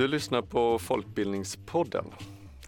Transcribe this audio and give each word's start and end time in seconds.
Du 0.00 0.08
lyssnar 0.08 0.42
på 0.42 0.78
Folkbildningspodden. 0.78 2.04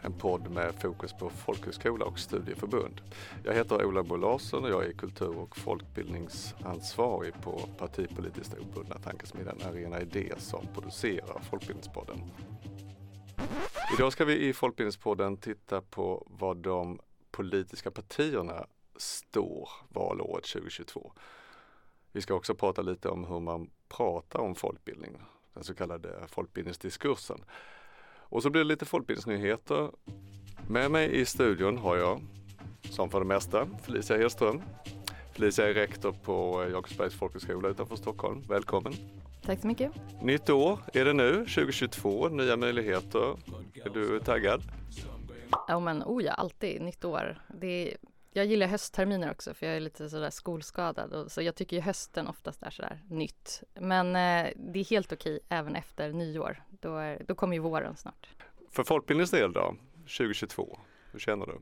En 0.03 0.13
podd 0.13 0.51
med 0.51 0.75
fokus 0.75 1.13
på 1.13 1.31
folkhögskola 1.31 2.05
och 2.05 2.19
studieförbund. 2.19 3.01
Jag 3.45 3.55
heter 3.55 3.85
Ola 3.85 4.03
Bo 4.03 4.17
Larsson 4.17 4.65
och 4.65 4.71
jag 4.71 4.85
är 4.85 4.93
kultur 4.93 5.39
och 5.39 5.57
folkbildningsansvarig 5.57 7.35
på 7.43 7.69
partipolitiskt 7.79 8.55
obundna 8.59 8.99
tankesmedjan 8.99 9.59
Arena 9.63 10.01
Idé 10.01 10.33
som 10.39 10.67
producerar 10.75 11.41
Folkbildningspodden. 11.51 12.17
Idag 13.97 14.13
ska 14.13 14.25
vi 14.25 14.49
i 14.49 14.53
Folkbildningspodden 14.53 15.37
titta 15.37 15.81
på 15.81 16.27
vad 16.31 16.57
de 16.57 17.01
politiska 17.31 17.91
partierna 17.91 18.67
står 18.97 19.69
valåret 19.89 20.45
2022. 20.45 21.13
Vi 22.13 22.21
ska 22.21 22.35
också 22.35 22.55
prata 22.55 22.83
lite 22.83 23.09
om 23.09 23.25
hur 23.25 23.41
man 23.41 23.71
pratar 23.89 24.39
om 24.39 24.55
folkbildning, 24.55 25.17
den 25.55 25.65
så 25.65 25.75
kallade 25.75 26.09
folkbildningsdiskursen. 26.29 27.45
Och 28.19 28.43
så 28.43 28.51
blir 28.51 28.61
det 28.61 28.69
lite 28.69 28.85
folkbildningsnyheter. 28.85 29.91
Med 30.69 30.91
mig 30.91 31.21
i 31.21 31.25
studion 31.25 31.79
har 31.79 31.97
jag, 31.97 32.21
som 32.91 33.11
för 33.11 33.19
det 33.19 33.27
mesta, 33.27 33.69
Felicia 33.83 34.17
Hedström. 34.17 34.63
Felicia 35.33 35.69
är 35.69 35.75
rektor 35.75 36.13
på 36.13 36.67
Jakobsbergs 36.73 37.15
folkhögskola 37.15 37.69
utanför 37.69 37.97
Stockholm. 37.97 38.43
Välkommen! 38.49 38.93
Tack 39.43 39.61
så 39.61 39.67
mycket! 39.67 39.93
Nytt 40.23 40.51
år 40.51 40.79
är 40.93 41.05
det 41.05 41.13
nu, 41.13 41.33
2022, 41.33 42.29
nya 42.29 42.57
möjligheter. 42.57 43.37
Är 43.85 43.91
du 43.91 44.21
taggad? 44.21 44.63
Ja 45.69 45.81
men 45.81 46.03
oh 46.03 46.25
ja, 46.25 46.33
alltid 46.33 46.83
nytt 46.83 47.05
år. 47.05 47.43
Det 47.61 47.97
jag 48.33 48.47
gillar 48.47 48.67
höstterminer 48.67 49.31
också 49.31 49.55
för 49.55 49.67
jag 49.67 49.77
är 49.77 49.81
lite 49.81 50.11
sådär 50.11 50.31
skolskadad 50.31 51.13
och, 51.13 51.33
så 51.33 51.43
jag 51.43 51.55
tycker 51.55 51.77
ju 51.77 51.83
hösten 51.83 52.29
oftast 52.29 52.63
är 52.63 52.71
sådär 52.71 53.03
nytt. 53.09 53.63
Men 53.75 54.07
eh, 54.07 54.53
det 54.57 54.81
är 54.81 54.91
helt 54.91 55.13
okej 55.13 55.41
även 55.49 55.77
efter 55.77 56.13
nyår. 56.13 56.63
Då, 56.71 56.97
är, 56.97 57.25
då 57.29 57.35
kommer 57.35 57.55
ju 57.55 57.61
våren 57.61 57.97
snart. 57.97 58.29
För 58.71 58.85
folkbildningens 58.85 59.31
del 59.31 59.53
då, 59.53 59.77
2022, 59.95 60.79
hur 61.13 61.19
känner 61.19 61.47
du? 61.47 61.61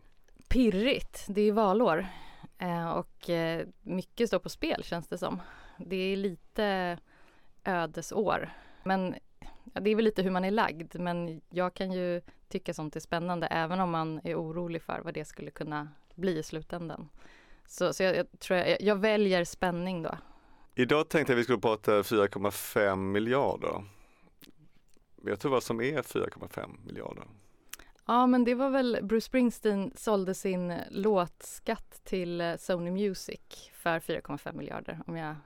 Pirrigt, 0.48 1.24
det 1.28 1.40
är 1.40 1.52
valår 1.52 2.06
eh, 2.58 2.90
och 2.90 3.30
eh, 3.30 3.66
mycket 3.82 4.28
står 4.28 4.38
på 4.38 4.48
spel 4.48 4.84
känns 4.84 5.08
det 5.08 5.18
som. 5.18 5.42
Det 5.78 5.96
är 5.96 6.16
lite 6.16 6.98
ödesår. 7.64 8.50
Men 8.84 9.14
ja, 9.74 9.80
det 9.80 9.90
är 9.90 9.96
väl 9.96 10.04
lite 10.04 10.22
hur 10.22 10.30
man 10.30 10.44
är 10.44 10.50
lagd 10.50 11.00
men 11.00 11.40
jag 11.48 11.74
kan 11.74 11.92
ju 11.92 12.22
tycka 12.48 12.74
sånt 12.74 12.96
är 12.96 13.00
spännande 13.00 13.46
även 13.46 13.80
om 13.80 13.90
man 13.90 14.20
är 14.24 14.34
orolig 14.34 14.82
för 14.82 15.00
vad 15.04 15.14
det 15.14 15.24
skulle 15.24 15.50
kunna 15.50 15.88
bli 16.16 16.38
i 16.38 16.42
slutändan. 16.42 17.08
Så, 17.66 17.92
så 17.92 18.02
jag, 18.02 18.16
jag 18.16 18.26
tror 18.38 18.58
jag, 18.58 18.82
jag 18.82 18.96
väljer 18.96 19.44
spänning 19.44 20.02
då. 20.02 20.18
Idag 20.74 21.08
tänkte 21.08 21.32
jag 21.32 21.36
vi 21.36 21.42
skulle 21.42 21.58
prata 21.58 22.02
4,5 22.02 22.96
miljarder. 22.96 23.84
Vet 25.16 25.40
du 25.40 25.48
vad 25.48 25.62
som 25.62 25.80
är 25.80 26.02
4,5 26.02 26.86
miljarder? 26.86 27.24
Ja 28.06 28.26
men 28.26 28.44
det 28.44 28.54
var 28.54 28.70
väl 28.70 28.98
Bruce 29.02 29.26
Springsteen 29.26 29.92
sålde 29.96 30.34
sin 30.34 30.74
låtskatt 30.90 32.00
till 32.04 32.40
eh, 32.40 32.56
Sony 32.56 32.90
Music 32.90 33.70
för 33.72 34.00
4,5 34.00 34.56
miljarder 34.56 35.00
om 35.06 35.16
jag 35.16 35.36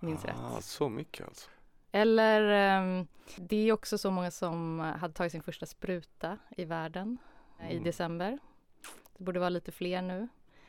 minns 0.00 0.24
ah, 0.24 0.28
rätt. 0.28 0.64
Så 0.64 0.88
mycket 0.88 1.26
alltså? 1.28 1.50
Eller 1.92 2.78
um, 2.80 3.06
det 3.36 3.56
är 3.56 3.72
också 3.72 3.98
så 3.98 4.10
många 4.10 4.30
som 4.30 4.78
hade 4.78 5.14
tagit 5.14 5.32
sin 5.32 5.42
första 5.42 5.66
spruta 5.66 6.38
i 6.56 6.64
världen 6.64 7.18
mm. 7.60 7.72
i 7.72 7.78
december. 7.78 8.38
Det 9.18 9.24
borde 9.24 9.40
vara 9.40 9.48
lite 9.48 9.72
fler 9.72 10.02
nu. 10.02 10.28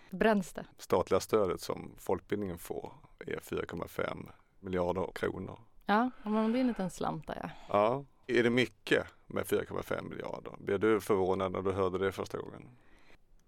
Bränns 0.09 0.53
det? 0.53 0.65
Statliga 0.77 1.19
stödet 1.19 1.61
som 1.61 1.95
folkbildningen 1.97 2.57
får 2.57 2.93
är 3.19 3.37
4,5 3.37 4.29
miljarder 4.59 5.11
kronor. 5.15 5.59
Ja, 5.85 6.11
det 6.23 6.29
är 6.29 6.55
en 6.55 6.67
liten 6.67 6.89
slant 6.89 7.27
där 7.27 7.39
ja. 7.41 7.49
Ja, 7.67 8.05
är 8.27 8.43
det 8.43 8.49
mycket 8.49 9.07
med 9.27 9.43
4,5 9.43 10.09
miljarder? 10.09 10.51
Blev 10.59 10.79
du 10.79 11.01
förvånad 11.01 11.51
när 11.51 11.61
du 11.61 11.71
hörde 11.71 11.97
det 11.97 12.11
första 12.11 12.37
gången? 12.37 12.69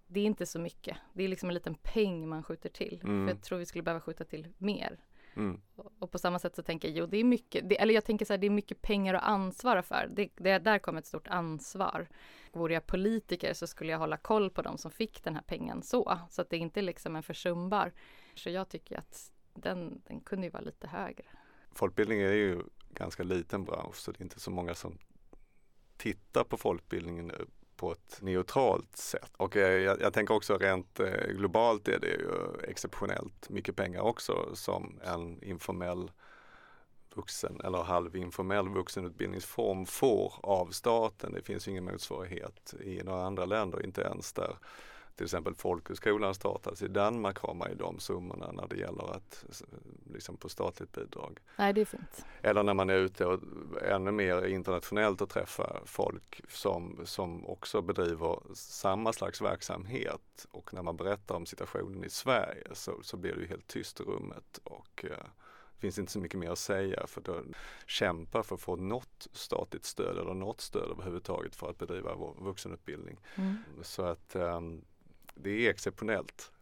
Det 0.06 0.20
är 0.20 0.24
inte 0.24 0.46
så 0.46 0.58
mycket. 0.58 0.96
Det 1.12 1.24
är 1.24 1.28
liksom 1.28 1.48
en 1.48 1.54
liten 1.54 1.74
peng 1.74 2.28
man 2.28 2.42
skjuter 2.42 2.68
till. 2.68 3.00
Mm. 3.04 3.26
För 3.26 3.34
jag 3.34 3.42
tror 3.42 3.58
vi 3.58 3.66
skulle 3.66 3.82
behöva 3.82 4.00
skjuta 4.00 4.24
till 4.24 4.48
mer. 4.58 4.98
Mm. 5.36 5.60
Och 5.98 6.10
på 6.10 6.18
samma 6.18 6.38
sätt 6.38 6.56
så 6.56 6.62
tänker 6.62 6.88
jag, 6.88 6.96
jo 6.96 7.06
det 7.06 7.16
är 7.16 7.24
mycket, 7.24 7.68
det, 7.68 7.80
eller 7.80 7.94
jag 7.94 8.04
tänker 8.04 8.24
så 8.24 8.32
här, 8.32 8.38
det 8.38 8.46
är 8.46 8.50
mycket 8.50 8.82
pengar 8.82 9.14
att 9.14 9.22
ansvara 9.22 9.82
för. 9.82 10.10
Det, 10.10 10.28
det, 10.36 10.58
där 10.58 10.78
kommer 10.78 10.98
ett 10.98 11.06
stort 11.06 11.28
ansvar. 11.28 12.08
Vore 12.56 12.74
jag 12.74 12.86
politiker 12.86 13.54
så 13.54 13.66
skulle 13.66 13.92
jag 13.92 13.98
hålla 13.98 14.16
koll 14.16 14.50
på 14.50 14.62
de 14.62 14.78
som 14.78 14.90
fick 14.90 15.24
den 15.24 15.34
här 15.34 15.42
pengen 15.42 15.82
så. 15.82 16.18
Så 16.30 16.42
att 16.42 16.50
det 16.50 16.56
inte 16.56 16.80
är 16.80 16.82
liksom 16.82 17.16
en 17.16 17.22
försumbar. 17.22 17.92
Så 18.34 18.50
jag 18.50 18.68
tycker 18.68 18.98
att 18.98 19.32
den, 19.54 20.02
den 20.06 20.20
kunde 20.20 20.46
ju 20.46 20.50
vara 20.50 20.62
lite 20.62 20.86
högre. 20.86 21.24
Folkbildning 21.72 22.20
är 22.20 22.32
ju 22.32 22.62
ganska 22.90 23.22
liten 23.22 23.64
bransch 23.64 23.96
så 23.96 24.12
det 24.12 24.20
är 24.20 24.22
inte 24.22 24.40
så 24.40 24.50
många 24.50 24.74
som 24.74 24.98
tittar 25.96 26.44
på 26.44 26.56
folkbildningen 26.56 27.32
på 27.76 27.92
ett 27.92 28.18
neutralt 28.22 28.96
sätt. 28.96 29.32
Och 29.36 29.56
jag, 29.56 30.00
jag 30.00 30.12
tänker 30.12 30.34
också 30.34 30.58
rent 30.58 31.00
eh, 31.00 31.26
globalt 31.28 31.88
är 31.88 32.00
det 32.00 32.06
ju 32.06 32.30
exceptionellt 32.68 33.50
mycket 33.50 33.76
pengar 33.76 34.00
också 34.00 34.50
som 34.54 35.00
en 35.04 35.42
informell 35.42 36.10
vuxen 37.16 37.60
eller 37.64 37.82
halvinformell 37.82 38.68
vuxenutbildningsform 38.68 39.86
får 39.86 40.34
av 40.42 40.66
staten. 40.66 41.32
Det 41.32 41.42
finns 41.42 41.68
ingen 41.68 41.84
motsvarighet 41.84 42.74
i 42.80 43.02
några 43.04 43.26
andra 43.26 43.44
länder, 43.44 43.84
inte 43.84 44.02
ens 44.02 44.32
där 44.32 44.56
till 45.16 45.24
exempel 45.24 45.54
folkhögskolan 45.54 46.34
startades 46.34 46.82
i 46.82 46.88
Danmark 46.88 47.38
har 47.38 47.54
man 47.54 47.70
ju 47.70 47.74
de 47.74 47.98
summorna 47.98 48.52
när 48.52 48.66
det 48.68 48.76
gäller 48.76 49.16
att 49.16 49.44
liksom 50.12 50.36
på 50.36 50.48
statligt 50.48 50.92
bidrag. 50.92 51.38
Nej 51.56 51.72
det 51.72 51.80
är 51.80 51.84
fint. 51.84 52.26
Eller 52.42 52.62
när 52.62 52.74
man 52.74 52.90
är 52.90 52.94
ute 52.94 53.26
och 53.26 53.40
ännu 53.82 54.10
mer 54.10 54.46
internationellt 54.46 55.20
och 55.20 55.28
träffar 55.28 55.82
folk 55.84 56.40
som, 56.48 57.00
som 57.04 57.46
också 57.46 57.82
bedriver 57.82 58.38
samma 58.54 59.12
slags 59.12 59.42
verksamhet 59.42 60.46
och 60.50 60.74
när 60.74 60.82
man 60.82 60.96
berättar 60.96 61.34
om 61.34 61.46
situationen 61.46 62.04
i 62.04 62.10
Sverige 62.10 62.66
så, 62.72 63.02
så 63.02 63.16
blir 63.16 63.34
det 63.34 63.40
ju 63.40 63.46
helt 63.46 63.66
tyst 63.66 64.00
i 64.00 64.02
rummet 64.02 64.60
och 64.64 65.04
eh, 65.10 65.26
finns 65.78 65.98
inte 65.98 66.12
så 66.12 66.18
mycket 66.18 66.40
mer 66.40 66.50
att 66.50 66.58
säga 66.58 67.06
för 67.06 67.38
att 67.38 67.44
kämpa 67.86 68.42
för 68.42 68.54
att 68.54 68.60
få 68.60 68.76
något 68.76 69.28
statligt 69.32 69.84
stöd 69.84 70.18
eller 70.18 70.34
något 70.34 70.60
stöd 70.60 70.90
överhuvudtaget 70.90 71.56
för 71.56 71.70
att 71.70 71.78
bedriva 71.78 72.14
vuxenutbildning. 72.38 73.18
Mm. 73.34 73.56
Så 73.82 74.02
att 74.02 74.36
um, 74.36 74.84
det 75.34 75.66
är 75.66 75.70
exceptionellt 75.70 76.52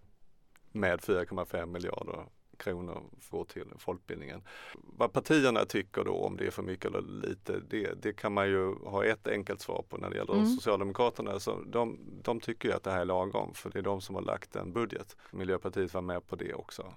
med 0.73 1.01
4,5 1.01 1.67
miljarder 1.67 2.27
kronor 2.57 3.03
får 3.21 3.45
till 3.45 3.73
folkbildningen. 3.79 4.43
Vad 4.75 5.13
partierna 5.13 5.65
tycker 5.65 6.05
då 6.05 6.13
om 6.13 6.37
det 6.37 6.47
är 6.47 6.51
för 6.51 6.63
mycket 6.63 6.85
eller 6.85 7.29
lite, 7.29 7.61
det, 7.69 8.03
det 8.03 8.13
kan 8.13 8.33
man 8.33 8.49
ju 8.49 8.75
ha 8.75 9.05
ett 9.05 9.29
enkelt 9.29 9.61
svar 9.61 9.85
på 9.89 9.97
när 9.97 10.11
det 10.11 10.17
gäller 10.17 10.35
mm. 10.35 10.47
Socialdemokraterna. 10.47 11.41
Så 11.41 11.61
de, 11.61 11.99
de 12.23 12.41
tycker 12.41 12.75
att 12.75 12.83
det 12.83 12.91
här 12.91 13.01
är 13.01 13.05
lagom 13.05 13.55
för 13.55 13.71
det 13.71 13.79
är 13.79 13.83
de 13.83 14.01
som 14.01 14.15
har 14.15 14.23
lagt 14.23 14.57
en 14.57 14.73
budget. 14.73 15.17
Miljöpartiet 15.31 15.95
var 15.95 16.03
med 16.03 16.27
på 16.27 16.37
det 16.37 16.55
också. 16.55 16.95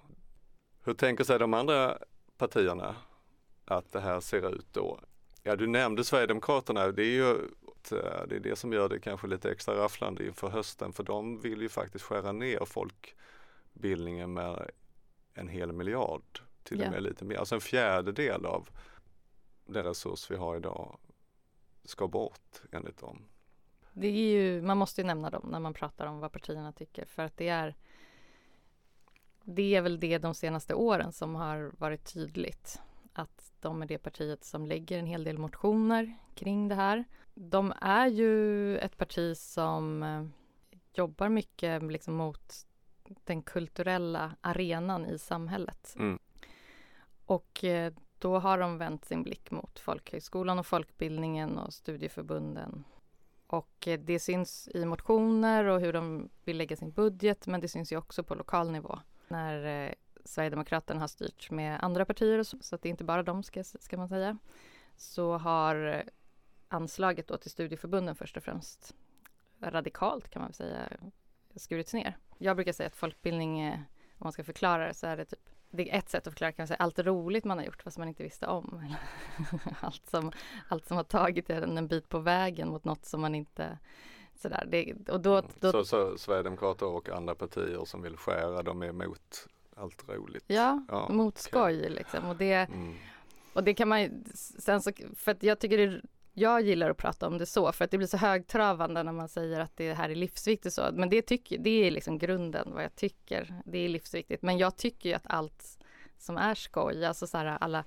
Hur 0.88 0.94
tänker 0.94 1.24
sig 1.24 1.40
de 1.40 1.54
andra 1.54 1.98
partierna 2.38 2.96
att 3.66 3.92
det 3.92 4.00
här 4.00 4.20
ser 4.20 4.56
ut 4.56 4.68
då? 4.72 5.00
Ja, 5.44 5.56
du 5.56 5.68
nämnde 5.68 6.04
Sverigedemokraterna. 6.04 6.92
Det 6.92 7.04
är 7.04 7.14
ju 7.14 7.38
det 8.28 8.36
är 8.36 8.40
det 8.40 8.56
som 8.56 8.74
gör 8.74 8.90
det 8.90 9.00
kanske 9.00 9.28
lite 9.28 9.52
extra 9.52 9.76
rafflande 9.76 10.28
inför 10.28 10.50
hösten 10.50 10.94
för 10.94 11.04
de 11.04 11.40
vill 11.40 11.62
ju 11.62 11.70
faktiskt 11.70 12.06
skära 12.06 12.32
ner 12.32 12.66
folkbildningen 12.66 14.34
med 14.34 14.70
en 15.34 15.48
hel 15.48 15.72
miljard. 15.72 16.42
Till 16.64 16.82
och 16.82 16.92
med 16.92 17.04
lite 17.04 17.26
mer. 17.26 17.38
Alltså 17.38 17.56
en 17.56 17.62
fjärdedel 17.62 18.46
av 18.46 18.70
den 19.66 19.84
resurs 19.84 20.32
vi 20.32 20.36
har 20.36 20.58
idag 20.58 21.00
ska 21.84 22.08
bort 22.08 22.62
enligt 22.72 22.98
dem. 22.98 23.26
Det 23.94 24.08
är 24.08 24.12
ju, 24.12 24.62
man 24.62 24.78
måste 24.78 25.02
ju 25.02 25.08
nämna 25.08 25.30
dem 25.30 25.48
när 25.52 25.60
man 25.60 25.74
pratar 25.74 26.08
om 26.08 26.20
vad 26.20 26.32
partierna 26.32 26.72
tycker 26.72 27.06
för 27.06 27.24
att 27.24 27.38
det 27.38 27.48
är 27.48 27.76
det 29.50 29.76
är 29.76 29.82
väl 29.82 30.00
det 30.00 30.18
de 30.18 30.34
senaste 30.34 30.74
åren 30.74 31.12
som 31.12 31.36
har 31.36 31.72
varit 31.78 32.14
tydligt 32.14 32.82
att 33.14 33.54
de 33.60 33.82
är 33.82 33.86
det 33.86 33.98
partiet 33.98 34.44
som 34.44 34.66
lägger 34.66 35.00
en 35.00 35.06
hel 35.06 35.24
del 35.24 35.38
motioner 35.38 36.14
kring 36.36 36.68
det 36.68 36.76
här. 36.76 37.04
De 37.34 37.74
är 37.82 38.08
ju 38.08 38.78
ett 38.78 38.98
parti 38.98 39.38
som 39.38 40.04
eh, 40.04 40.26
jobbar 40.94 41.30
mycket 41.30 41.84
liksom 41.84 42.14
mot 42.14 42.54
den 43.24 43.42
kulturella 43.42 44.36
arenan 44.42 45.06
i 45.06 45.20
samhället. 45.20 45.96
Mm. 46.00 46.20
Och 47.26 47.64
eh, 47.64 47.94
då 48.20 48.40
har 48.40 48.58
de 48.58 48.78
vänt 48.78 49.06
sin 49.06 49.24
blick 49.24 49.52
mot 49.52 49.80
folkhögskolan 49.80 50.60
och 50.60 50.68
folkbildningen 50.68 51.58
och 51.58 51.74
studieförbunden. 51.74 52.84
Och 53.48 53.88
eh, 53.88 54.00
det 54.00 54.20
syns 54.20 54.70
i 54.74 54.86
motioner 54.86 55.66
och 55.66 55.82
hur 55.82 55.94
de 55.94 56.30
vill 56.44 56.58
lägga 56.58 56.76
sin 56.76 56.92
budget 56.92 57.48
men 57.48 57.62
det 57.62 57.68
syns 57.68 57.92
ju 57.92 57.98
också 57.98 58.24
på 58.24 58.36
lokal 58.36 58.72
nivå. 58.72 59.00
När 59.28 59.86
eh, 59.88 59.94
Sverigedemokraterna 60.26 61.00
har 61.00 61.08
styrt 61.08 61.52
med 61.52 61.84
andra 61.84 62.06
partier, 62.06 62.44
så, 62.44 62.58
så 62.62 62.76
att 62.76 62.82
det 62.82 62.90
är 62.90 62.92
inte 62.92 63.04
bara 63.04 63.24
de 63.24 63.44
ska, 63.44 63.64
ska 63.64 63.98
man 63.98 64.10
säga, 64.10 64.38
så 64.96 65.38
har 65.38 65.76
eh, 65.88 66.02
anslaget 66.68 67.28
då 67.28 67.38
till 67.38 67.52
studieförbunden 67.52 68.16
först 68.16 68.38
och 68.38 68.44
främst 68.44 68.96
radikalt 69.62 70.30
kan 70.30 70.42
man 70.42 70.54
säga 70.54 70.90
skurits 71.56 71.94
ner. 71.94 72.18
Jag 72.38 72.56
brukar 72.56 72.74
säga 72.74 72.88
att 72.88 72.96
folkbildning, 72.96 73.60
eh, 73.62 73.80
om 74.10 74.24
man 74.26 74.32
ska 74.32 74.44
förklara 74.44 74.88
det, 74.88 74.94
så 74.94 75.08
är 75.08 75.18
det 75.18 75.26
typ 75.26 75.50
det 75.70 75.92
är 75.92 75.98
ett 75.98 76.10
sätt 76.10 76.28
att 76.28 76.34
förklara 76.34 76.52
kan 76.52 76.64
man 76.64 76.68
säga, 76.68 76.78
allt 76.78 77.00
roligt 77.00 77.46
man 77.46 77.58
har 77.58 77.66
gjort 77.66 77.84
fast 77.84 77.98
man 77.98 78.08
inte 78.08 78.24
visste 78.24 78.48
om. 78.48 78.96
allt, 79.80 80.10
som, 80.10 80.32
allt 80.68 80.88
som 80.88 80.98
har 80.98 81.04
tagit 81.04 81.50
en 81.50 81.78
en 81.78 81.88
bit 81.88 82.10
på 82.10 82.20
vägen 82.20 82.70
mot 82.70 82.84
något 82.86 83.06
som 83.06 83.22
man 83.22 83.36
inte 83.36 83.78
sådär. 84.40 84.66
Det, 84.68 85.10
och 85.10 85.20
då, 85.20 85.42
då... 85.60 85.72
Så, 85.72 85.86
så 85.86 86.18
Sverigedemokrater 86.18 86.86
och 86.86 87.10
andra 87.10 87.36
partier 87.36 87.86
som 87.86 88.02
vill 88.02 88.18
skära, 88.18 88.64
de 88.64 88.82
är 88.82 88.88
emot 88.88 89.48
allt 89.76 90.10
roligt? 90.10 90.44
Ja, 90.48 90.86
ja 90.88 91.10
mot 91.10 91.38
skoj 91.38 91.78
okay. 91.78 91.90
liksom. 91.90 92.26
Och 92.30 92.36
det, 92.36 92.54
mm. 92.54 92.96
och 93.54 93.64
det 93.64 93.74
kan 93.74 93.88
man 93.88 94.24
sen 94.60 94.82
så, 94.82 94.92
för 95.16 95.32
att 95.32 95.44
jag 95.44 95.60
tycker 95.60 95.78
det 95.78 96.02
jag 96.40 96.62
gillar 96.62 96.90
att 96.90 96.98
prata 96.98 97.28
om 97.28 97.38
det 97.38 97.46
så 97.46 97.72
för 97.72 97.86
att 97.86 97.92
det 97.92 97.98
blir 97.98 98.08
så 98.08 98.18
högtravande 98.18 99.04
när 99.04 99.12
man 99.12 99.30
säger 99.30 99.60
att 99.60 99.78
det 99.78 99.94
här 99.94 100.10
är 100.10 100.16
livsviktigt 100.16 100.76
så. 100.76 100.90
Men 100.94 101.10
det, 101.10 101.22
tycker, 101.22 101.58
det 101.58 101.70
är 101.70 101.92
liksom 101.92 102.18
grunden 102.18 102.74
vad 102.74 102.84
jag 102.84 102.96
tycker. 102.96 103.62
Det 103.66 103.78
är 103.78 103.90
livsviktigt. 103.90 104.42
Men 104.42 104.58
jag 104.58 104.78
tycker 104.78 105.10
ju 105.10 105.16
att 105.16 105.28
allt 105.28 105.80
som 106.18 106.38
är 106.38 106.56
skoj, 106.56 107.06
alltså 107.06 107.28
så 107.28 107.38
här 107.38 107.46
alla 107.46 107.84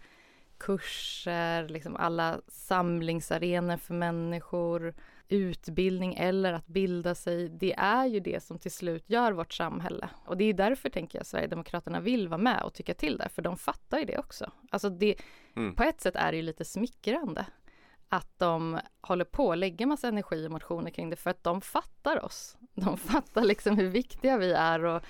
kurser, 0.59 1.69
liksom 1.69 1.97
alla 1.97 2.41
samlingsarenor 2.49 3.77
för 3.77 3.95
människor, 3.95 4.95
utbildning 5.33 6.15
eller 6.15 6.53
att 6.53 6.67
bilda 6.67 7.15
sig. 7.15 7.49
Det 7.49 7.75
är 7.79 8.07
ju 8.07 8.21
det 8.21 8.43
som 8.43 8.59
till 8.59 8.71
slut 8.71 9.05
gör 9.07 9.33
vårt 9.33 9.53
samhälle. 9.53 10.09
Och 10.25 10.37
det 10.37 10.45
är 10.45 10.55
därför 10.55 10.89
tänker 10.89 11.19
jag 11.19 11.27
Sverigedemokraterna 11.27 12.01
vill 12.01 12.29
vara 12.29 12.39
med 12.39 12.63
och 12.63 12.75
tycka 12.75 12.95
till 12.95 13.17
där, 13.19 13.29
för 13.29 13.43
de 13.43 13.57
fattar 13.57 13.99
ju 13.99 14.05
det 14.05 14.19
också. 14.19 14.51
Alltså 14.71 14.91
det, 14.91 15.15
mm. 15.57 15.75
på 15.75 15.83
ett 15.83 16.01
sätt 16.01 16.17
är 16.17 16.33
det 16.33 16.37
ju 16.37 16.43
lite 16.43 16.65
smickrande 16.65 17.47
att 18.09 18.39
de 18.39 18.81
håller 19.01 19.25
på 19.25 19.53
att 19.53 19.59
lägga 19.59 19.87
massa 19.87 20.09
energi 20.09 20.47
och 20.47 20.51
motioner 20.51 20.91
kring 20.91 21.11
det 21.11 21.17
för 21.17 21.31
att 21.31 21.45
de 21.45 21.61
fattar 21.61 22.25
oss. 22.25 22.57
De 22.75 22.97
fattar 22.99 23.45
liksom 23.45 23.77
hur 23.77 23.89
viktiga 23.89 24.37
vi 24.37 24.53
är 24.53 24.85
och 24.85 25.03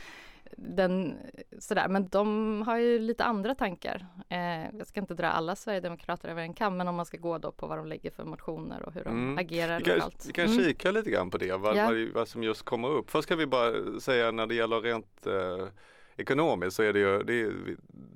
den, 0.56 1.17
sådär. 1.58 1.88
Men 1.88 2.08
de 2.08 2.62
har 2.62 2.76
ju 2.79 2.99
lite 2.99 3.25
andra 3.25 3.55
tankar. 3.55 4.06
Eh, 4.29 4.79
jag 4.79 4.87
ska 4.87 5.00
inte 5.00 5.14
dra 5.14 5.26
alla 5.26 5.56
Sverigedemokrater 5.56 6.29
över 6.29 6.43
en 6.43 6.55
kam, 6.55 6.76
men 6.76 6.88
om 6.88 6.94
man 6.94 7.06
ska 7.06 7.17
gå 7.17 7.38
då 7.38 7.52
på 7.52 7.67
vad 7.67 7.79
de 7.79 7.87
lägger 7.87 8.11
för 8.11 8.25
motioner 8.25 8.82
och 8.82 8.93
hur 8.93 9.05
de 9.05 9.11
mm. 9.11 9.38
agerar 9.38 9.79
vi 9.79 9.85
kan, 9.85 9.94
lokalt. 9.94 10.25
Vi 10.29 10.32
kan 10.32 10.44
mm. 10.44 10.58
kika 10.58 10.91
lite 10.91 11.11
grann 11.11 11.31
på 11.31 11.38
det, 11.38 11.56
vad, 11.56 11.76
ja. 11.76 11.87
vad, 11.87 12.08
vad, 12.14 12.29
som 12.29 12.43
just 12.43 12.62
kommer 12.62 12.88
upp. 12.88 13.11
Först 13.11 13.23
ska 13.23 13.37
vi 13.37 13.47
bara 13.47 14.00
säga 14.00 14.31
när 14.31 14.47
det 14.47 14.55
gäller 14.55 14.81
rent 14.81 15.26
eh, 15.26 15.69
ekonomiskt 16.17 16.76
så 16.76 16.82
är 16.82 16.93
det 16.93 16.99
ju, 16.99 17.23
det 17.23 17.41
är, 17.41 17.53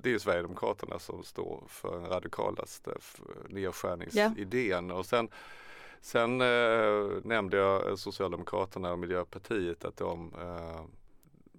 det 0.01 0.13
är 0.13 0.19
Sverigedemokraterna 0.19 0.99
som 0.99 1.23
står 1.23 1.63
för 1.67 1.91
den 1.91 2.09
radikalaste 2.09 2.91
nedskärningsidén. 3.49 4.85
Yeah. 4.85 4.99
Och 4.99 5.05
sen, 5.05 5.29
sen 6.01 6.41
eh, 6.41 7.07
nämnde 7.23 7.57
jag 7.57 7.99
Socialdemokraterna 7.99 8.91
och 8.91 8.99
Miljöpartiet 8.99 9.85
att 9.85 9.97
de 9.97 10.33
eh, 10.41 10.81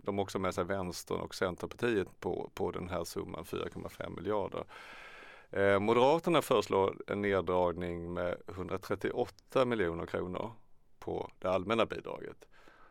de 0.07 0.19
har 0.19 0.23
också 0.23 0.39
med 0.39 0.55
sig 0.55 0.65
Vänstern 0.65 1.21
och 1.21 1.35
Centerpartiet 1.35 2.21
på, 2.21 2.51
på 2.55 2.71
den 2.71 2.89
här 2.89 3.05
summan 3.05 3.45
4,5 3.45 4.17
miljarder. 4.17 4.65
Eh, 5.51 5.79
Moderaterna 5.79 6.43
föreslår 6.43 6.97
en 7.07 7.23
neddragning 7.23 8.15
med 8.15 8.37
138 8.49 9.65
miljoner 9.65 10.07
kronor 10.07 10.53
på 10.99 11.31
det 11.39 11.51
allmänna 11.51 11.87
bidraget. 11.87 12.49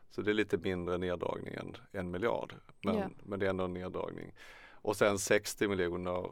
Så 0.10 0.22
det 0.22 0.32
är 0.32 0.34
lite 0.34 0.58
mindre 0.58 0.98
neddragning 0.98 1.54
än 1.54 1.78
en 1.92 2.12
miljard. 2.12 2.56
Men, 2.82 2.96
yeah. 2.96 3.10
men 3.24 3.40
det 3.40 3.46
är 3.46 3.50
ändå 3.50 3.64
en 3.64 3.74
neddragning. 3.74 4.34
Och 4.72 4.96
sen 4.96 5.20
60 5.20 5.68
miljoner 5.68 6.30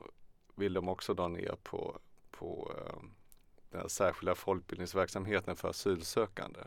vill 0.55 0.73
de 0.73 0.89
också 0.89 1.13
dra 1.13 1.27
ner 1.27 1.55
på, 1.63 1.97
på 2.31 2.71
eh, 2.77 3.03
den 3.69 3.89
särskilda 3.89 4.35
folkbildningsverksamheten 4.35 5.55
för 5.55 5.69
asylsökande. 5.69 6.59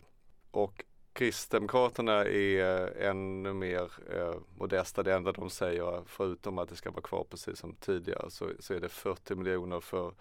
Och 0.51 0.85
Kristdemokraterna 1.17 2.25
är 2.25 2.85
eh, 3.01 3.09
ännu 3.09 3.53
mer 3.53 3.91
eh, 4.11 4.35
modesta. 4.59 5.03
Det 5.03 5.15
enda 5.15 5.33
de 5.33 5.51
säger, 5.51 6.03
förutom 6.07 6.59
att 6.59 6.69
det 6.69 6.77
ska 6.77 6.91
vara 6.91 7.03
kvar 7.03 7.25
precis 7.31 7.59
som 7.59 7.75
tidigare, 7.75 8.31
så, 8.31 8.51
så 8.59 8.75
är 8.75 8.81
det 8.81 8.89
40 8.89 9.35
miljoner 9.35 9.81
för 9.81 10.15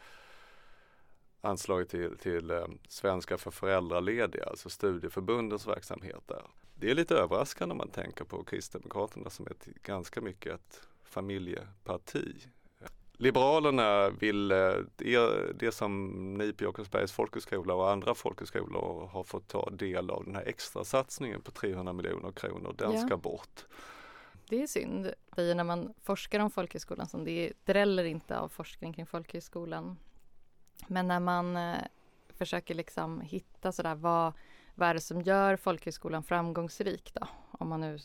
anslaget 1.41 1.89
till, 1.89 2.17
till 2.17 2.51
eh, 2.51 2.65
Svenska 2.87 3.37
för 3.37 3.51
föräldralediga, 3.51 4.45
alltså 4.45 4.69
studieförbundens 4.69 5.67
verksamhet 5.67 6.23
där. 6.25 6.43
Det 6.75 6.91
är 6.91 6.95
lite 6.95 7.15
överraskande 7.15 7.71
om 7.71 7.77
man 7.77 7.89
tänker 7.89 8.25
på 8.25 8.43
Kristdemokraterna 8.43 9.29
som 9.29 9.45
är 9.47 9.55
ganska 9.83 10.21
mycket 10.21 10.53
ett 10.53 10.81
familjeparti. 11.03 12.47
Liberalerna 13.17 14.09
vill, 14.09 14.51
eh, 14.51 14.73
det, 14.95 15.59
det 15.59 15.71
som 15.71 16.33
ni 16.33 16.53
på 16.53 16.63
Jakobsbergs 16.63 17.11
folkhögskola 17.11 17.73
och 17.73 17.91
andra 17.91 18.15
folkhögskolor 18.15 19.07
har 19.07 19.23
fått 19.23 19.47
ta 19.47 19.69
del 19.69 20.09
av 20.09 20.25
den 20.25 20.35
här 20.35 20.45
extra 20.45 20.83
satsningen 20.83 21.41
på 21.41 21.51
300 21.51 21.93
miljoner 21.93 22.31
kronor, 22.31 22.75
den 22.77 22.93
ja. 22.93 22.99
ska 22.99 23.17
bort. 23.17 23.65
Det 24.49 24.63
är 24.63 24.67
synd. 24.67 25.13
När 25.37 25.63
man 25.63 25.93
forskar 26.03 26.39
om 26.39 26.51
folkhögskolan, 26.51 27.07
som 27.07 27.23
det 27.23 27.53
dräller 27.65 28.03
inte 28.03 28.39
av 28.39 28.49
forskning 28.49 28.93
kring 28.93 29.05
folkhögskolan. 29.05 29.97
Men 30.87 31.07
när 31.07 31.19
man 31.19 31.57
eh, 31.57 31.75
försöker 32.29 32.75
liksom 32.75 33.21
hitta 33.21 33.71
sådär 33.71 33.95
vad, 33.95 34.33
vad 34.75 34.89
är 34.89 34.93
det 34.93 35.01
som 35.01 35.21
gör 35.21 35.55
folkhögskolan 35.55 36.23
framgångsrik 36.23 37.11
då? 37.13 37.27
Om 37.51 37.69
man 37.69 37.81
nu 37.81 37.97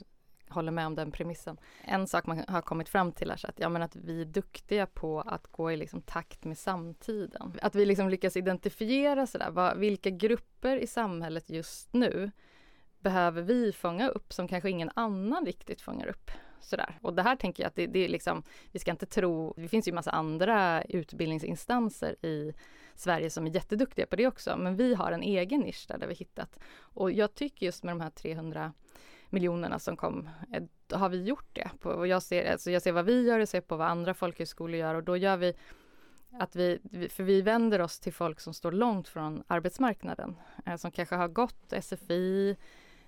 håller 0.50 0.72
med 0.72 0.86
om 0.86 0.94
den 0.94 1.12
premissen. 1.12 1.56
En 1.84 2.06
sak 2.06 2.26
man 2.26 2.44
har 2.48 2.62
kommit 2.62 2.88
fram 2.88 3.12
till 3.12 3.30
är 3.30 3.36
så 3.36 3.46
att, 3.46 3.58
ja, 3.58 3.68
men 3.68 3.82
att 3.82 3.96
vi 3.96 4.20
är 4.20 4.24
duktiga 4.24 4.86
på 4.86 5.20
att 5.20 5.46
gå 5.46 5.72
i 5.72 5.76
liksom 5.76 6.02
takt 6.02 6.44
med 6.44 6.58
samtiden. 6.58 7.52
Att 7.62 7.74
vi 7.74 7.86
liksom 7.86 8.08
lyckas 8.08 8.36
identifiera 8.36 9.26
sådär, 9.26 9.50
vad, 9.50 9.78
vilka 9.78 10.10
grupper 10.10 10.76
i 10.76 10.86
samhället 10.86 11.50
just 11.50 11.92
nu 11.92 12.30
behöver 13.00 13.42
vi 13.42 13.72
fånga 13.72 14.08
upp 14.08 14.32
som 14.32 14.48
kanske 14.48 14.70
ingen 14.70 14.90
annan 14.94 15.46
riktigt 15.46 15.80
fångar 15.80 16.06
upp. 16.06 16.30
Sådär. 16.60 16.98
Och 17.02 17.14
det 17.14 17.22
här 17.22 17.36
tänker 17.36 17.62
jag 17.62 17.68
att 17.68 17.74
det, 17.74 17.86
det 17.86 18.04
är 18.04 18.08
liksom, 18.08 18.42
vi 18.72 18.78
ska 18.78 18.90
inte 18.90 19.06
tro, 19.06 19.54
det 19.56 19.68
finns 19.68 19.88
ju 19.88 19.92
massa 19.92 20.10
andra 20.10 20.82
utbildningsinstanser 20.82 22.26
i 22.26 22.52
Sverige 22.94 23.30
som 23.30 23.46
är 23.46 23.50
jätteduktiga 23.50 24.06
på 24.06 24.16
det 24.16 24.26
också, 24.26 24.56
men 24.56 24.76
vi 24.76 24.94
har 24.94 25.12
en 25.12 25.22
egen 25.22 25.60
nisch 25.60 25.84
där, 25.88 25.98
där 25.98 26.06
vi 26.06 26.14
hittat. 26.14 26.58
Och 26.78 27.12
jag 27.12 27.34
tycker 27.34 27.66
just 27.66 27.84
med 27.84 27.92
de 27.92 28.00
här 28.00 28.10
300 28.10 28.72
miljonerna 29.30 29.78
som 29.78 29.96
kom, 29.96 30.28
eh, 30.52 30.98
har 30.98 31.08
vi 31.08 31.24
gjort 31.24 31.48
det. 31.52 31.70
och 31.82 32.06
jag, 32.06 32.22
ser, 32.22 32.52
alltså 32.52 32.70
jag 32.70 32.82
ser 32.82 32.92
vad 32.92 33.04
vi 33.04 33.22
gör, 33.22 33.38
jag 33.38 33.48
ser 33.48 33.60
på 33.60 33.76
vad 33.76 33.88
andra 33.88 34.14
folkhögskolor 34.14 34.76
gör. 34.76 34.94
Och 34.94 35.04
då 35.04 35.16
gör 35.16 35.36
vi 35.36 35.54
att 36.32 36.56
vi, 36.56 36.78
för 37.10 37.22
vi 37.22 37.42
vänder 37.42 37.80
oss 37.80 38.00
till 38.00 38.12
folk 38.12 38.40
som 38.40 38.54
står 38.54 38.72
långt 38.72 39.08
från 39.08 39.42
arbetsmarknaden, 39.46 40.36
eh, 40.66 40.76
som 40.76 40.90
kanske 40.90 41.14
har 41.14 41.28
gått 41.28 41.72
SFI, 41.82 42.56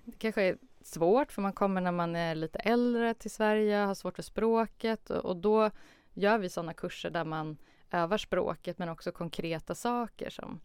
det 0.05 0.17
kanske 0.17 0.41
är 0.41 0.57
svårt 0.81 1.31
för 1.31 1.41
man 1.41 1.53
kommer 1.53 1.81
när 1.81 1.91
man 1.91 2.15
är 2.15 2.35
lite 2.35 2.59
äldre 2.59 3.13
till 3.13 3.31
Sverige, 3.31 3.77
har 3.77 3.95
svårt 3.95 4.15
för 4.15 4.23
språket. 4.23 5.09
Och 5.09 5.37
då 5.37 5.71
gör 6.13 6.37
vi 6.37 6.49
sådana 6.49 6.73
kurser 6.73 7.09
där 7.09 7.25
man 7.25 7.57
övar 7.91 8.17
språket 8.17 8.77
men 8.77 8.89
också 8.89 9.11
konkreta 9.11 9.75
saker 9.75 10.29
som 10.29 10.59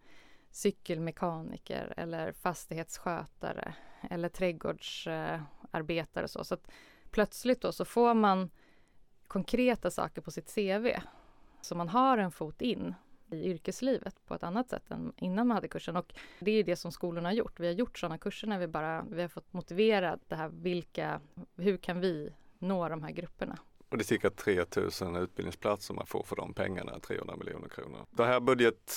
cykelmekaniker 0.59 1.95
eller 1.97 2.33
fastighetsskötare 2.33 3.75
eller 4.11 4.29
trädgårdsarbetare 4.29 6.25
och 6.25 6.31
så. 6.31 6.45
Så 6.45 6.55
att 6.55 6.71
plötsligt 7.11 7.61
då 7.61 7.73
så 7.73 7.85
får 7.85 8.15
man 8.15 8.51
konkreta 9.27 9.91
saker 9.91 10.21
på 10.21 10.31
sitt 10.31 10.55
CV. 10.55 10.89
Så 11.61 11.75
man 11.75 11.89
har 11.89 12.19
en 12.19 12.31
fot 12.31 12.63
in 12.63 12.95
i 13.31 13.51
yrkeslivet 13.51 14.27
på 14.27 14.35
ett 14.35 14.43
annat 14.43 14.69
sätt 14.71 14.91
än 14.91 15.13
innan 15.17 15.47
man 15.47 15.55
hade 15.55 15.69
kursen. 15.69 15.97
Och 15.97 16.15
det 16.41 16.51
är 16.51 16.65
det 16.65 16.77
som 16.77 16.93
skolorna 16.93 17.29
har 17.29 17.35
gjort. 17.35 17.61
Vi 17.61 17.67
har 17.67 17.75
gjort 17.75 17.99
sådana 17.99 18.19
kurser 18.19 18.47
när 18.47 18.59
vi 18.59 18.67
bara 18.67 19.07
vi 19.11 19.23
har 19.23 19.29
fått 19.29 19.53
motivera 19.53 20.19
det 20.29 20.37
här, 20.37 20.49
vilka, 20.49 21.21
hur 21.57 21.77
kan 21.77 22.01
vi 22.01 22.33
nå 22.59 22.89
de 22.89 23.03
här 23.03 23.11
grupperna? 23.11 23.59
Och 23.89 23.99
det 23.99 24.03
är 24.03 24.05
cirka 24.05 24.31
3000 24.31 25.17
utbildningsplatser 25.17 25.95
man 25.95 26.07
får 26.07 26.23
för 26.23 26.37
de 26.37 26.55
pengarna, 26.55 27.01
300 27.01 27.37
miljoner 27.37 27.69
kronor. 27.69 28.07
Det 28.11 28.25
här 28.25 28.41
budget 28.41 28.93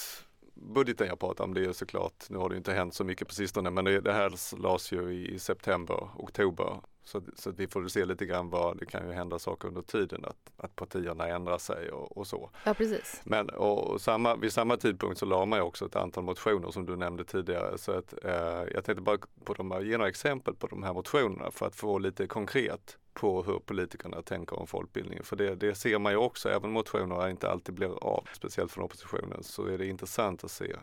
budgeten 0.53 1.07
jag 1.07 1.19
pratar 1.19 1.43
om 1.43 1.53
det 1.53 1.65
är 1.65 1.73
såklart, 1.73 2.29
nu 2.29 2.37
har 2.37 2.49
det 2.49 2.57
inte 2.57 2.73
hänt 2.73 2.93
så 2.93 3.03
mycket 3.03 3.27
på 3.27 3.33
sistone, 3.33 3.69
men 3.69 3.85
det, 3.85 3.99
det 3.99 4.13
här 4.13 4.57
lades 4.57 4.91
ju 4.91 5.13
i 5.13 5.39
september, 5.39 6.09
oktober. 6.15 6.81
Så, 7.03 7.21
så 7.35 7.51
vi 7.51 7.67
får 7.67 7.87
se 7.87 8.05
lite 8.05 8.25
grann 8.25 8.49
vad, 8.49 8.77
det 8.77 8.85
kan 8.85 9.07
ju 9.07 9.13
hända 9.13 9.39
saker 9.39 9.67
under 9.67 9.81
tiden, 9.81 10.25
att, 10.25 10.51
att 10.57 10.75
partierna 10.75 11.27
ändrar 11.27 11.57
sig 11.57 11.91
och, 11.91 12.17
och 12.17 12.27
så. 12.27 12.49
Ja, 12.63 12.73
precis. 12.73 13.21
Men 13.23 13.49
och 13.49 14.01
samma, 14.01 14.35
vid 14.35 14.53
samma 14.53 14.77
tidpunkt 14.77 15.19
så 15.19 15.25
la 15.25 15.45
man 15.45 15.59
ju 15.59 15.63
också 15.63 15.85
ett 15.85 15.95
antal 15.95 16.23
motioner 16.23 16.71
som 16.71 16.85
du 16.85 16.95
nämnde 16.95 17.23
tidigare. 17.23 17.77
Så 17.77 17.91
att, 17.91 18.13
eh, 18.23 18.33
jag 18.73 18.85
tänkte 18.85 19.01
bara 19.01 19.17
på 19.43 19.53
de, 19.53 19.85
ge 19.85 19.97
några 19.97 20.09
exempel 20.09 20.55
på 20.55 20.67
de 20.67 20.83
här 20.83 20.93
motionerna 20.93 21.51
för 21.51 21.65
att 21.65 21.75
få 21.75 21.99
lite 21.99 22.27
konkret 22.27 22.97
på 23.13 23.43
hur 23.43 23.59
politikerna 23.59 24.21
tänker 24.21 24.59
om 24.59 24.67
folkbildningen. 24.67 25.23
För 25.23 25.35
det, 25.35 25.55
det 25.55 25.75
ser 25.75 25.99
man 25.99 26.11
ju 26.11 26.17
också, 26.17 26.49
även 26.49 26.63
om 26.63 26.71
motionerna 26.71 27.29
inte 27.29 27.49
alltid 27.49 27.75
blir 27.75 28.03
av, 28.03 28.27
speciellt 28.33 28.71
från 28.71 28.83
oppositionen, 28.83 29.43
så 29.43 29.65
är 29.65 29.77
det 29.77 29.87
intressant 29.87 30.43
att 30.43 30.51
se. 30.51 30.75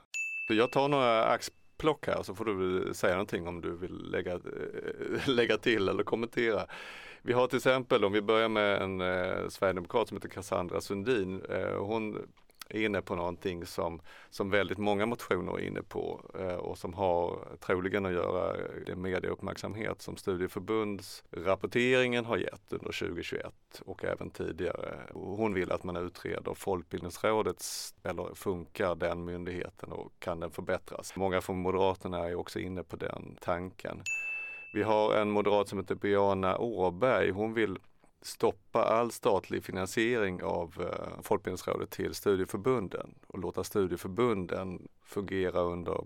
Jag 0.49 0.73
tar 0.73 0.89
några 0.89 1.25
axplock 1.25 2.07
här 2.07 2.23
så 2.23 2.35
får 2.35 2.45
du 2.45 2.91
säga 2.95 3.15
någonting 3.15 3.49
om 3.49 3.61
du 3.61 3.77
vill 3.77 4.11
lägga, 4.11 4.33
eh, 4.35 5.27
lägga 5.29 5.59
till 5.59 5.89
eller 5.89 6.03
kommentera. 6.03 6.67
Vi 7.23 7.33
har 7.33 7.47
till 7.47 7.57
exempel, 7.57 8.05
om 8.05 8.13
vi 8.13 8.23
börjar 8.23 8.49
med 8.49 8.83
en 8.83 9.01
eh, 9.01 9.49
sverigedemokrat 9.49 10.09
som 10.09 10.17
heter 10.17 10.29
Cassandra 10.29 10.81
Sundin. 10.81 11.43
Eh, 11.49 11.77
hon 11.79 12.29
är 12.69 12.85
inne 12.85 13.03
på 13.03 13.15
någonting 13.15 13.67
som, 13.67 14.01
som 14.31 14.51
väldigt 14.51 14.79
många 14.79 15.07
motioner 15.07 15.53
är 15.53 15.67
inne 15.67 15.83
på 15.83 16.21
eh, 16.39 16.55
och 16.55 16.79
som 16.79 16.95
har 16.95 17.39
troligen 17.61 18.07
att 18.07 18.13
göra 18.13 18.57
med 18.87 18.99
medieuppmärksamhet 18.99 20.03
som 20.03 20.17
studieförbundsrapporteringen 20.17 22.25
har 22.25 22.37
gett 22.37 22.73
under 22.73 22.93
2021 22.93 23.55
och 23.85 24.05
även 24.05 24.31
tidigare. 24.31 24.95
Hon 25.13 25.55
vill 25.55 25.73
att 25.73 25.85
man 25.85 25.97
utreder 25.97 26.55
Folkbildningsrådets, 26.55 27.95
eller 28.03 28.35
funkar 28.35 28.95
den 28.95 29.25
myndigheten 29.25 29.93
och 29.93 30.13
kan 30.19 30.41
den 30.41 30.51
förbättras? 30.51 31.17
Många 31.17 31.41
från 31.41 31.59
Moderaterna 31.59 32.29
är 32.29 32.35
också 32.35 32.59
inne 32.59 32.83
på 32.83 32.97
den 32.97 33.37
tanken. 33.41 34.03
Vi 34.73 34.83
har 34.83 35.15
en 35.15 35.31
moderat 35.31 35.69
som 35.69 35.79
heter 35.79 35.95
Biana 35.95 36.59
Åberg. 36.59 37.31
Hon 37.31 37.55
vill 37.55 37.79
stoppa 38.23 38.85
all 38.85 39.13
statlig 39.13 39.65
finansiering 39.65 40.43
av 40.43 40.75
eh, 40.81 41.23
Folkbildningsrådet 41.23 41.91
till 41.91 42.15
studieförbunden 42.15 43.15
och 43.27 43.39
låta 43.39 43.65
studieförbunden 43.65 44.89
fungera 45.03 45.61
under 45.61 46.05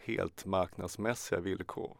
helt 0.00 0.44
marknadsmässiga 0.44 1.40
villkor. 1.40 1.96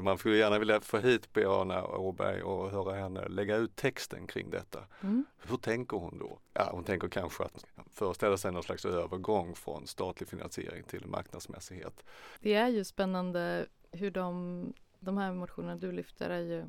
Man 0.00 0.18
skulle 0.18 0.36
gärna 0.36 0.58
vilja 0.58 0.80
få 0.80 0.98
hit 0.98 1.32
Biana 1.32 1.86
Åberg 1.86 2.42
och 2.42 2.70
höra 2.70 2.94
henne 2.94 3.28
lägga 3.28 3.56
ut 3.56 3.76
texten 3.76 4.26
kring 4.26 4.50
detta. 4.50 4.84
Mm. 5.00 5.24
Hur 5.38 5.56
tänker 5.56 5.96
hon 5.96 6.18
då? 6.18 6.38
Ja, 6.54 6.68
hon 6.72 6.84
tänker 6.84 7.08
kanske 7.08 7.44
att 7.44 7.64
föreställa 7.92 8.36
sig 8.36 8.52
någon 8.52 8.62
slags 8.62 8.84
övergång 8.84 9.54
från 9.54 9.86
statlig 9.86 10.28
finansiering 10.28 10.82
till 10.82 11.06
marknadsmässighet. 11.06 12.04
Det 12.40 12.54
är 12.54 12.68
ju 12.68 12.84
spännande 12.84 13.66
hur 13.90 14.10
de, 14.10 14.72
de 14.98 15.18
här 15.18 15.32
motionerna 15.32 15.76
du 15.76 15.92
lyfter 15.92 16.30
är 16.30 16.40
ju 16.40 16.64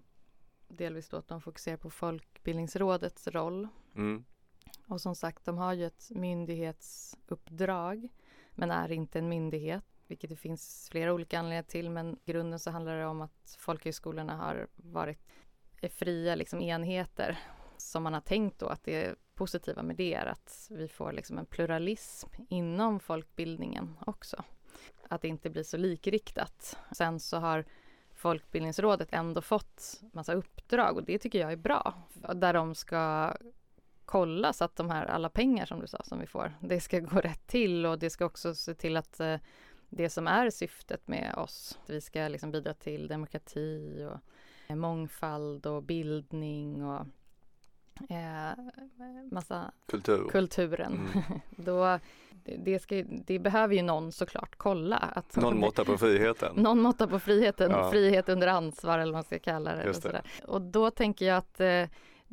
delvis 0.73 1.09
då 1.09 1.17
att 1.17 1.27
de 1.27 1.41
fokuserar 1.41 1.77
på 1.77 1.89
Folkbildningsrådets 1.89 3.27
roll. 3.27 3.67
Mm. 3.95 4.25
Och 4.87 5.01
som 5.01 5.15
sagt, 5.15 5.45
de 5.45 5.57
har 5.57 5.73
ju 5.73 5.85
ett 5.85 6.07
myndighetsuppdrag 6.09 8.09
men 8.51 8.71
är 8.71 8.91
inte 8.91 9.19
en 9.19 9.29
myndighet, 9.29 9.85
vilket 10.07 10.29
det 10.29 10.35
finns 10.35 10.89
flera 10.91 11.13
olika 11.13 11.39
anledningar 11.39 11.63
till. 11.63 11.89
Men 11.89 12.19
i 12.25 12.31
grunden 12.31 12.59
så 12.59 12.71
handlar 12.71 12.97
det 12.97 13.05
om 13.05 13.21
att 13.21 13.55
folkhögskolorna 13.59 14.35
har 14.35 14.67
varit 14.75 15.19
fria 15.89 16.35
liksom, 16.35 16.61
enheter 16.61 17.39
som 17.77 18.03
man 18.03 18.13
har 18.13 18.21
tänkt 18.21 18.59
då 18.59 18.67
att 18.67 18.83
det 18.83 19.15
positiva 19.35 19.83
med 19.83 19.95
det 19.95 20.13
är 20.13 20.25
att 20.25 20.67
vi 20.69 20.87
får 20.87 21.11
liksom 21.11 21.37
en 21.37 21.45
pluralism 21.45 22.29
inom 22.49 22.99
folkbildningen 22.99 23.97
också. 24.05 24.43
Att 25.09 25.21
det 25.21 25.27
inte 25.27 25.49
blir 25.49 25.63
så 25.63 25.77
likriktat. 25.77 26.77
Sen 26.91 27.19
så 27.19 27.37
har 27.37 27.65
Folkbildningsrådet 28.23 29.07
ändå 29.11 29.41
fått 29.41 30.01
massa 30.13 30.33
uppdrag 30.33 30.97
och 30.97 31.03
det 31.03 31.17
tycker 31.17 31.39
jag 31.39 31.51
är 31.51 31.57
bra. 31.57 31.93
Där 32.35 32.53
de 32.53 32.75
ska 32.75 33.33
kolla 34.05 34.53
så 34.53 34.63
att 34.63 34.75
de 34.75 34.89
här 34.89 35.05
alla 35.05 35.29
pengar 35.29 35.65
som 35.65 35.79
du 35.79 35.87
sa 35.87 36.03
som 36.03 36.19
vi 36.19 36.25
får, 36.25 36.53
det 36.59 36.79
ska 36.79 36.99
gå 36.99 37.19
rätt 37.19 37.47
till 37.47 37.85
och 37.85 37.99
det 37.99 38.09
ska 38.09 38.25
också 38.25 38.55
se 38.55 38.73
till 38.73 38.97
att 38.97 39.19
eh, 39.19 39.37
det 39.89 40.09
som 40.09 40.27
är 40.27 40.49
syftet 40.49 41.07
med 41.07 41.33
oss, 41.37 41.79
att 41.83 41.89
vi 41.89 42.01
ska 42.01 42.27
liksom 42.27 42.51
bidra 42.51 42.73
till 42.73 43.07
demokrati 43.07 44.07
och 44.69 44.77
mångfald 44.77 45.65
och 45.65 45.83
bildning 45.83 46.85
och 46.85 47.05
eh, 48.09 48.63
massa 49.31 49.71
Kultur. 49.85 50.29
kulturen. 50.31 50.93
Mm. 50.93 51.39
Då 51.49 51.99
det, 52.43 52.79
ska, 52.79 53.03
det 53.05 53.39
behöver 53.39 53.75
ju 53.75 53.81
någon 53.81 54.11
såklart 54.11 54.55
kolla. 54.57 54.97
Att, 54.97 55.35
någon 55.35 55.59
måtta 55.59 55.85
på 55.85 55.97
friheten. 55.97 56.55
någon 56.55 56.81
måtta 56.81 57.07
på 57.07 57.19
friheten, 57.19 57.71
ja. 57.71 57.91
frihet 57.91 58.29
under 58.29 58.47
ansvar 58.47 58.99
eller 58.99 59.11
vad 59.11 59.17
man 59.17 59.23
ska 59.23 59.39
kalla 59.39 59.75
det. 59.75 60.01
det. 60.03 60.21
Och 60.47 60.61
då 60.61 60.91
tänker 60.91 61.25
jag 61.25 61.37
att 61.37 61.59
eh, 61.59 61.87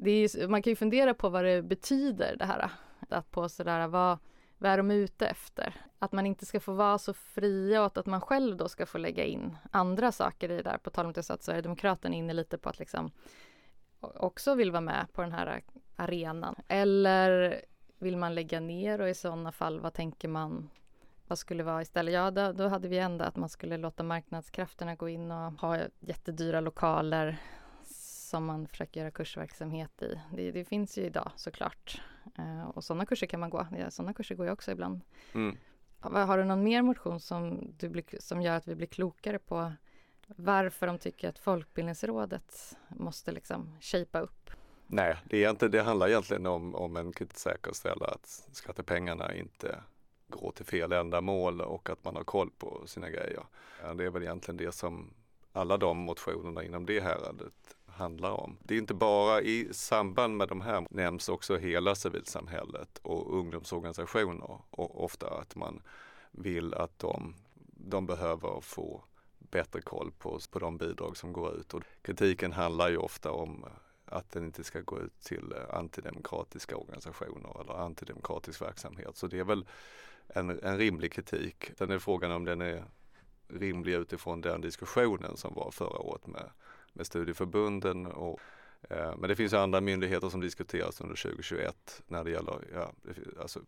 är, 0.06 0.48
man 0.48 0.62
kan 0.62 0.70
ju 0.70 0.76
fundera 0.76 1.14
på 1.14 1.28
vad 1.28 1.44
det 1.44 1.62
betyder 1.62 2.36
det 2.36 2.44
här. 2.44 2.70
Att 3.08 3.30
på 3.30 3.48
sådär, 3.48 3.88
vad, 3.88 4.18
vad 4.58 4.70
är 4.70 4.76
de 4.76 4.90
ute 4.90 5.26
efter? 5.26 5.74
Att 5.98 6.12
man 6.12 6.26
inte 6.26 6.46
ska 6.46 6.60
få 6.60 6.72
vara 6.72 6.98
så 6.98 7.14
fria 7.14 7.84
och 7.84 7.98
att, 7.98 8.06
man 8.06 8.20
själv 8.20 8.56
då 8.56 8.68
ska 8.68 8.86
få 8.86 8.98
lägga 8.98 9.24
in 9.24 9.56
andra 9.70 10.12
saker 10.12 10.50
i 10.50 10.56
det 10.56 10.62
där. 10.62 10.78
På 10.78 10.90
tal 10.90 11.06
om 11.06 11.12
det 11.12 11.22
så 11.22 11.32
att 11.32 11.42
Sverigedemokraterna 11.42 12.14
är 12.14 12.18
inne 12.18 12.32
lite 12.32 12.58
på 12.58 12.68
att 12.68 12.78
liksom 12.78 13.10
också 14.00 14.54
vill 14.54 14.72
vara 14.72 14.80
med 14.80 15.06
på 15.12 15.22
den 15.22 15.32
här 15.32 15.62
arenan. 15.96 16.54
Eller 16.68 17.60
vill 17.98 18.16
man 18.16 18.34
lägga 18.34 18.60
ner 18.60 19.00
och 19.00 19.08
i 19.08 19.14
sådana 19.14 19.52
fall 19.52 19.80
vad 19.80 19.94
tänker 19.94 20.28
man 20.28 20.70
vad 21.26 21.38
skulle 21.38 21.62
vara 21.62 21.82
istället? 21.82 22.14
Ja, 22.14 22.30
då, 22.30 22.52
då 22.52 22.68
hade 22.68 22.88
vi 22.88 22.98
ändå 22.98 23.24
att 23.24 23.36
man 23.36 23.48
skulle 23.48 23.76
låta 23.76 24.02
marknadskrafterna 24.02 24.94
gå 24.94 25.08
in 25.08 25.30
och 25.30 25.52
ha 25.52 25.78
jättedyra 26.00 26.60
lokaler 26.60 27.36
som 28.30 28.44
man 28.44 28.66
försöker 28.66 29.00
göra 29.00 29.10
kursverksamhet 29.10 30.02
i. 30.02 30.20
Det, 30.32 30.50
det 30.50 30.64
finns 30.64 30.98
ju 30.98 31.02
idag 31.02 31.32
såklart. 31.36 32.02
Uh, 32.38 32.68
och 32.68 32.84
sådana 32.84 33.06
kurser 33.06 33.26
kan 33.26 33.40
man 33.40 33.50
gå. 33.50 33.66
Ja, 33.78 33.90
sådana 33.90 34.14
kurser 34.14 34.34
går 34.34 34.46
jag 34.46 34.52
också 34.52 34.70
ibland. 34.70 35.00
Mm. 35.34 35.56
Har 36.00 36.38
du 36.38 36.44
någon 36.44 36.62
mer 36.62 36.82
motion 36.82 37.20
som, 37.20 37.72
du 37.78 37.88
blir, 37.88 38.04
som 38.18 38.42
gör 38.42 38.56
att 38.56 38.68
vi 38.68 38.74
blir 38.74 38.86
klokare 38.86 39.38
på 39.38 39.72
varför 40.36 40.86
de 40.86 40.98
tycker 40.98 41.28
att 41.28 41.38
Folkbildningsrådet 41.38 42.76
måste 42.88 43.32
liksom 43.32 43.76
shapea 43.80 44.20
upp? 44.20 44.50
Nej, 44.86 45.16
det, 45.24 45.44
är 45.44 45.50
inte, 45.50 45.68
det 45.68 45.82
handlar 45.82 46.08
egentligen 46.08 46.46
om, 46.46 46.74
om 46.74 46.96
en 46.96 47.12
säkerställa 47.34 48.06
att 48.06 48.48
skattepengarna 48.52 49.34
inte 49.34 49.78
går 50.28 50.52
till 50.52 50.64
fel 50.64 50.92
ändamål 50.92 51.60
och 51.60 51.90
att 51.90 52.04
man 52.04 52.16
har 52.16 52.24
koll 52.24 52.50
på 52.58 52.82
sina 52.86 53.10
grejer. 53.10 53.42
Det 53.94 54.04
är 54.04 54.10
väl 54.10 54.22
egentligen 54.22 54.56
det 54.56 54.72
som 54.72 55.14
alla 55.52 55.76
de 55.76 55.98
motionerna 55.98 56.64
inom 56.64 56.86
det 56.86 57.00
häradet 57.00 57.76
handlar 57.86 58.30
om. 58.30 58.56
Det 58.62 58.74
är 58.74 58.78
inte 58.78 58.94
bara 58.94 59.40
i 59.40 59.68
samband 59.72 60.36
med 60.36 60.48
de 60.48 60.60
här 60.60 60.86
nämns 60.90 61.28
också 61.28 61.56
hela 61.56 61.94
civilsamhället 61.94 62.98
och 63.02 63.38
ungdomsorganisationer 63.38 64.60
och 64.70 65.04
ofta 65.04 65.30
att 65.40 65.56
man 65.56 65.82
vill 66.30 66.74
att 66.74 66.98
de, 66.98 67.34
de 67.66 68.06
behöver 68.06 68.60
få 68.60 69.04
bättre 69.50 69.80
koll 69.80 70.12
på, 70.18 70.40
på 70.50 70.58
de 70.58 70.78
bidrag 70.78 71.16
som 71.16 71.32
går 71.32 71.54
ut. 71.54 71.74
Och 71.74 71.82
kritiken 72.02 72.52
handlar 72.52 72.88
ju 72.90 72.96
ofta 72.96 73.30
om 73.30 73.64
eh, 73.64 73.70
att 74.16 74.30
den 74.30 74.44
inte 74.44 74.64
ska 74.64 74.80
gå 74.80 75.00
ut 75.00 75.20
till 75.20 75.52
eh, 75.52 75.74
antidemokratiska 75.78 76.76
organisationer 76.76 77.60
eller 77.60 77.72
antidemokratisk 77.84 78.62
verksamhet. 78.62 79.16
Så 79.16 79.26
det 79.26 79.38
är 79.38 79.44
väl 79.44 79.66
en, 80.28 80.50
en 80.62 80.78
rimlig 80.78 81.12
kritik. 81.12 81.70
Sen 81.78 81.90
är 81.90 81.98
frågan 81.98 82.32
om 82.32 82.44
den 82.44 82.60
är 82.60 82.84
rimlig 83.48 83.94
utifrån 83.94 84.40
den 84.40 84.60
diskussionen 84.60 85.36
som 85.36 85.54
var 85.54 85.70
förra 85.70 85.98
året 85.98 86.26
med, 86.26 86.50
med 86.92 87.06
studieförbunden. 87.06 88.06
Och, 88.06 88.40
eh, 88.90 89.16
men 89.16 89.28
det 89.28 89.36
finns 89.36 89.52
andra 89.52 89.80
myndigheter 89.80 90.28
som 90.28 90.40
diskuteras 90.40 91.00
under 91.00 91.16
2021 91.16 92.02
när 92.06 92.24
det 92.24 92.30
gäller 92.30 92.58
ja, 92.74 92.92
alltså, 93.40 93.60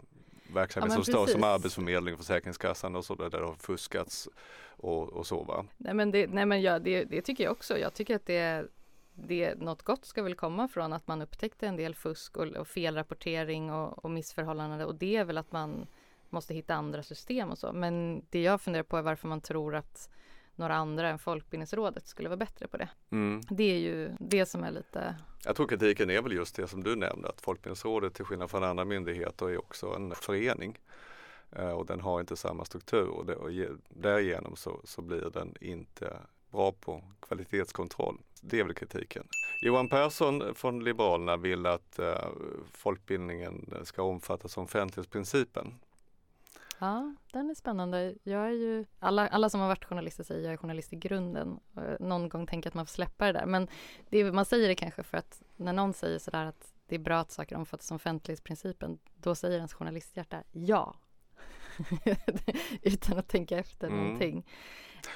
verksamhet 0.54 0.92
ja, 0.92 0.94
som 0.94 1.04
står 1.04 1.26
som 1.26 1.44
Arbetsförmedlingen, 1.44 2.18
Försäkringskassan 2.18 2.96
och 2.96 3.04
så 3.04 3.14
där, 3.14 3.30
där 3.30 3.40
det 3.40 3.46
har 3.46 3.54
fuskats 3.54 4.28
och, 4.66 5.12
och 5.12 5.26
så 5.26 5.42
va. 5.42 5.64
Nej 5.76 5.94
men, 5.94 6.10
det, 6.10 6.26
nej, 6.26 6.46
men 6.46 6.62
ja, 6.62 6.78
det, 6.78 7.04
det 7.04 7.22
tycker 7.22 7.44
jag 7.44 7.52
också. 7.52 7.78
Jag 7.78 7.94
tycker 7.94 8.16
att 8.16 8.26
det 8.26 8.66
det, 9.14 9.54
något 9.54 9.82
gott 9.82 10.04
ska 10.04 10.22
väl 10.22 10.34
komma 10.34 10.68
från 10.68 10.92
att 10.92 11.06
man 11.06 11.22
upptäckte 11.22 11.66
en 11.66 11.76
del 11.76 11.94
fusk 11.94 12.36
och, 12.36 12.46
och 12.46 12.68
felrapportering 12.68 13.72
och, 13.72 14.04
och 14.04 14.10
missförhållanden 14.10 14.80
och 14.80 14.94
det 14.94 15.16
är 15.16 15.24
väl 15.24 15.38
att 15.38 15.52
man 15.52 15.86
måste 16.30 16.54
hitta 16.54 16.74
andra 16.74 17.02
system 17.02 17.50
och 17.50 17.58
så. 17.58 17.72
Men 17.72 18.24
det 18.30 18.42
jag 18.42 18.60
funderar 18.60 18.82
på 18.82 18.96
är 18.96 19.02
varför 19.02 19.28
man 19.28 19.40
tror 19.40 19.74
att 19.74 20.10
några 20.56 20.74
andra 20.74 21.08
än 21.08 21.18
Folkbildningsrådet 21.18 22.06
skulle 22.06 22.28
vara 22.28 22.36
bättre 22.36 22.68
på 22.68 22.76
det. 22.76 22.88
Mm. 23.10 23.40
Det 23.50 23.72
är 23.72 23.78
ju 23.78 24.10
det 24.20 24.46
som 24.46 24.64
är 24.64 24.70
lite... 24.70 25.16
Jag 25.44 25.56
tror 25.56 25.66
kritiken 25.66 26.10
är 26.10 26.22
väl 26.22 26.32
just 26.32 26.56
det 26.56 26.68
som 26.68 26.82
du 26.82 26.96
nämnde 26.96 27.28
att 27.28 27.40
Folkbildningsrådet 27.40 28.14
till 28.14 28.24
skillnad 28.24 28.50
från 28.50 28.64
andra 28.64 28.84
myndigheter 28.84 29.50
är 29.50 29.58
också 29.58 29.86
en 29.86 30.14
förening 30.14 30.78
eh, 31.52 31.70
och 31.70 31.86
den 31.86 32.00
har 32.00 32.20
inte 32.20 32.36
samma 32.36 32.64
struktur 32.64 33.08
och, 33.08 33.26
det, 33.26 33.36
och 33.36 33.50
därigenom 33.88 34.56
så, 34.56 34.80
så 34.84 35.02
blir 35.02 35.30
den 35.30 35.54
inte 35.60 36.18
bra 36.50 36.72
på 36.72 37.02
kvalitetskontroll. 37.20 38.18
Det 38.40 38.60
är 38.60 38.64
väl 38.64 38.74
kritiken. 38.74 39.26
Johan 39.62 39.88
Persson 39.88 40.54
från 40.54 40.84
Liberalerna 40.84 41.36
vill 41.36 41.66
att 41.66 41.98
uh, 41.98 42.06
folkbildningen 42.72 43.74
ska 43.84 44.02
omfattas 44.02 44.58
av 44.58 44.64
offentlighetsprincipen. 44.64 45.74
Ja, 46.78 47.14
den 47.32 47.50
är 47.50 47.54
spännande. 47.54 48.14
Jag 48.22 48.46
är 48.46 48.52
ju, 48.52 48.84
alla, 48.98 49.28
alla 49.28 49.50
som 49.50 49.60
har 49.60 49.68
varit 49.68 49.84
journalister 49.84 50.24
säger 50.24 50.44
jag 50.44 50.52
är 50.52 50.56
journalist 50.56 50.92
i 50.92 50.96
grunden. 50.96 51.60
Någon 52.00 52.28
gång 52.28 52.46
tänker 52.46 52.68
att 52.70 52.74
man 52.74 52.86
får 52.86 52.92
släppa 52.92 53.26
det 53.26 53.32
där. 53.32 53.46
Men 53.46 53.68
det, 54.08 54.32
man 54.32 54.44
säger 54.44 54.68
det 54.68 54.74
kanske 54.74 55.02
för 55.02 55.18
att 55.18 55.42
när 55.56 55.72
någon 55.72 55.92
säger 55.92 56.18
sådär 56.18 56.46
att 56.46 56.74
det 56.86 56.94
är 56.94 56.98
bra 56.98 57.18
att 57.18 57.30
saker 57.30 57.56
omfattas 57.56 57.92
av 57.92 57.96
offentlighetsprincipen, 57.96 58.98
då 59.14 59.34
säger 59.34 59.56
ens 59.56 59.74
journalisthjärta 59.74 60.42
ja. 60.52 60.94
Utan 62.82 63.18
att 63.18 63.28
tänka 63.28 63.58
efter 63.58 63.86
mm. 63.86 63.98
någonting. 63.98 64.46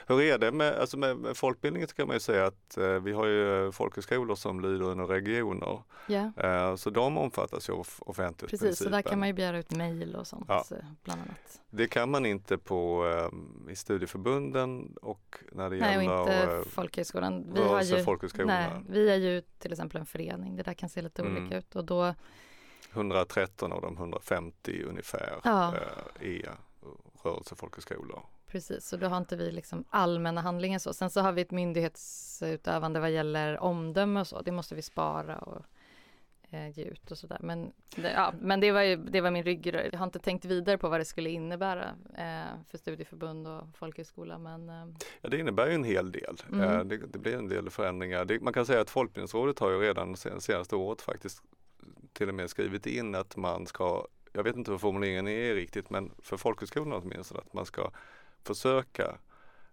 Hur 0.06 0.20
är 0.20 0.38
det 0.38 0.52
med, 0.52 0.74
alltså 0.74 0.96
med, 0.96 1.36
folkbildningen 1.36 1.88
kan 1.88 2.06
man 2.06 2.16
ju 2.16 2.20
säga 2.20 2.46
att 2.46 2.76
eh, 2.76 2.88
vi 2.88 3.12
har 3.12 3.26
ju 3.26 3.72
folkhögskolor 3.72 4.34
som 4.34 4.60
lyder 4.60 4.84
under 4.84 5.06
regioner. 5.06 5.82
Yeah. 6.08 6.30
Eh, 6.36 6.76
så 6.76 6.90
de 6.90 7.18
omfattas 7.18 7.68
ju 7.68 7.72
av 7.72 7.88
offentlighetsprincipen. 7.98 8.68
Precis, 8.68 8.84
så 8.84 8.88
där 8.90 9.02
kan 9.02 9.18
man 9.18 9.28
ju 9.28 9.34
begära 9.34 9.58
ut 9.58 9.70
mejl 9.70 10.16
och 10.16 10.26
sånt 10.26 10.44
ja. 10.48 10.64
Eh, 10.70 10.76
bland 11.04 11.20
annat. 11.20 11.60
Det 11.70 11.88
kan 11.88 12.10
man 12.10 12.26
inte 12.26 12.58
på 12.58 13.06
eh, 13.06 13.72
i 13.72 13.76
studieförbunden 13.76 14.96
och 15.02 15.38
när 15.52 15.70
det 15.70 15.76
nej, 15.76 15.94
gäller 15.94 16.20
och 16.20 16.28
inte 16.28 16.42
eh, 16.42 16.62
folkhögskolan. 16.62 17.52
Vi, 17.54 17.62
har 17.62 17.82
ju, 17.82 18.04
nej, 18.44 18.70
vi 18.88 19.10
är 19.10 19.16
ju 19.16 19.42
till 19.58 19.72
exempel 19.72 20.00
en 20.00 20.06
förening. 20.06 20.56
Det 20.56 20.62
där 20.62 20.74
kan 20.74 20.88
se 20.88 21.02
lite 21.02 21.22
mm. 21.22 21.36
olika 21.36 21.58
ut 21.58 21.76
och 21.76 21.84
då 21.84 22.14
113 22.92 23.72
av 23.72 23.80
de 23.80 23.96
150 23.96 24.82
ungefär 24.82 25.40
Ja. 25.44 25.74
eh, 25.74 26.28
är 26.28 26.50
rörelsefolkhögskolor. 27.22 28.22
Precis, 28.50 28.88
så 28.88 28.96
då 28.96 29.06
har 29.06 29.16
inte 29.16 29.36
vi 29.36 29.52
liksom 29.52 29.84
allmänna 29.90 30.40
handlingar 30.40 30.78
så. 30.78 30.92
Sen 30.92 31.10
så 31.10 31.20
har 31.20 31.32
vi 31.32 31.42
ett 31.42 31.50
myndighetsutövande 31.50 33.00
vad 33.00 33.10
gäller 33.10 33.58
omdöme 33.58 34.20
och 34.20 34.26
så. 34.26 34.42
Det 34.42 34.52
måste 34.52 34.74
vi 34.74 34.82
spara 34.82 35.38
och 35.38 35.62
eh, 36.50 36.78
ge 36.78 36.84
ut 36.84 37.10
och 37.10 37.18
sådär. 37.18 37.38
Men, 37.40 37.72
det, 37.96 38.12
ja, 38.12 38.32
men 38.40 38.60
det 38.60 38.72
var 38.72 38.82
ju 38.82 38.96
det 38.96 39.20
var 39.20 39.30
min 39.30 39.44
ryggrad. 39.44 39.88
Jag 39.92 39.98
har 39.98 40.04
inte 40.06 40.18
tänkt 40.18 40.44
vidare 40.44 40.78
på 40.78 40.88
vad 40.88 41.00
det 41.00 41.04
skulle 41.04 41.30
innebära 41.30 41.84
eh, 42.18 42.60
för 42.70 42.78
studieförbund 42.78 43.48
och 43.48 43.62
folkhögskola. 43.74 44.38
Men 44.38 44.68
eh, 44.68 44.86
Ja, 45.20 45.28
det 45.28 45.38
innebär 45.38 45.66
ju 45.66 45.74
en 45.74 45.84
hel 45.84 46.12
del. 46.12 46.36
Mm. 46.52 46.60
Eh, 46.70 46.84
Det, 46.84 46.96
det 46.96 47.18
blir 47.18 47.36
en 47.36 47.48
del 47.48 47.70
förändringar. 47.70 48.24
Det, 48.24 48.40
man 48.40 48.52
kan 48.52 48.66
säga 48.66 48.80
att 48.80 48.90
Folkbildningsrådet 48.90 49.58
har 49.58 49.70
ju 49.70 49.78
redan 49.80 50.16
sen, 50.16 50.40
senaste 50.40 50.76
året 50.76 51.02
faktiskt 51.02 51.42
till 52.12 52.28
och 52.28 52.34
med 52.34 52.50
skrivit 52.50 52.86
in 52.86 53.14
att 53.14 53.36
man 53.36 53.66
ska, 53.66 54.06
jag 54.32 54.42
vet 54.42 54.56
inte 54.56 54.70
hur 54.70 54.78
formuleringen 54.78 55.28
är 55.28 55.54
riktigt, 55.54 55.90
men 55.90 56.10
för 56.18 56.36
folkhögskolorna 56.36 56.96
åtminstone, 56.96 57.40
att 57.40 57.52
man 57.52 57.66
ska 57.66 57.90
försöka 58.46 59.18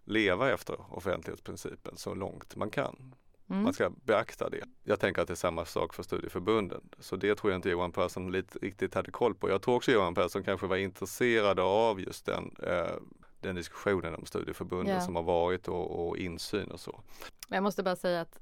leva 0.04 0.52
efter 0.52 0.94
offentlighetsprincipen 0.96 1.96
så 1.96 2.14
långt 2.14 2.56
man 2.56 2.70
kan. 2.70 3.14
mm, 3.50 3.62
Man 3.62 3.72
ska 3.72 3.90
beakta 3.90 4.48
det. 4.50 4.64
Jag 4.82 5.00
tänker 5.00 5.22
att 5.22 5.28
det 5.28 5.34
är 5.34 5.36
samma 5.36 5.64
sak 5.64 5.94
för 5.94 6.02
studieförbunden. 6.02 6.80
Så 6.98 7.16
det 7.16 7.34
tror 7.34 7.52
jag 7.52 7.58
inte 7.58 7.70
Johan 7.70 7.92
Persson 7.92 8.32
lite, 8.32 8.58
riktigt 8.58 8.94
hade 8.94 9.10
koll 9.10 9.34
på. 9.34 9.48
Jag 9.50 9.62
tror 9.62 9.74
också 9.76 9.90
Johan 9.92 10.14
Persson 10.14 10.42
kanske 10.44 10.66
var 10.66 10.76
intresserad 10.76 11.60
av 11.60 12.00
just 12.00 12.26
den, 12.26 12.56
eh, 12.62 12.96
den 13.40 13.54
diskussionen 13.54 14.14
om 14.14 14.26
studieförbunden 14.26 14.94
Ja. 14.94 15.00
som 15.00 15.16
har 15.16 15.22
varit 15.22 15.68
och, 15.68 16.08
och 16.08 16.16
insyn 16.18 16.70
och 16.70 16.80
så. 16.80 17.00
jag 17.48 17.62
måste 17.62 17.82
bara 17.82 17.96
säga 17.96 18.20
att 18.20 18.40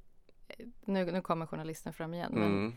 eh, 0.48 0.66
nu, 0.80 1.04
nu 1.12 1.20
kommer 1.22 1.46
journalisten 1.46 1.92
fram 1.92 2.14
igen. 2.14 2.32
Men 2.34 2.42
Mm. 2.52 2.72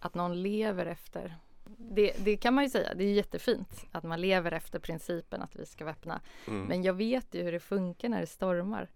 att 0.00 0.14
någon 0.14 0.42
lever 0.42 0.86
efter 0.86 1.36
det, 1.78 2.12
det 2.24 2.36
kan 2.36 2.54
man 2.54 2.64
ju 2.64 2.70
säga, 2.70 2.94
det 2.94 3.04
är 3.04 3.12
jättefint 3.12 3.86
att 3.92 4.04
man 4.04 4.20
lever 4.20 4.52
efter 4.52 4.78
principen 4.78 5.42
att 5.42 5.56
vi 5.56 5.66
ska 5.66 5.84
vara 5.84 5.92
öppna. 5.92 6.20
Mm. 6.48 6.64
Men 6.64 6.82
jag 6.82 6.94
vet 6.94 7.34
ju 7.34 7.42
hur 7.42 7.52
det 7.52 7.60
funkar 7.60 8.08
när 8.08 8.20
det 8.20 8.26
stormar. 8.26 8.90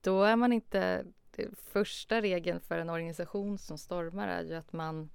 Då 0.00 0.22
är 0.22 0.36
man 0.36 0.52
inte... 0.52 1.04
Första 1.56 2.20
regeln 2.20 2.60
för 2.60 2.78
en 2.78 2.90
organisation 2.90 3.58
som 3.58 3.78
stormar 3.78 4.28
är 4.28 4.42
ju 4.42 4.54
att 4.54 4.72
man 4.72 5.10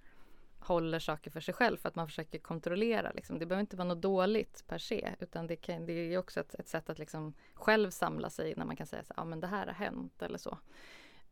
håller 0.60 1.00
saker 1.00 1.32
för 1.32 1.40
sig 1.40 1.54
själv 1.54 1.78
för 1.78 1.90
att 1.90 1.96
man 1.96 2.08
försöker 2.08 2.40
kontrollera. 2.40 3.12
Liksom. 3.12 3.40
Det 3.40 3.46
behöver 3.46 3.62
inte 3.62 3.76
vara 3.76 3.88
något 3.88 4.02
dåligt 4.02 4.64
per 4.68 4.78
se 4.78 5.10
utan 5.20 5.48
det, 5.48 5.56
kan, 5.56 5.86
det 5.86 5.94
är 5.94 6.18
också 6.18 6.40
ett, 6.40 6.56
ett 6.56 6.68
sätt 6.68 6.90
att 6.90 7.00
liksom 7.00 7.34
själv 7.54 7.90
samla 7.90 8.30
sig 8.30 8.54
när 8.58 8.66
man 8.66 8.76
kan 8.76 8.88
säga 8.88 9.04
så 9.04 9.14
ja 9.18 9.26
men 9.26 9.40
det 9.40 9.48
här 9.48 9.68
har 9.68 9.74
hänt 9.74 10.22
eller 10.22 10.38
så. 10.38 10.58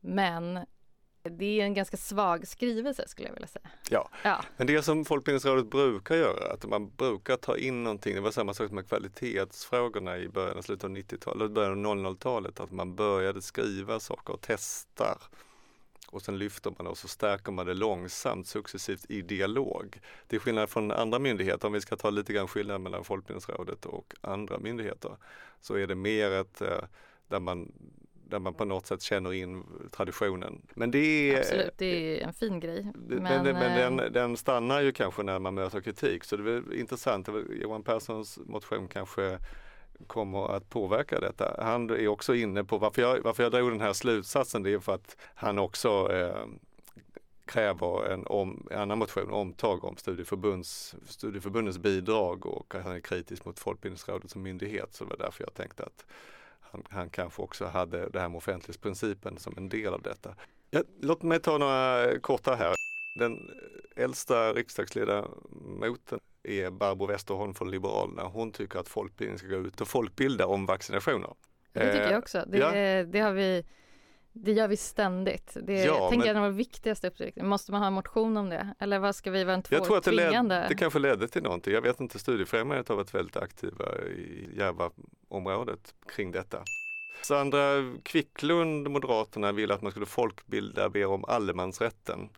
Men 0.00 0.66
det 1.22 1.60
är 1.60 1.64
en 1.64 1.74
ganska 1.74 1.96
svag 1.96 2.48
skrivelse 2.48 3.08
skulle 3.08 3.28
jag 3.28 3.34
vilja 3.34 3.48
säga. 3.48 3.68
Ja. 3.90 4.08
ja. 4.22 4.44
Men 4.56 4.66
det 4.66 4.82
som 4.82 5.04
Folkbildningsrådet 5.04 5.70
brukar 5.70 6.16
göra, 6.16 6.52
att 6.52 6.64
man 6.64 6.90
brukar 6.96 7.36
ta 7.36 7.56
in 7.56 7.84
någonting, 7.84 8.14
det 8.14 8.20
var 8.20 8.30
samma 8.30 8.54
sak 8.54 8.70
med 8.70 8.88
kvalitetsfrågorna 8.88 10.18
i 10.18 10.28
början 10.28 10.58
och 10.58 10.64
slutet 10.64 10.84
av 10.84 10.90
90-talet, 10.90 11.40
eller 11.40 11.48
början 11.48 11.86
av 11.86 11.96
00-talet, 11.96 12.60
att 12.60 12.70
man 12.70 12.94
började 12.94 13.42
skriva 13.42 14.00
saker 14.00 14.32
och 14.32 14.40
testar. 14.40 15.18
Och 16.10 16.22
sen 16.22 16.38
lyfter 16.38 16.72
man 16.78 16.86
och 16.86 16.98
så 16.98 17.08
stärker 17.08 17.52
man 17.52 17.66
det 17.66 17.74
långsamt 17.74 18.48
successivt 18.48 19.04
i 19.08 19.22
dialog. 19.22 20.00
Till 20.26 20.40
skillnad 20.40 20.70
från 20.70 20.90
andra 20.90 21.18
myndigheter, 21.18 21.66
om 21.66 21.72
vi 21.72 21.80
ska 21.80 21.96
ta 21.96 22.10
lite 22.10 22.32
grann 22.32 22.48
skillnad 22.48 22.80
mellan 22.80 23.04
Folkbildningsrådet 23.04 23.86
och 23.86 24.14
andra 24.20 24.58
myndigheter, 24.58 25.16
så 25.60 25.74
är 25.74 25.86
det 25.86 25.94
mer 25.94 26.30
ett 26.30 26.60
eh, 26.60 26.84
där 27.28 27.40
man 27.40 27.72
där 28.30 28.38
man 28.38 28.54
på 28.54 28.64
något 28.64 28.86
sätt 28.86 29.02
känner 29.02 29.32
in 29.32 29.64
traditionen. 29.90 30.62
Men 30.74 30.90
det 30.90 30.98
är, 30.98 31.38
Absolut, 31.38 31.74
det 31.78 32.20
är 32.20 32.26
en 32.26 32.32
fin 32.32 32.60
grej. 32.60 32.92
Men, 32.94 33.22
men, 33.22 33.42
men 33.42 33.54
eh, 33.54 33.96
den, 33.96 34.12
den 34.12 34.36
stannar 34.36 34.80
ju 34.80 34.92
kanske 34.92 35.22
när 35.22 35.38
man 35.38 35.54
möter 35.54 35.80
kritik 35.80 36.24
så 36.24 36.36
det 36.36 36.52
är 36.52 36.74
intressant. 36.74 37.28
Johan 37.62 37.82
Perssons 37.82 38.38
motion 38.46 38.88
kanske 38.88 39.38
kommer 40.06 40.56
att 40.56 40.70
påverka 40.70 41.20
detta. 41.20 41.56
Han 41.58 41.90
är 41.90 42.08
också 42.08 42.34
inne 42.34 42.64
på 42.64 42.78
varför 42.78 43.02
jag, 43.02 43.20
varför 43.22 43.42
jag 43.42 43.52
drog 43.52 43.70
den 43.70 43.80
här 43.80 43.92
slutsatsen 43.92 44.62
det 44.62 44.72
är 44.72 44.78
för 44.78 44.94
att 44.94 45.16
han 45.34 45.58
också 45.58 46.12
eh, 46.12 46.46
kräver 47.50 48.12
en, 48.12 48.26
om, 48.26 48.66
en 48.70 48.78
annan 48.78 48.98
motion, 48.98 49.30
omtag 49.30 49.84
om 49.84 49.96
studieförbunds, 49.96 50.94
studieförbundens 51.06 51.78
bidrag 51.78 52.46
och 52.46 52.74
att 52.74 52.84
han 52.84 52.96
är 52.96 53.00
kritisk 53.00 53.44
mot 53.44 53.58
Folkbildningsrådet 53.58 54.30
som 54.30 54.42
myndighet. 54.42 54.94
Så 54.94 55.04
det 55.04 55.10
var 55.10 55.16
därför 55.16 55.44
jag 55.44 55.54
tänkte 55.54 55.82
att 55.82 56.04
han, 56.72 56.82
han 56.88 57.10
kanske 57.10 57.42
också 57.42 57.64
hade 57.64 58.08
det 58.08 58.20
här 58.20 58.28
med 58.28 58.36
offentlighetsprincipen 58.36 59.38
som 59.38 59.54
en 59.56 59.68
del 59.68 59.94
av 59.94 60.02
detta. 60.02 60.34
Ja, 60.70 60.82
låt 61.00 61.22
mig 61.22 61.40
ta 61.40 61.58
några 61.58 62.18
korta 62.20 62.54
här. 62.54 62.74
Den 63.18 63.50
äldsta 63.96 64.52
riksdagsledamoten 64.52 66.20
är 66.42 66.70
Barbro 66.70 67.06
Westerholm 67.06 67.54
från 67.54 67.70
Liberalerna. 67.70 68.22
Hon 68.22 68.52
tycker 68.52 68.78
att 68.78 68.88
folkbildningen 68.88 69.38
ska 69.38 69.48
gå 69.48 69.56
ut 69.56 69.80
och 69.80 69.88
folkbilda 69.88 70.46
om 70.46 70.66
vaccinationer. 70.66 71.34
Det 71.72 71.92
tycker 71.92 72.04
Eh, 72.06 72.10
jag 72.10 72.18
också. 72.18 72.44
Det, 72.46 72.58
ja. 72.58 73.04
det 73.04 73.20
har 73.20 73.32
vi 73.32 73.64
det 74.32 74.52
gör 74.52 74.68
vi 74.68 74.76
ständigt. 74.76 75.56
Det 75.62 75.72
Ja, 75.72 75.84
jag 75.84 76.10
tänker 76.10 76.16
men- 76.16 76.26
jag 76.26 76.36
är 76.36 76.50
de 76.50 76.56
viktigaste 76.56 77.08
uppgifterna. 77.08 77.48
Måste 77.48 77.72
man 77.72 77.80
ha 77.80 77.86
en 77.86 77.92
motion 77.92 78.36
om 78.36 78.48
det? 78.48 78.74
Eller 78.78 78.98
vad 78.98 79.16
ska 79.16 79.30
vi 79.30 79.44
vara 79.44 79.54
en 79.54 79.62
två 79.62 79.76
Jag 79.76 79.84
tror 79.84 79.96
att 79.96 80.04
det, 80.04 80.12
led, 80.12 80.48
det 80.68 80.74
kanske 80.78 80.98
ledde 80.98 81.28
till 81.28 81.42
någonting. 81.42 81.72
Jag 81.74 81.82
vet 81.82 82.00
inte, 82.00 82.18
Studiefrämjandet 82.18 82.88
har 82.88 82.96
varit 82.96 83.14
väldigt 83.14 83.36
aktiva 83.36 83.98
i 84.02 84.48
Järvaområdet 84.56 85.94
kring 86.16 86.32
detta. 86.32 86.62
Sandra 87.22 87.94
Quicklund, 88.02 88.90
Moderaterna, 88.90 89.52
vill 89.52 89.70
att 89.70 89.82
man 89.82 89.90
skulle 89.90 90.06
folkbilda 90.06 90.88
mer 90.88 91.06
om 91.06 91.24
allemansrätten. 91.24 92.28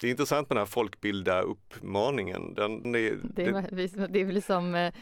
Det 0.00 0.06
är 0.06 0.10
intressant 0.10 0.48
med 0.48 0.56
den 0.56 0.60
här 0.60 0.66
folkbilda 0.66 1.40
uppmaningen. 1.42 2.54
Den 2.54 2.94
är, 2.94 3.18
Det, 3.22 3.44
är, 3.44 4.08
det 4.08 4.20
är 4.20 4.24
väl 4.24 4.42
som 4.42 4.74
eh, 4.74 4.92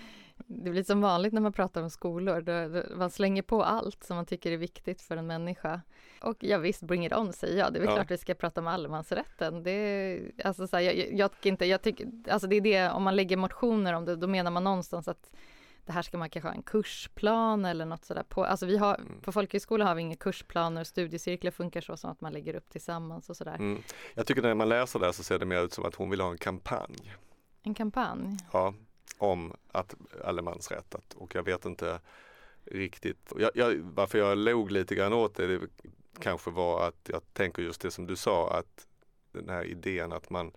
det 0.47 0.71
blir 0.71 0.83
som 0.85 1.01
vanligt 1.01 1.33
när 1.33 1.41
man 1.41 1.53
pratar 1.53 1.83
om 1.83 1.91
skolor. 1.91 2.41
Då, 2.41 2.83
man 2.97 3.11
slänger 3.11 3.43
på 3.43 3.65
allt 3.65 4.05
som 4.05 4.17
man 4.17 4.27
tycker 4.27 4.53
är 4.53 4.57
viktigt 4.57 5.03
för 5.03 5.17
en 5.17 5.27
människa. 5.27 5.81
Och 6.23 6.37
ja 6.41 6.59
visst, 6.59 6.83
bring 6.83 7.07
it 7.07 7.13
on 7.13 7.33
säger 7.33 7.59
jag. 7.59 7.73
Det 7.73 7.79
är 7.79 7.81
väl 7.81 7.89
Ja. 7.89 7.95
klart 7.95 8.11
vi 8.11 8.19
ska 8.19 8.35
prata 8.35 8.61
om 8.61 8.67
allemansrätten. 8.67 9.63
Det, 9.63 10.21
alltså, 10.45 10.67
så 10.67 10.77
här, 10.77 10.83
jag, 10.83 11.13
jag, 11.13 11.31
inte, 11.43 11.65
jag 11.67 11.83
tycker, 11.83 12.09
alltså 12.31 12.49
det 12.49 12.57
är 12.57 12.61
det, 12.61 12.91
om 12.91 13.03
man 13.03 13.17
lägger 13.17 13.37
motioner 13.37 13.93
om 13.93 14.05
det, 14.05 14.17
då 14.17 14.27
menar 14.27 14.51
man 14.51 14.65
någonstans 14.65 15.09
att 15.09 15.33
det 15.87 15.93
här 15.93 16.03
ska 16.03 16.19
man 16.19 16.31
kanske 16.31 16.49
ha 16.49 16.55
en 16.55 16.63
kursplan 16.63 17.65
eller 17.65 17.85
något 17.85 18.05
sådär 18.05 18.23
på. 18.29 18.45
Alltså 18.45 18.67
vi 18.67 18.77
har, 18.77 18.95
Mm. 18.95 19.21
på 19.23 19.33
folkhögskola 19.33 19.85
har 19.85 19.95
vi 19.95 20.03
inga 20.03 20.17
kursplaner, 20.17 20.85
studiecirklar 20.85 21.51
funkar 21.51 21.81
så 21.81 21.97
som 21.97 22.11
att 22.11 22.21
man 22.21 22.33
lägger 22.33 22.55
upp 22.55 22.71
tillsammans 22.71 23.31
och 23.31 23.37
sådär. 23.37 23.55
mm, 23.55 23.83
jag 24.15 24.27
tycker 24.27 24.43
när 24.43 24.55
man 24.55 24.69
läser 24.69 24.99
det 24.99 25.13
så 25.13 25.23
ser 25.23 25.39
det 25.39 25.47
mer 25.47 25.63
ut 25.65 25.73
som 25.73 25.85
att 25.85 25.95
hon 25.95 26.11
vill 26.11 26.21
ha 26.21 26.31
en 26.31 26.39
kampanj. 26.39 27.15
En 27.63 27.75
kampanj. 27.75 28.37
Ja, 28.53 28.75
om 29.19 29.53
att 29.73 29.95
allemansrätt. 30.25 30.95
Att, 30.95 31.15
och 31.15 31.35
jag 31.35 31.43
vet 31.43 31.65
inte 31.65 32.01
riktigt. 32.65 33.33
Jag, 33.39 33.51
jag, 33.55 33.75
varför 33.77 34.19
jag 34.19 34.39
log 34.39 34.71
lite 34.71 34.95
grann 34.95 35.13
åt 35.13 35.35
det, 35.35 35.47
det 35.47 35.61
kanske 36.19 36.51
var 36.51 36.89
att 36.89 37.09
jag 37.13 37.23
tänker 37.33 37.63
just 37.63 37.81
det 37.81 37.91
som 37.91 38.07
du 38.07 38.17
sa 38.17 38.51
att 38.51 38.87
den 39.33 39.49
här 39.49 39.65
idén 39.65 40.13
att 40.13 40.31
man 40.31 40.53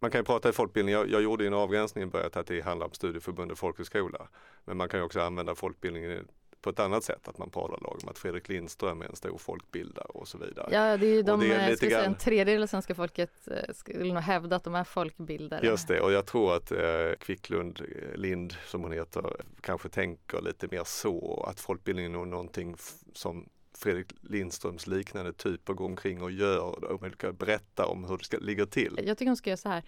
man 0.00 0.10
kan 0.10 0.20
ju 0.20 0.24
prata 0.24 0.48
i 0.48 0.52
folkbildning, 0.52 0.92
jag, 0.92 1.10
jag 1.10 1.22
gjorde 1.22 1.46
en 1.46 1.54
avgränsning 1.54 2.04
i 2.04 2.06
början 2.06 2.30
att 2.34 2.46
det 2.46 2.60
handlar 2.60 2.86
om 2.86 2.92
studieförbund 2.92 3.52
och 3.52 3.58
folkhögskola. 3.58 4.28
Men 4.64 4.76
man 4.76 4.88
kan 4.88 5.00
ju 5.00 5.04
också 5.04 5.20
använda 5.20 5.54
folkbildningen 5.54 6.28
på 6.60 6.70
ett 6.70 6.80
annat 6.80 7.04
sätt, 7.04 7.28
att 7.28 7.38
man 7.38 7.50
pratar 7.50 7.86
om 7.86 8.08
att 8.08 8.18
Fredrik 8.18 8.48
Lindström 8.48 9.02
är 9.02 9.06
en 9.06 9.16
stor 9.16 9.38
folkbildare 9.38 10.06
och 10.08 10.28
så 10.28 10.38
vidare. 10.38 10.68
Ja, 10.72 10.96
det 10.96 11.06
är 11.06 11.14
ju 11.14 11.22
de, 11.22 11.40
är 11.40 11.64
eh, 11.64 11.70
lite 11.70 11.86
grann- 11.86 12.04
en 12.04 12.14
tredjedel 12.14 12.62
av 12.62 12.66
svenska 12.66 12.94
folket 12.94 13.48
eh, 13.50 13.74
skulle 13.74 14.12
nog 14.12 14.22
hävda 14.22 14.56
att 14.56 14.64
de 14.64 14.74
är 14.74 14.84
folkbildare. 14.84 15.66
Just 15.66 15.88
det, 15.88 16.00
och 16.00 16.12
jag 16.12 16.26
tror 16.26 16.56
att 16.56 16.72
eh, 16.72 17.12
Quicklund 17.20 17.80
eh, 17.80 18.16
Lind, 18.16 18.56
som 18.66 18.82
hon 18.82 18.92
heter, 18.92 19.36
kanske 19.60 19.88
tänker 19.88 20.40
lite 20.40 20.68
mer 20.70 20.84
så 20.84 21.44
att 21.50 21.60
folkbildningen 21.60 22.14
är 22.14 22.24
någonting 22.24 22.76
som 23.12 23.48
Fredrik 23.72 24.14
Lindströms 24.20 24.86
liknande 24.86 25.32
typer 25.32 25.72
går 25.74 25.84
omkring 25.84 26.22
och 26.22 26.30
gör 26.30 26.92
och 26.92 27.34
berätta 27.34 27.86
om 27.86 28.04
hur 28.04 28.18
det 28.18 28.24
ska 28.24 28.38
ligga 28.38 28.66
till. 28.66 29.00
Jag 29.06 29.18
tycker 29.18 29.30
hon 29.30 29.36
ska 29.36 29.50
göra 29.50 29.56
så 29.56 29.68
här. 29.68 29.84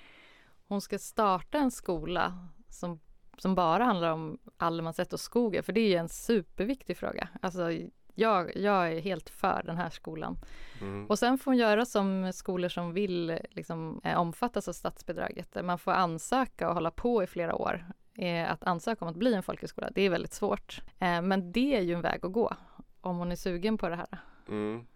Hon 0.68 0.80
ska 0.80 0.98
starta 0.98 1.58
en 1.58 1.70
skola 1.70 2.48
som, 2.68 3.00
som 3.38 3.54
bara 3.54 3.84
handlar 3.84 4.12
om 4.12 4.38
allemansrätt 4.56 5.12
och 5.12 5.20
skogen, 5.20 5.62
för 5.62 5.72
det 5.72 5.94
är 5.94 6.00
en 6.00 6.08
superviktig 6.08 6.96
fråga. 6.96 7.28
Alltså, 7.42 7.72
jag, 8.14 8.56
jag 8.56 8.92
är 8.92 9.00
helt 9.00 9.30
för 9.30 9.62
den 9.66 9.76
här 9.76 9.90
skolan. 9.90 10.38
Mm. 10.80 11.06
Och 11.06 11.18
sen 11.18 11.38
får 11.38 11.50
hon 11.50 11.58
göra 11.58 11.86
som 11.86 12.32
skolor 12.32 12.68
som 12.68 12.92
vill 12.92 13.38
liksom, 13.50 14.00
eh, 14.04 14.18
omfattas 14.18 14.68
av 14.68 14.72
statsbidraget. 14.72 15.52
där 15.52 15.62
Man 15.62 15.78
får 15.78 15.92
ansöka 15.92 16.68
och 16.68 16.74
hålla 16.74 16.90
på 16.90 17.22
i 17.22 17.26
flera 17.26 17.54
år. 17.54 17.84
Eh, 18.14 18.52
att 18.52 18.64
ansöka 18.64 19.04
om 19.04 19.10
att 19.10 19.16
bli 19.16 19.34
en 19.34 19.42
folkhögskola, 19.42 19.90
det 19.94 20.02
är 20.02 20.10
väldigt 20.10 20.32
svårt. 20.32 20.80
Eh, 20.98 21.22
men 21.22 21.52
det 21.52 21.76
är 21.76 21.80
ju 21.80 21.94
en 21.94 22.00
väg 22.00 22.24
att 22.24 22.32
gå 22.32 22.56
om 23.00 23.16
hon 23.16 23.32
är 23.32 23.36
sugen 23.36 23.78
på 23.78 23.88
det 23.88 23.96
här. 23.96 24.18
Mm. 24.48 24.86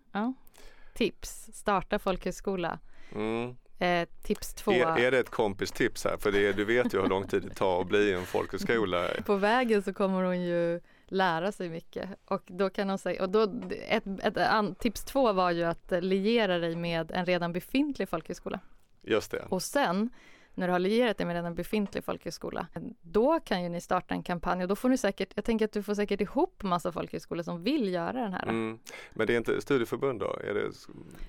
Tips, 0.95 1.51
starta 1.53 1.99
folkhögskola. 1.99 2.79
Mm. 3.14 3.57
Eh, 3.79 4.09
tips 4.23 4.55
två, 4.55 4.73
Är, 4.73 4.99
är 4.99 5.11
det 5.11 5.19
ett 5.19 5.31
kompistips 5.31 6.05
här? 6.05 6.17
För 6.17 6.33
det, 6.33 6.53
du 6.53 6.64
vet 6.64 6.95
ju 6.95 7.01
hur 7.01 7.09
lång 7.09 7.27
tid 7.27 7.43
det 7.43 7.55
tar 7.55 7.81
att 7.81 7.88
bli 7.88 8.12
en 8.12 8.27
folkhögskola. 8.27 9.09
på 9.27 9.37
vägen 9.37 9.83
så 9.83 9.93
kommer 9.93 10.23
hon 10.23 10.43
ju 10.43 10.81
lära 11.07 11.53
sig 11.53 11.69
mycket. 11.69 12.09
Och 12.25 12.43
då 12.47 12.71
kan 12.71 12.88
hon 12.88 12.99
säga, 12.99 13.23
och 13.23 13.31
då, 13.31 13.43
ett, 13.88 14.05
ett, 14.23 14.37
an, 14.37 14.75
tips 14.75 15.05
två 15.05 15.33
var 15.33 15.51
ju 15.51 15.64
att 15.64 15.93
liera 16.01 16.59
dig 16.59 16.77
med 16.77 17.11
en 17.11 17.27
redan 17.27 17.53
befintlig 17.53 18.09
folkhögskola. 18.09 18.61
Just 19.03 19.31
det. 19.31 19.45
Och 19.49 19.62
sen 19.62 20.11
när 20.55 20.67
du 20.67 20.73
har 20.73 20.79
lierat 20.79 21.19
dig 21.19 21.27
med 21.27 21.37
en 21.37 21.55
befintlig 21.55 22.05
folkhögskola, 22.05 22.67
då 23.03 23.40
kan 23.40 23.62
ju 23.62 23.69
ni 23.69 23.81
starta 23.81 24.14
en 24.14 24.23
kampanj 24.23 24.62
och 24.62 24.69
då 24.69 24.77
får 24.77 24.88
ni 24.88 24.99
säkert, 24.99 25.33
jag 25.35 25.45
tänker 25.45 25.64
att 25.64 25.73
du 25.73 25.83
får 25.83 25.95
säkert 25.95 26.21
ihop 26.21 26.62
massa 26.62 26.93
folkhögskolor 26.93 27.43
som 27.43 27.62
vill 27.62 27.93
göra 27.93 28.12
den 28.12 28.33
här. 28.33 28.43
Mm. 28.43 28.79
Men 29.12 29.27
det 29.27 29.33
är 29.33 29.37
inte 29.37 29.61
studieförbund 29.61 30.21
då? 30.21 30.37
Är 30.45 30.55
det... 30.55 30.71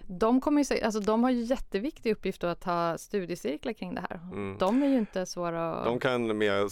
De, 0.07 0.41
kommer 0.41 0.73
ju, 0.73 0.81
alltså, 0.81 0.99
de 0.99 1.23
har 1.23 1.31
ju 1.31 1.41
jätteviktig 1.41 2.11
uppgift 2.11 2.43
att 2.43 2.63
ha 2.63 2.97
studiecirklar 2.97 3.73
kring 3.73 3.95
det 3.95 4.01
här. 4.09 4.19
Mm. 4.31 4.57
De 4.57 4.83
är 4.83 4.87
ju 4.87 4.97
inte 4.97 5.25
svåra 5.25 5.75
att... 5.75 5.85
De 5.85 5.99
kan 5.99 6.37
mer 6.37 6.69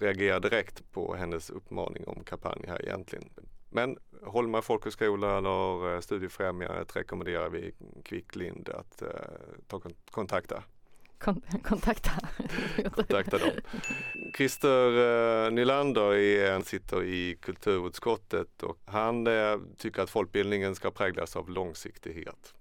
reagera 0.00 0.40
direkt 0.40 0.92
på 0.92 1.14
hennes 1.14 1.50
uppmaning 1.50 2.08
om 2.08 2.24
kampanj 2.24 2.64
här 2.68 2.84
egentligen. 2.84 3.24
Men 3.70 3.98
Holma 4.22 4.62
folkhögskola 4.62 5.38
eller 5.38 5.94
eh, 5.94 6.00
Studiefrämjandet 6.00 6.96
rekommenderar 6.96 7.50
vi 7.50 7.74
Kvicklind 8.04 8.68
att 8.68 9.02
eh, 9.02 9.08
ta 9.66 9.80
kontakta. 10.10 10.62
Kon 11.18 11.40
kontakta. 11.64 12.10
kontakta 12.94 13.38
dem. 13.38 13.50
Christer 14.36 15.46
eh, 15.46 15.50
Nylander 15.50 16.14
är, 16.14 16.60
sitter 16.60 17.02
i 17.02 17.38
kulturutskottet 17.40 18.62
och 18.62 18.78
han 18.84 19.26
eh, 19.26 19.56
tycker 19.76 20.02
att 20.02 20.10
folkbildningen 20.10 20.74
ska 20.74 20.90
präglas 20.90 21.36
av 21.36 21.50
långsiktighet. 21.50 22.54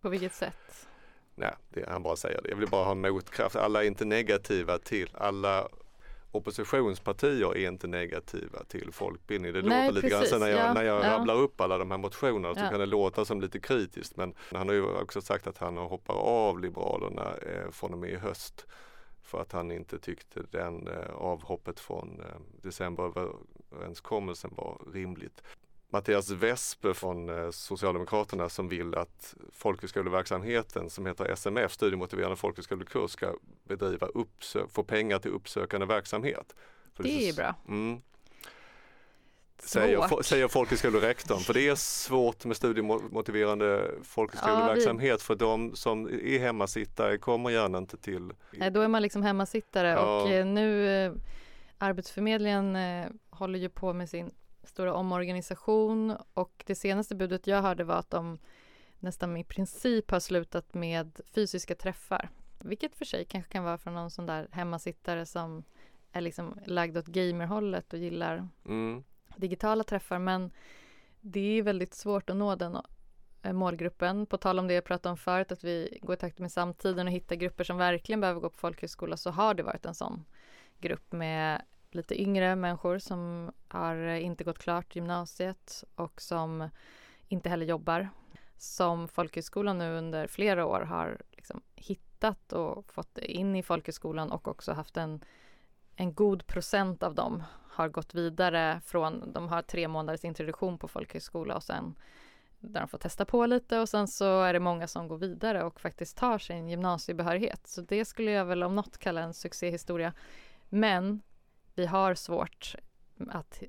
På 0.00 0.08
vilket 0.08 0.34
sätt? 0.34 0.86
Nej, 1.34 1.54
det, 1.68 1.88
han 1.88 2.02
bara 2.02 2.16
säger 2.16 2.42
det. 2.42 2.48
Jag 2.48 2.56
vill 2.56 2.68
bara 2.68 2.84
ha 2.84 2.94
motkraft. 2.94 3.56
Alla 3.56 3.82
är 3.82 3.86
inte 3.86 4.04
negativa 4.04 4.78
till, 4.78 5.10
alla 5.14 5.68
oppositionspartier 6.32 7.56
är 7.56 7.68
inte 7.68 7.86
negativa 7.86 8.64
till 8.68 8.92
folkbildning. 8.92 9.52
Det 9.52 9.62
Nej, 9.62 9.86
låter 9.86 9.94
lite 10.02 10.08
precis, 10.16 10.30
grann 10.30 10.40
så 10.40 10.46
när 10.46 10.52
jag, 10.52 10.68
ja, 10.68 10.74
när 10.74 10.82
jag 10.82 11.04
ja. 11.04 11.10
rabblar 11.10 11.34
upp 11.34 11.60
alla 11.60 11.78
de 11.78 11.90
här 11.90 11.98
motionerna 11.98 12.54
så 12.54 12.60
ja. 12.60 12.68
kan 12.68 12.80
det 12.80 12.86
låta 12.86 13.24
som 13.24 13.40
lite 13.40 13.60
kritiskt 13.60 14.16
men 14.16 14.34
han 14.52 14.68
har 14.68 14.74
ju 14.74 14.84
också 14.84 15.20
sagt 15.20 15.46
att 15.46 15.58
han 15.58 15.76
hoppar 15.76 16.14
av 16.14 16.60
Liberalerna 16.60 17.34
eh, 17.36 17.70
från 17.70 17.92
och 17.92 17.98
med 17.98 18.10
i 18.10 18.16
höst 18.16 18.66
för 19.22 19.40
att 19.40 19.52
han 19.52 19.70
inte 19.70 19.98
tyckte 19.98 20.42
den 20.50 20.88
eh, 20.88 21.14
avhoppet 21.14 21.80
från 21.80 22.20
eh, 22.20 22.40
decemberöverenskommelsen 22.62 24.50
var 24.56 24.80
rimligt. 24.92 25.42
Mattias 25.92 26.30
Vespe 26.30 26.94
från 26.94 27.28
eh, 27.28 27.50
Socialdemokraterna 27.50 28.48
som 28.48 28.68
vill 28.68 28.94
att 28.94 29.34
folkhögskoleverksamheten 29.52 30.90
som 30.90 31.06
heter 31.06 31.24
SMF, 31.32 31.72
studiemotiverande 31.72 32.36
folkhögskolekurs, 32.36 33.10
ska 33.10 33.34
bedriva 33.64 34.06
uppsö- 34.06 34.68
få 34.72 34.84
pengar 34.84 35.18
till 35.18 35.30
uppsökande 35.30 35.86
verksamhet. 35.86 36.54
För 36.94 37.02
det 37.02 37.28
är 37.28 37.34
bra. 37.34 37.54
Mm, 37.68 38.00
säger, 39.58 40.22
säger 40.22 40.48
folkhögskolerektorn. 40.48 41.40
För 41.40 41.54
det 41.54 41.68
är 41.68 41.74
svårt 41.74 42.44
med 42.44 42.56
studiemotiverande 42.56 43.90
folkhögskoleverksamhet 44.02 45.16
ja, 45.20 45.24
för 45.24 45.34
de 45.34 45.76
som 45.76 46.06
är 46.08 46.38
hemmasittare 46.38 47.18
kommer 47.18 47.50
gärna 47.50 47.78
inte 47.78 47.96
till. 47.96 48.32
Nej, 48.50 48.70
då 48.70 48.80
är 48.80 48.88
man 48.88 49.02
liksom 49.02 49.22
hemmasittare 49.22 49.88
ja. 49.88 50.22
och 50.22 50.30
eh, 50.30 50.46
nu 50.46 50.88
eh, 50.88 51.12
Arbetsförmedlingen 51.78 52.78
håller 53.30 53.58
ju 53.58 53.68
på 53.68 53.92
med 53.92 54.08
sin 54.08 54.30
stora 54.64 54.94
omorganisation 54.94 56.16
och 56.34 56.64
det 56.66 56.74
senaste 56.74 57.14
budet 57.14 57.46
jag 57.46 57.62
hörde 57.62 57.84
var 57.84 57.96
att 57.96 58.10
de 58.10 58.38
nästan 58.98 59.36
i 59.36 59.44
princip 59.44 60.10
har 60.10 60.20
slutat 60.20 60.74
med 60.74 61.20
fysiska 61.34 61.74
träffar. 61.74 62.30
Vilket 62.58 62.94
för 62.94 63.04
sig 63.04 63.24
kanske 63.24 63.52
kan 63.52 63.64
vara 63.64 63.78
från 63.78 63.94
någon 63.94 64.10
sån 64.10 64.26
där 64.26 64.48
hemmasittare 64.50 65.26
som 65.26 65.64
är 66.12 66.20
liksom 66.20 66.58
lagd 66.66 66.96
åt 66.96 67.06
gamerhållet 67.06 67.92
och 67.92 67.98
gillar 67.98 68.48
mm. 68.64 69.04
digitala 69.36 69.84
träffar 69.84 70.18
men 70.18 70.50
det 71.20 71.58
är 71.58 71.62
väldigt 71.62 71.94
svårt 71.94 72.30
att 72.30 72.36
nå 72.36 72.54
den 72.54 72.78
eh, 73.42 73.52
målgruppen. 73.52 74.26
På 74.26 74.36
tal 74.36 74.58
om 74.58 74.68
det 74.68 74.74
jag 74.74 74.84
pratade 74.84 75.10
om 75.10 75.16
förut, 75.16 75.52
att 75.52 75.64
vi 75.64 75.98
går 76.02 76.14
i 76.14 76.18
takt 76.18 76.38
med 76.38 76.52
samtiden 76.52 77.06
och 77.06 77.12
hittar 77.12 77.36
grupper 77.36 77.64
som 77.64 77.76
verkligen 77.76 78.20
behöver 78.20 78.40
gå 78.40 78.50
på 78.50 78.58
folkhögskola, 78.58 79.16
så 79.16 79.30
har 79.30 79.54
det 79.54 79.62
varit 79.62 79.86
en 79.86 79.94
sån 79.94 80.24
grupp 80.80 81.12
med 81.12 81.62
lite 81.94 82.20
yngre 82.22 82.56
människor 82.56 82.98
som 82.98 83.52
har 83.68 83.96
inte 84.06 84.44
gått 84.44 84.58
klart 84.58 84.96
gymnasiet 84.96 85.84
och 85.94 86.20
som 86.20 86.68
inte 87.28 87.48
heller 87.48 87.66
jobbar. 87.66 88.08
Som 88.56 89.08
folkhögskolan 89.08 89.78
nu 89.78 89.98
under 89.98 90.26
flera 90.26 90.66
år 90.66 90.80
har 90.80 91.18
liksom 91.30 91.62
hittat 91.74 92.52
och 92.52 92.92
fått 92.92 93.18
in 93.18 93.56
i 93.56 93.62
folkhögskolan 93.62 94.32
och 94.32 94.48
också 94.48 94.72
haft 94.72 94.96
en, 94.96 95.24
en 95.96 96.14
god 96.14 96.46
procent 96.46 97.02
av 97.02 97.14
dem 97.14 97.42
har 97.72 97.88
gått 97.88 98.14
vidare 98.14 98.80
från, 98.84 99.32
de 99.32 99.48
har 99.48 99.62
tre 99.62 99.88
månaders 99.88 100.24
introduktion 100.24 100.78
på 100.78 100.88
folkhögskola 100.88 101.56
och 101.56 101.62
sen 101.62 101.94
där 102.60 102.80
de 102.80 102.88
får 102.88 102.98
testa 102.98 103.24
på 103.24 103.46
lite 103.46 103.78
och 103.78 103.88
sen 103.88 104.08
så 104.08 104.42
är 104.42 104.52
det 104.52 104.60
många 104.60 104.88
som 104.88 105.08
går 105.08 105.18
vidare 105.18 105.64
och 105.64 105.80
faktiskt 105.80 106.16
tar 106.16 106.38
sin 106.38 106.68
gymnasiebehörighet. 106.68 107.66
Så 107.66 107.80
det 107.80 108.04
skulle 108.04 108.30
jag 108.30 108.44
väl 108.44 108.62
om 108.62 108.74
något 108.74 108.98
kalla 108.98 109.20
en 109.20 109.34
succéhistoria. 109.34 110.12
Men 110.68 111.22
vi 111.74 111.86
har 111.86 112.14
svårt 112.14 112.74
att 113.28 113.62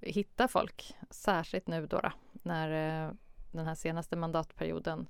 hitta 0.00 0.48
folk, 0.48 0.94
särskilt 1.10 1.66
nu 1.66 1.86
då, 1.86 2.00
då 2.00 2.12
när 2.42 3.06
eh, 3.06 3.12
den 3.52 3.66
här 3.66 3.74
senaste 3.74 4.16
mandatperioden 4.16 5.08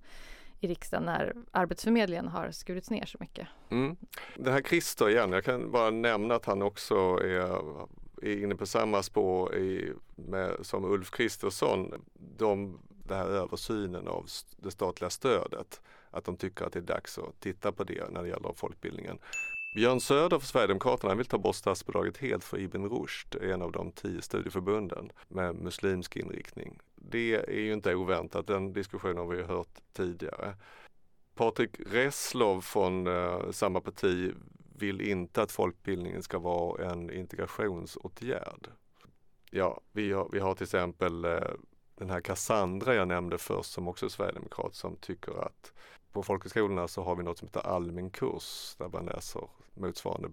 i 0.61 0.69
riksdagen 0.69 1.05
när 1.05 1.35
Arbetsförmedlingen 1.51 2.29
har 2.29 2.51
skurits 2.51 2.91
ner 2.91 3.07
så 3.07 3.17
mycket. 3.21 3.49
Mm. 3.71 3.97
Det 4.37 4.51
här 4.51 4.63
Christer 4.63 5.11
igen, 5.11 5.33
jag 5.33 5.45
kan 5.45 5.71
bara 5.71 5.91
nämna 5.91 6.35
att 6.35 6.45
han 6.45 6.63
också 6.63 6.95
är, 7.25 7.87
är 8.23 8.43
inne 8.43 8.55
på 8.55 8.67
samma 8.67 9.03
spår 9.03 9.55
i, 9.55 9.93
med, 10.15 10.57
som 10.61 10.85
Ulf 10.85 11.11
Kristersson. 11.11 12.05
De, 12.37 12.81
den 12.89 13.19
här 13.19 13.27
översynen 13.27 14.09
av 14.09 14.27
det 14.57 14.71
statliga 14.71 15.11
stödet, 15.11 15.81
att 16.11 16.25
de 16.25 16.37
tycker 16.37 16.65
att 16.65 16.73
det 16.73 16.79
är 16.79 16.83
dags 16.83 17.19
att 17.19 17.41
titta 17.41 17.73
på 17.73 17.85
det 17.85 18.11
när 18.11 18.23
det 18.23 18.29
gäller 18.29 18.53
folkbildningen. 18.57 19.19
Björn 19.75 20.01
Söder 20.01 20.39
för 20.39 20.47
Sverigedemokraterna 20.47 21.15
vill 21.15 21.27
ta 21.27 21.39
bort 21.39 21.57
statsbidraget 21.57 22.17
helt 22.17 22.45
för 22.45 22.59
Ibn 22.59 22.87
Rushd, 22.87 23.35
en 23.35 23.63
av 23.63 23.73
de 23.73 23.93
tio 23.93 24.23
studieförbunden 24.23 25.13
med 25.29 25.55
muslimsk 25.55 26.17
inriktning. 26.17 26.79
Det 26.97 27.35
är 27.35 27.61
ju 27.61 27.73
inte 27.73 27.95
oväntat, 27.95 28.47
den 28.47 28.73
diskussionen 28.73 29.17
har 29.17 29.27
vi 29.27 29.43
hört 29.43 29.79
tidigare. 29.93 30.55
Patrik 31.35 31.71
Reslow 31.87 32.61
från 32.61 33.07
eh, 33.07 33.51
samma 33.51 33.81
parti 33.81 34.35
vill 34.79 35.01
inte 35.01 35.43
att 35.43 35.53
folkbildningen 35.53 36.23
ska 36.23 36.39
vara 36.39 36.91
en 36.91 37.11
integrationsåtgärd. 37.11 38.69
Ja, 39.51 39.81
vi 39.93 40.13
har, 40.13 40.29
vi 40.33 40.39
har 40.39 40.55
till 40.55 40.65
exempel 40.65 41.25
eh, 41.25 41.39
den 42.01 42.11
här 42.11 42.21
Cassandra 42.21 42.95
jag 42.95 43.09
nämnde 43.09 43.39
först 43.39 43.73
som 43.73 43.89
också 43.89 44.07
är 44.07 44.11
sverigedemokrat 44.11 44.75
som 44.75 44.97
tycker 44.97 45.45
att 45.45 45.73
på 46.13 46.23
folkhögskolorna 46.23 46.89
så 46.89 47.03
har 47.03 47.17
vi 47.17 47.23
något 47.23 47.39
som 47.39 47.49
heter 47.49 47.67
allmän 47.67 48.11
kurs 48.11 48.75
där 48.79 48.89
man 48.89 49.07
läser 49.07 49.49
motsvarande 49.75 50.29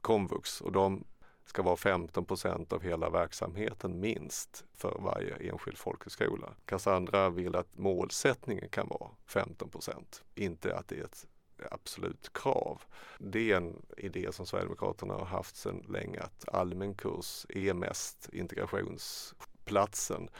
komvux 0.00 0.60
och 0.60 0.72
de 0.72 1.04
ska 1.44 1.62
vara 1.62 1.76
15% 1.76 2.72
av 2.74 2.82
hela 2.82 3.10
verksamheten 3.10 4.00
minst 4.00 4.64
för 4.74 4.98
varje 5.00 5.50
enskild 5.50 5.78
folkhögskola. 5.78 6.54
Cassandra 6.64 7.30
vill 7.30 7.56
att 7.56 7.78
målsättningen 7.78 8.68
kan 8.68 8.88
vara 8.88 9.10
15% 9.28 10.22
inte 10.34 10.76
att 10.76 10.88
det 10.88 10.98
är 10.98 11.04
ett 11.04 11.26
absolut 11.70 12.32
krav. 12.32 12.82
Det 13.18 13.52
är 13.52 13.56
en 13.56 13.82
idé 13.96 14.32
som 14.32 14.46
Sverigedemokraterna 14.46 15.14
har 15.14 15.26
haft 15.26 15.56
sedan 15.56 15.84
länge 15.88 16.20
att 16.20 16.48
allmän 16.54 16.94
kurs 16.94 17.46
är 17.48 17.74
mest 17.74 18.28
integrationsplatsen 18.32 20.30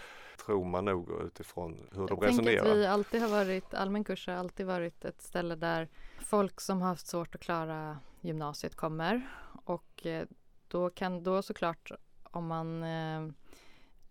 tror 0.47 0.65
man 0.65 0.85
nog 0.85 1.23
utifrån 1.27 1.89
hur 1.93 2.09
de 2.09 2.19
jag 2.21 2.29
resonerar. 2.29 2.71
Att 2.71 2.77
vi 2.77 2.87
alltid 2.87 3.23
har 3.23 3.29
varit, 3.29 3.75
allmän 3.75 4.05
kurs 4.05 4.27
har 4.27 4.35
alltid 4.35 4.67
varit 4.67 5.05
ett 5.05 5.23
ställe 5.23 5.55
där 5.55 5.89
folk 6.19 6.61
som 6.61 6.81
har 6.83 6.89
haft 6.89 7.07
svårt 7.07 7.35
att 7.35 7.41
klara 7.41 7.99
gymnasiet 8.21 8.77
kommer 8.77 9.31
och 9.65 10.07
eh, 10.07 10.27
då 10.69 10.91
kan 10.91 11.23
då 11.23 11.43
såklart 11.43 11.91
om 12.23 12.47
man 12.47 12.83
eh, 12.83 13.33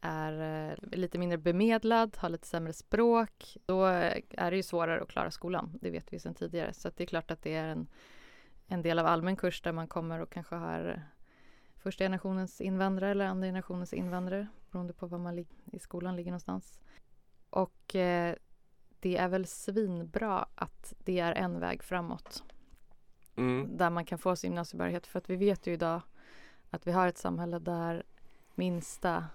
är 0.02 0.70
eh, 0.72 0.98
lite 0.98 1.18
mindre 1.18 1.38
bemedlad, 1.38 2.18
har 2.18 2.30
lite 2.30 2.48
sämre 2.48 2.74
språk, 2.74 3.58
då 3.66 3.86
är 3.86 4.52
det 4.52 4.58
ju 4.58 4.64
svårare 4.64 5.02
att 5.02 5.10
klara 5.10 5.32
skolan. 5.32 5.78
Det 5.82 5.90
vet 5.90 6.14
vi 6.14 6.20
sedan 6.20 6.34
tidigare. 6.34 6.74
Så 6.74 6.92
det 6.96 7.04
är 7.04 7.08
klart 7.08 7.32
att 7.32 7.42
det 7.42 7.56
är 7.56 7.68
en, 7.68 7.88
en 8.68 8.82
del 8.82 9.00
av 9.00 9.06
allmän 9.06 9.36
kurs 9.36 9.62
där 9.62 9.72
man 9.72 9.88
kommer 9.88 10.20
och 10.20 10.30
kanske 10.30 10.56
har 10.56 11.02
första 11.76 12.04
generationens 12.04 12.62
invandrare 12.62 13.12
eller 13.12 13.26
andra 13.26 13.48
generationens 13.48 13.94
invandrare 13.94 14.48
beroende 14.72 14.94
på 14.94 15.08
var 15.08 15.18
man 15.18 15.46
i 15.66 15.80
skolan 15.80 16.16
ligger 16.16 16.32
någonstans. 16.32 16.80
Och 17.50 17.96
eh, 17.96 18.36
det 19.00 19.18
är 19.18 19.28
väl 19.28 19.46
svinbra 19.46 20.48
att 20.56 20.94
det 20.98 21.20
är 21.20 21.34
en 21.34 21.60
väg 21.60 21.84
framåt. 21.84 22.44
Mm. 23.36 23.78
Där 23.78 23.90
man 23.90 24.06
kan 24.06 24.20
få 24.20 24.36
sin 24.36 24.52
gymnasiebehörighet. 24.52 25.08
För 25.08 25.20
att 25.20 25.30
vi 25.30 25.36
vet 25.36 25.68
ju 25.68 25.74
idag 25.74 26.02
att 26.70 26.88
vi 26.88 26.92
har 26.92 27.08
ett 27.08 27.18
samhälle 27.18 27.60
där 27.60 28.04
minsta 28.56 29.26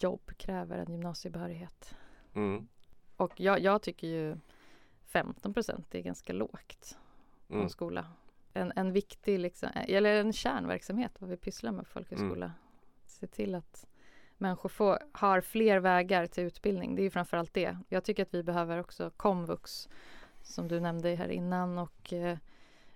jobb 0.00 0.30
kräver 0.36 0.78
en 0.78 0.92
gymnasiebehörighet. 0.92 1.94
Mm. 2.34 2.68
Och 3.16 3.40
jag, 3.40 3.60
jag, 3.60 3.82
tycker 3.82 4.06
ju 4.06 4.36
15 5.06 5.54
procent 5.54 5.94
är 5.94 6.00
ganska 6.00 6.32
lågt 6.32 6.98
på 7.48 7.54
mm. 7.54 7.68
skola. 7.68 8.06
En, 8.52 8.72
en 8.76 8.92
viktig, 8.92 9.38
liksom, 9.38 9.68
eller 9.74 10.20
en 10.20 10.32
kärnverksamhet 10.32 11.20
vad 11.20 11.30
vi 11.30 11.36
pysslar 11.36 11.72
med 11.72 11.84
på 11.84 11.90
folkhögskola. 11.90 12.46
Mm. 12.46 12.58
Se 13.04 13.26
till 13.26 13.54
att 13.54 13.86
människor 14.38 14.68
får, 14.68 14.98
har 15.12 15.40
fler 15.40 15.78
vägar 15.80 16.26
till 16.26 16.44
utbildning. 16.44 16.94
Det 16.94 17.02
är 17.02 17.04
ju 17.04 17.10
framförallt 17.10 17.54
det. 17.54 17.78
Jag 17.88 18.04
tycker 18.04 18.22
att 18.22 18.34
vi 18.34 18.42
behöver 18.42 18.80
också 18.80 19.10
komvux 19.16 19.88
som 20.42 20.68
du 20.68 20.80
nämnde 20.80 21.14
här 21.14 21.28
innan 21.28 21.78
och 21.78 22.12
eh, 22.12 22.38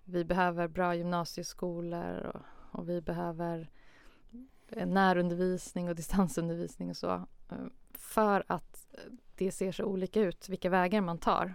vi 0.04 0.24
behöver 0.24 0.68
bra 0.68 0.94
gymnasieskolor 0.94 2.32
och, 2.34 2.40
och 2.80 2.88
vi 2.88 3.00
behöver 3.00 3.70
närundervisning 4.86 5.88
och 5.88 5.94
distansundervisning 5.96 6.90
och 6.90 6.96
så. 6.96 7.10
Eh, 7.50 7.66
för 7.94 8.44
att 8.46 8.86
det 9.36 9.52
ser 9.52 9.72
så 9.72 9.84
olika 9.84 10.20
ut, 10.20 10.48
vilka 10.48 10.70
vägar 10.70 11.00
man 11.00 11.18
tar. 11.18 11.54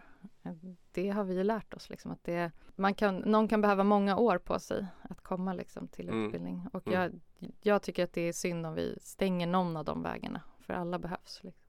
Det 0.91 1.09
har 1.09 1.23
vi 1.23 1.35
ju 1.35 1.43
lärt 1.43 1.73
oss. 1.73 1.89
Liksom, 1.89 2.11
att 2.11 2.23
det, 2.23 2.51
man 2.75 2.93
kan, 2.93 3.17
någon 3.17 3.47
kan 3.47 3.61
behöva 3.61 3.83
många 3.83 4.17
år 4.17 4.37
på 4.37 4.59
sig 4.59 4.85
att 5.01 5.21
komma 5.21 5.53
liksom, 5.53 5.87
till 5.87 6.09
mm. 6.09 6.25
utbildning. 6.25 6.67
Och 6.73 6.87
mm. 6.87 6.99
jag, 6.99 7.19
jag, 7.61 7.81
tycker 7.81 8.03
att 8.03 8.13
det 8.13 8.21
är 8.21 8.33
synd 8.33 8.65
om 8.65 8.73
vi 8.73 8.97
stänger 9.01 9.47
någon 9.47 9.77
av 9.77 9.85
de 9.85 10.03
vägarna. 10.03 10.41
För 10.59 10.73
alla 10.73 10.99
behövs. 10.99 11.39
Liksom. 11.43 11.63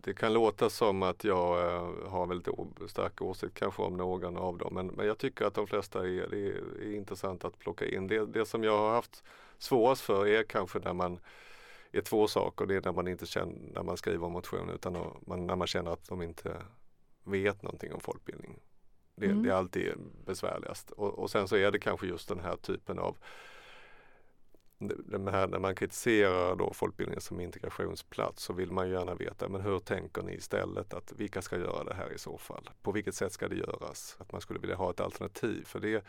Det 0.00 0.14
kan 0.14 0.32
låta 0.32 0.70
som 0.70 1.02
att 1.02 1.24
jag 1.24 1.74
äh, 1.74 2.10
har 2.10 2.26
väldigt 2.26 2.90
stark 2.90 3.22
åsikt 3.22 3.54
kanske 3.54 3.82
om 3.82 3.96
någon 3.96 4.36
av 4.36 4.58
dem. 4.58 4.74
Men, 4.74 4.86
men 4.86 5.06
jag 5.06 5.18
tycker 5.18 5.44
att 5.44 5.54
de 5.54 5.66
flesta 5.66 6.00
är, 6.00 6.34
är, 6.34 6.82
är 6.82 6.94
intressant 6.94 7.44
att 7.44 7.58
plocka 7.58 7.86
in. 7.86 8.06
Det, 8.06 8.26
det 8.26 8.46
som 8.46 8.64
jag 8.64 8.78
har 8.78 8.90
haft 8.90 9.24
svårast 9.58 10.02
för 10.02 10.26
är 10.26 10.42
kanske 10.42 10.78
när 10.78 10.92
man 10.92 11.18
är 11.92 12.00
två 12.00 12.26
saker. 12.26 12.66
Det 12.66 12.76
är 12.76 12.82
när 12.84 12.92
man 12.92 13.08
inte 13.08 13.26
känner, 13.26 13.54
när 13.74 13.82
man 13.82 13.96
skriver 13.96 14.28
motion 14.28 14.70
utan 14.70 14.92
när 15.26 15.56
man 15.56 15.66
känner 15.66 15.90
att 15.90 16.08
de 16.08 16.22
inte 16.22 16.56
vet 17.30 17.62
någonting 17.62 17.92
om 17.92 18.00
folkbildning. 18.00 18.60
Det, 19.14 19.26
mm. 19.26 19.42
det 19.42 19.48
är 19.48 19.54
alltid 19.54 19.92
besvärligast. 20.26 20.90
Och, 20.90 21.18
och, 21.18 21.30
sen 21.30 21.48
så 21.48 21.56
är 21.56 21.70
det 21.70 21.78
kanske 21.78 22.06
just 22.06 22.28
den 22.28 22.40
här 22.40 22.56
typen 22.56 22.98
av 22.98 23.16
här, 25.30 25.46
när 25.46 25.58
man 25.58 25.74
kritiserar 25.74 26.56
då 26.56 26.72
folkbildningen 26.72 27.20
som 27.20 27.40
integrationsplats 27.40 28.42
så 28.42 28.52
vill 28.52 28.72
man 28.72 28.88
ju 28.88 28.94
gärna 28.94 29.14
veta 29.14 29.48
men 29.48 29.60
hur 29.60 29.78
tänker 29.78 30.22
ni 30.22 30.34
istället 30.34 30.94
att 30.94 31.12
vilka 31.16 31.42
ska 31.42 31.58
göra 31.58 31.84
det 31.84 31.94
här 31.94 32.12
i 32.12 32.18
så 32.18 32.38
fall? 32.38 32.70
På 32.82 32.92
vilket 32.92 33.14
sätt 33.14 33.32
ska 33.32 33.48
det 33.48 33.56
göras? 33.56 34.16
Att 34.18 34.32
man 34.32 34.40
skulle 34.40 34.60
vilja 34.60 34.76
ha 34.76 34.90
ett 34.90 35.00
alternativ 35.00 35.64
för 35.64 35.80
det 35.80 36.04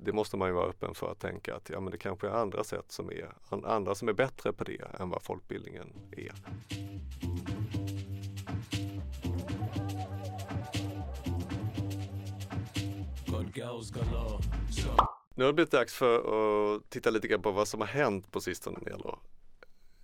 det 0.00 0.12
måste 0.12 0.36
man 0.36 0.48
ju 0.48 0.54
vara 0.54 0.66
öppen 0.66 0.94
för 0.94 1.12
att 1.12 1.18
tänka 1.18 1.56
att 1.56 1.70
ja, 1.70 1.80
men 1.80 1.90
det 1.90 1.98
kanske 1.98 2.26
är 2.26 2.30
andra 2.30 2.64
sätt 2.64 2.92
som 2.92 3.10
är 3.10 3.32
andra 3.64 3.94
som 3.94 4.08
är 4.08 4.12
bättre 4.12 4.52
på 4.52 4.64
det 4.64 5.00
än 5.00 5.10
vad 5.10 5.22
folkbildningen 5.22 5.92
är. 6.12 6.32
Nu 15.34 15.44
har 15.44 15.46
det 15.46 15.54
blivit 15.54 15.72
dags 15.72 15.94
för 15.94 16.16
att 16.76 16.90
titta 16.90 17.10
lite 17.10 17.28
grann 17.28 17.42
på 17.42 17.50
vad 17.50 17.68
som 17.68 17.80
har 17.80 17.88
hänt 17.88 18.32
på 18.32 18.40
sistone 18.40 18.78
när 18.78 18.84
det 18.84 18.90
gäller 18.90 19.14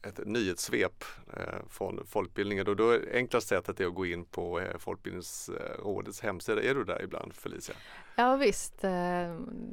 ett 0.07 0.27
nyhetssvep 0.27 1.05
eh, 1.37 1.69
från 1.69 2.07
folkbildningen 2.07 2.69
och 2.69 2.77
då 2.77 2.91
är 2.91 3.17
enklaste 3.17 3.49
sättet 3.49 3.81
är 3.81 3.87
att 3.87 3.95
gå 3.95 4.07
in 4.07 4.25
på 4.25 4.61
eh, 4.61 4.79
Folkbildningsrådets 4.79 6.21
hemsida. 6.21 6.63
Är 6.63 6.75
du 6.75 6.85
där 6.85 7.03
ibland 7.03 7.35
Felicia? 7.35 7.75
Ja 8.17 8.37
visst, 8.37 8.85
eh, 8.85 8.91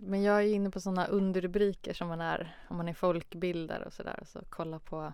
men 0.02 0.24
jag 0.24 0.44
är 0.44 0.48
inne 0.48 0.72
på 0.72 0.80
sådana 0.80 1.06
underrubriker 1.06 1.94
som 1.94 2.08
man 2.08 2.22
är 2.22 2.56
om 2.68 2.78
man 2.78 2.88
är 2.88 2.94
folkbildare 2.94 3.86
och 3.86 3.94
sådär. 3.94 4.24
Så 4.26 4.40
kolla 4.50 4.80
på 4.80 5.14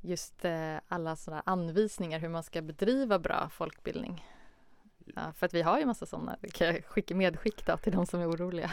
just 0.00 0.44
alla 0.88 1.16
sådana 1.16 1.42
anvisningar 1.46 2.18
hur 2.18 2.28
man 2.28 2.42
ska 2.42 2.62
bedriva 2.62 3.18
bra 3.18 3.48
folkbildning. 3.52 4.24
Ja, 5.14 5.32
för 5.36 5.46
att 5.46 5.54
vi 5.54 5.62
har 5.62 5.78
ju 5.78 5.86
massa 5.86 6.06
sådana. 6.06 6.36
Det 6.40 6.48
kan 6.48 6.66
jag 6.66 6.84
skicka 6.84 7.14
medskick 7.14 7.64
till 7.82 7.92
de 7.92 8.06
som 8.06 8.20
är 8.20 8.30
oroliga. 8.30 8.70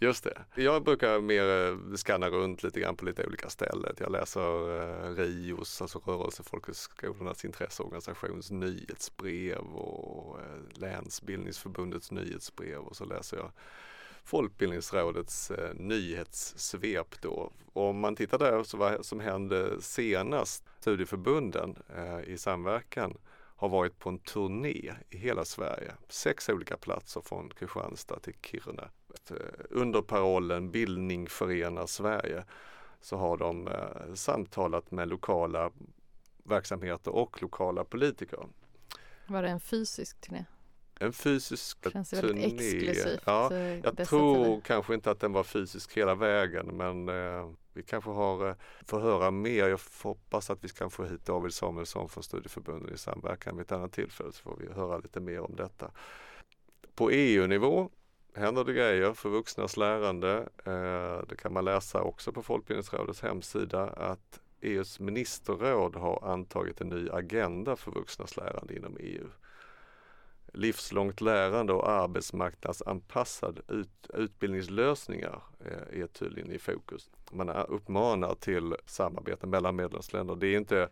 Just 0.00 0.24
det. 0.24 0.62
Jag 0.62 0.84
brukar 0.84 1.20
mer 1.20 1.68
eh, 1.68 1.96
skanna 1.96 2.28
runt 2.28 2.62
lite 2.62 2.80
grann 2.80 2.96
på 2.96 3.04
lite 3.04 3.26
olika 3.26 3.48
ställen. 3.48 3.94
Jag 3.98 4.12
läser 4.12 4.80
eh, 4.80 5.14
RIOS, 5.14 5.82
alltså 5.82 5.98
Rörelsefolkhögskolornas 5.98 7.44
intresseorganisations 7.44 8.50
nyhetsbrev 8.50 9.64
och 9.64 10.40
eh, 10.40 10.80
Länsbildningsförbundets 10.80 12.10
nyhetsbrev 12.10 12.78
och 12.78 12.96
så 12.96 13.04
läser 13.04 13.36
jag 13.36 13.52
Folkbildningsrådets 14.24 15.50
eh, 15.50 15.74
nyhetssvep 15.74 17.20
då. 17.20 17.52
Och 17.72 17.88
om 17.88 18.00
man 18.00 18.16
tittar 18.16 18.38
där 18.38 18.62
så 18.62 18.76
vad 18.76 19.06
som 19.06 19.20
hände 19.20 19.80
senast, 19.80 20.64
studieförbunden 20.80 21.76
eh, 21.96 22.20
i 22.20 22.38
samverkan 22.38 23.18
har 23.56 23.68
varit 23.68 23.98
på 23.98 24.08
en 24.08 24.18
turné 24.18 24.94
i 25.10 25.16
hela 25.16 25.44
Sverige. 25.44 25.92
Sex 26.08 26.48
olika 26.48 26.76
platser 26.76 27.20
från 27.20 27.50
Kristianstad 27.50 28.18
till 28.20 28.34
Kiruna. 28.42 28.90
Eh, 29.30 29.36
under 29.70 30.02
parollen 30.02 30.70
Bildning 30.70 31.26
förenar 31.26 31.86
Sverige 31.86 32.44
så 33.00 33.16
har 33.16 33.36
de 33.36 33.68
eh, 33.68 34.14
samtalat 34.14 34.90
med 34.90 35.08
lokala 35.08 35.70
verksamheter 36.44 37.10
och 37.10 37.42
lokala 37.42 37.84
politiker. 37.84 38.46
Var 39.26 39.42
det 39.42 39.48
en 39.48 39.60
fysisk 39.60 40.20
turné? 40.20 40.44
En 41.00 41.12
fysisk 41.12 41.80
turné. 41.80 41.92
Känns 41.92 42.12
väldigt 42.12 42.60
exklusivt. 42.60 43.22
Ja, 43.26 43.54
jag 43.84 44.08
tror 44.08 44.60
kanske 44.60 44.94
inte 44.94 45.10
att 45.10 45.20
den 45.20 45.32
var 45.32 45.44
fysisk 45.44 45.96
hela 45.96 46.14
vägen 46.14 46.66
men 46.66 47.08
eh, 47.08 47.50
vi 47.76 47.82
kanske 47.82 48.10
har, 48.10 48.48
eh, 48.48 48.54
får 48.86 49.00
höra 49.00 49.30
mer. 49.30 49.68
Jag 49.68 49.80
hoppas 50.02 50.50
att 50.50 50.64
vi 50.64 50.68
kan 50.68 50.90
få 50.90 51.04
hit 51.04 51.24
David 51.24 51.54
Samuelsson 51.54 52.08
från 52.08 52.22
Studieförbunden 52.22 52.94
i 52.94 52.98
samverkan 52.98 53.56
vid 53.56 53.66
ett 53.66 53.72
annat 53.72 53.92
tillfälle 53.92 54.32
så 54.32 54.42
får 54.42 54.56
vi 54.56 54.72
höra 54.72 54.98
lite 54.98 55.20
mer 55.20 55.40
om 55.40 55.56
detta. 55.56 55.90
På 56.94 57.10
EU-nivå 57.10 57.90
händer 58.34 58.64
det 58.64 58.72
grejer 58.72 59.12
för 59.12 59.28
vuxnas 59.28 59.76
lärande. 59.76 60.48
Eh, 60.64 61.26
det 61.28 61.36
kan 61.38 61.52
man 61.52 61.64
läsa 61.64 62.02
också 62.02 62.32
på 62.32 62.42
Folkbildningsrådets 62.42 63.22
hemsida 63.22 63.82
att 63.86 64.40
EUs 64.60 65.00
ministerråd 65.00 65.96
har 65.96 66.24
antagit 66.24 66.80
en 66.80 66.88
ny 66.88 67.08
agenda 67.10 67.76
för 67.76 67.90
vuxnas 67.90 68.36
lärande 68.36 68.76
inom 68.76 68.96
EU 69.00 69.28
livslångt 70.52 71.20
lärande 71.20 71.72
och 71.72 71.90
arbetsmarknadsanpassad 71.90 73.60
ut, 73.68 74.10
utbildningslösningar 74.14 75.42
eh, 75.64 76.00
är 76.02 76.06
tydligen 76.06 76.52
i 76.52 76.58
fokus. 76.58 77.10
Man 77.30 77.48
uppmanar 77.48 78.34
till 78.34 78.74
samarbete 78.86 79.46
mellan 79.46 79.76
medlemsländer. 79.76 80.36
Det 80.36 80.46
är 80.46 80.56
inte 80.56 80.88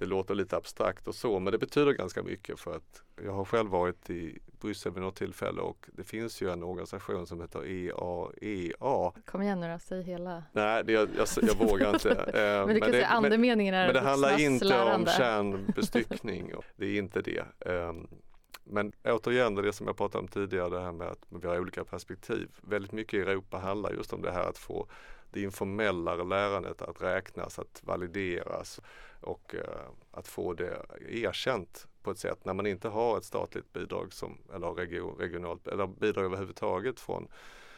det 0.00 0.06
låter 0.06 0.34
lite 0.34 0.56
abstrakt 0.56 1.08
och 1.08 1.14
så 1.14 1.38
men 1.38 1.52
det 1.52 1.58
betyder 1.58 1.92
ganska 1.92 2.22
mycket 2.22 2.60
för 2.60 2.76
att 2.76 3.02
jag 3.24 3.32
har 3.32 3.44
själv 3.44 3.70
varit 3.70 4.10
i 4.10 4.38
Bryssel 4.60 4.92
vid 4.92 5.02
något 5.02 5.16
tillfälle 5.16 5.60
och 5.60 5.86
det 5.92 6.04
finns 6.04 6.42
ju 6.42 6.50
en 6.50 6.62
organisation 6.62 7.26
som 7.26 7.40
heter 7.40 7.66
EAEA. 7.66 9.12
E 9.16 9.20
Kom 9.24 9.42
igen 9.42 9.60
nu 9.60 9.72
då, 9.72 9.78
säg 9.78 10.02
hela. 10.02 10.42
Nej, 10.52 10.84
det, 10.84 10.92
jag, 10.92 11.08
jag, 11.16 11.28
jag 11.42 11.54
vågar 11.54 11.94
inte. 11.94 12.10
Eh, 12.40 12.66
men 12.66 12.74
du 12.74 12.80
kan 12.80 12.90
säga 12.90 13.06
andemeningen 13.06 13.74
är 13.74 13.86
Men 13.86 13.94
det 13.94 14.00
handlar 14.00 14.40
inte 14.40 14.82
om 14.82 15.06
kärnbestyckning. 15.06 16.52
det 16.76 16.86
är 16.86 16.98
inte 16.98 17.22
det. 17.22 17.44
Men 18.64 18.92
återigen 19.04 19.54
det 19.54 19.72
som 19.72 19.86
jag 19.86 19.96
pratade 19.96 20.22
om 20.22 20.28
tidigare, 20.28 20.68
det 20.68 20.80
här 20.80 20.92
med 20.92 21.08
att 21.08 21.26
vi 21.28 21.48
har 21.48 21.60
olika 21.60 21.84
perspektiv. 21.84 22.50
Väldigt 22.60 22.92
mycket 22.92 23.14
i 23.14 23.20
Europa 23.20 23.58
handlar 23.58 23.92
just 23.92 24.12
om 24.12 24.22
det 24.22 24.32
här 24.32 24.48
att 24.48 24.58
få 24.58 24.86
det 25.30 25.42
informellare 25.42 26.24
lärandet 26.24 26.82
att 26.82 27.02
räknas, 27.02 27.58
att 27.58 27.80
valideras 27.84 28.80
och 29.20 29.54
uh, 29.54 29.60
att 30.10 30.28
få 30.28 30.54
det 30.54 30.86
erkänt 31.08 31.86
på 32.02 32.10
ett 32.10 32.18
sätt. 32.18 32.44
När 32.44 32.54
man 32.54 32.66
inte 32.66 32.88
har 32.88 33.18
ett 33.18 33.24
statligt 33.24 33.72
bidrag 33.72 34.12
som, 34.12 34.38
eller 34.54 34.72
region, 34.72 35.16
regionalt 35.18 35.66
eller 35.66 35.86
bidrag 35.86 36.24
överhuvudtaget 36.24 37.00
från 37.00 37.28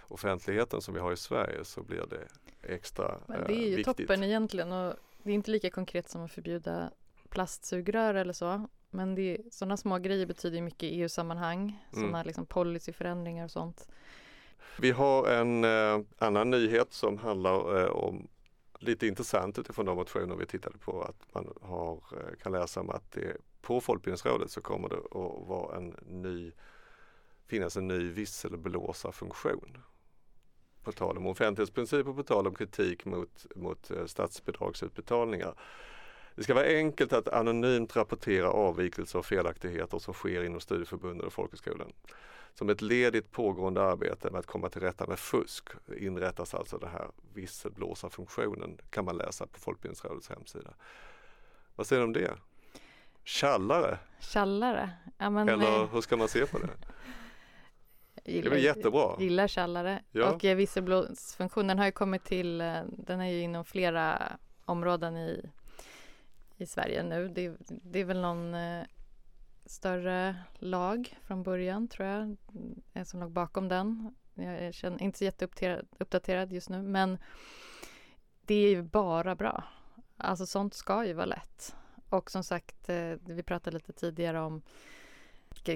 offentligheten 0.09 0.83
som 0.83 0.95
vi 0.95 1.01
har 1.01 1.13
i 1.13 1.17
Sverige 1.17 1.65
så 1.65 1.83
blir 1.83 2.05
det 2.11 2.29
extra 2.75 3.19
Men 3.27 3.45
Det 3.47 3.55
är 3.55 3.69
ju 3.69 3.77
uh, 3.77 3.85
toppen 3.85 4.23
egentligen 4.23 4.73
och 4.73 4.95
det 5.23 5.31
är 5.31 5.35
inte 5.35 5.51
lika 5.51 5.71
konkret 5.71 6.11
som 6.11 6.25
att 6.25 6.33
förbjuda 6.33 6.91
plastsugrör 7.29 8.15
eller 8.15 8.33
så 8.33 8.69
men 8.93 9.15
det, 9.15 9.39
sådana 9.51 9.77
små 9.77 9.99
grejer 9.99 10.27
betyder 10.27 10.61
mycket 10.61 10.83
i 10.83 11.01
EU-sammanhang. 11.01 11.85
Sådana 11.91 12.19
mm. 12.19 12.27
liksom 12.27 12.47
policyförändringar 12.47 13.45
och 13.45 13.51
sånt. 13.51 13.89
Vi 14.79 14.91
har 14.91 15.29
en 15.29 15.65
eh, 15.65 16.01
annan 16.19 16.51
nyhet 16.51 16.93
som 16.93 17.19
handlar 17.19 17.83
eh, 17.83 17.91
om 17.91 18.29
lite 18.79 19.07
intressant 19.07 19.59
utifrån 19.59 19.87
de 19.87 19.97
motioner 19.97 20.37
vi 20.37 20.47
tittade 20.47 20.79
på 20.79 21.03
att 21.03 21.35
man 21.35 21.53
har, 21.63 21.93
eh, 21.93 22.37
kan 22.43 22.53
läsa 22.53 22.81
om 22.81 22.91
att 22.91 23.13
det, 23.13 23.37
på 23.61 23.81
Folkbildningsrådet 23.81 24.51
så 24.51 24.61
kommer 24.61 24.89
det 24.89 24.97
att 24.97 25.49
vara 25.49 25.77
en 25.77 25.97
ny, 26.07 26.53
finnas 27.47 27.77
en 27.77 27.89
ny 27.89 28.13
visselblåsarfunktion. 28.13 29.79
På 30.83 30.93
tal 30.93 31.17
om 31.17 31.27
offentlighetsprincip 31.27 32.07
och 32.07 32.17
på 32.17 32.23
tal 32.23 32.47
om 32.47 32.55
kritik 32.55 33.05
mot, 33.05 33.47
mot 33.57 33.91
eh, 33.91 34.07
statsbidragsutbetalningar. 34.07 35.55
Det 36.35 36.43
ska 36.43 36.55
vara 36.55 36.67
enkelt 36.67 37.13
att 37.13 37.29
anonymt 37.29 37.97
rapportera 37.97 38.51
avvikelser 38.51 39.19
och 39.19 39.27
felaktigheter 39.27 39.99
som 39.99 40.15
sker 40.15 40.45
inom 40.45 40.61
studieförbunden 40.61 41.27
och 41.27 41.33
folkhögskolan. 41.33 41.93
Som 42.55 42.71
ett 42.71 42.83
led 42.83 43.15
i 43.15 43.19
ett 43.19 43.31
pågående 43.31 43.83
arbete 43.83 44.31
med 44.31 44.39
att 44.39 44.47
komma 44.47 44.69
till 44.69 44.81
rätta 44.81 45.07
med 45.07 45.19
fusk 45.19 45.69
inrättas 45.97 46.55
alltså 46.55 46.79
den 46.79 46.91
här 46.91 47.11
visselblåsarfunktionen 47.35 48.79
kan 48.91 49.05
man 49.05 49.17
läsa 49.17 49.47
på 49.47 49.61
Folkbildningsrådets 49.61 50.29
hemsida. 50.29 50.71
Vad 51.77 51.87
säger 51.87 52.01
du 52.01 52.05
om 52.05 52.13
det? 52.13 52.35
Tjallare? 53.25 53.99
Tjallare? 54.21 54.91
Ja, 55.19 55.31
men, 55.31 55.49
Eller 55.49 55.87
hur 55.93 56.01
ska 56.01 56.17
man 56.17 56.29
se 56.29 56.47
på 56.47 56.59
det? 56.59 56.69
Gillar, 58.25 58.51
det 58.51 58.57
är 58.57 58.61
jättebra? 58.61 59.17
Gillar 59.19 59.49
tjallare. 59.49 60.03
Ja. 60.11 60.33
Och 60.33 60.45
eh, 60.45 60.57
visselblåsfunktionen 60.57 61.79
har 61.79 61.87
ju 61.87 61.93
kommit 61.93 62.25
till, 62.25 62.61
eh, 62.61 62.81
den 62.87 63.21
är 63.21 63.27
ju 63.27 63.41
inom 63.41 63.65
flera 63.65 64.33
områden 64.65 65.17
i 65.17 65.51
i 66.63 66.67
Sverige 66.67 67.03
nu. 67.03 67.29
Det, 67.29 67.57
det 67.69 68.01
är 68.01 68.05
väl 68.05 68.21
någon 68.21 68.55
eh, 68.55 68.85
större 69.67 70.37
lag 70.59 71.19
från 71.23 71.43
början 71.43 71.89
tror 71.89 72.09
jag 72.09 72.37
eh, 72.93 73.05
som 73.05 73.21
låg 73.21 73.31
bakom 73.31 73.69
den. 73.69 74.15
Jag 74.35 74.75
känner 74.75 75.03
inte 75.03 75.19
så 75.19 75.25
jätteuppdaterad 75.25 76.53
just 76.53 76.69
nu, 76.69 76.83
men 76.83 77.19
det 78.47 78.55
är 78.55 78.69
ju 78.69 78.83
bara 78.83 79.35
bra. 79.35 79.65
Alltså 80.17 80.47
sånt 80.47 80.75
ska 80.75 81.07
ju 81.07 81.13
vara 81.13 81.27
lätt. 81.27 81.77
Och 82.09 82.31
som 82.31 82.45
sagt, 82.45 82.89
eh, 82.89 83.15
vi 83.27 83.43
pratade 83.43 83.77
lite 83.77 83.93
tidigare 83.93 84.41
om 84.41 84.63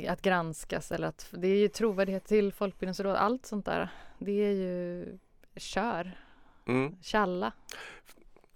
att 0.08 0.22
granskas 0.22 0.92
eller 0.92 1.08
att 1.08 1.28
det 1.30 1.48
är 1.48 1.56
ju 1.56 1.68
trovärdighet 1.68 2.24
till 2.24 2.52
Folkbildningsrådet, 2.52 3.20
allt 3.20 3.46
sånt 3.46 3.66
där. 3.66 3.88
Det 4.18 4.32
är 4.32 4.52
ju 4.52 5.18
kör, 5.56 6.18
mm. 6.66 6.96
tjalla. 7.02 7.52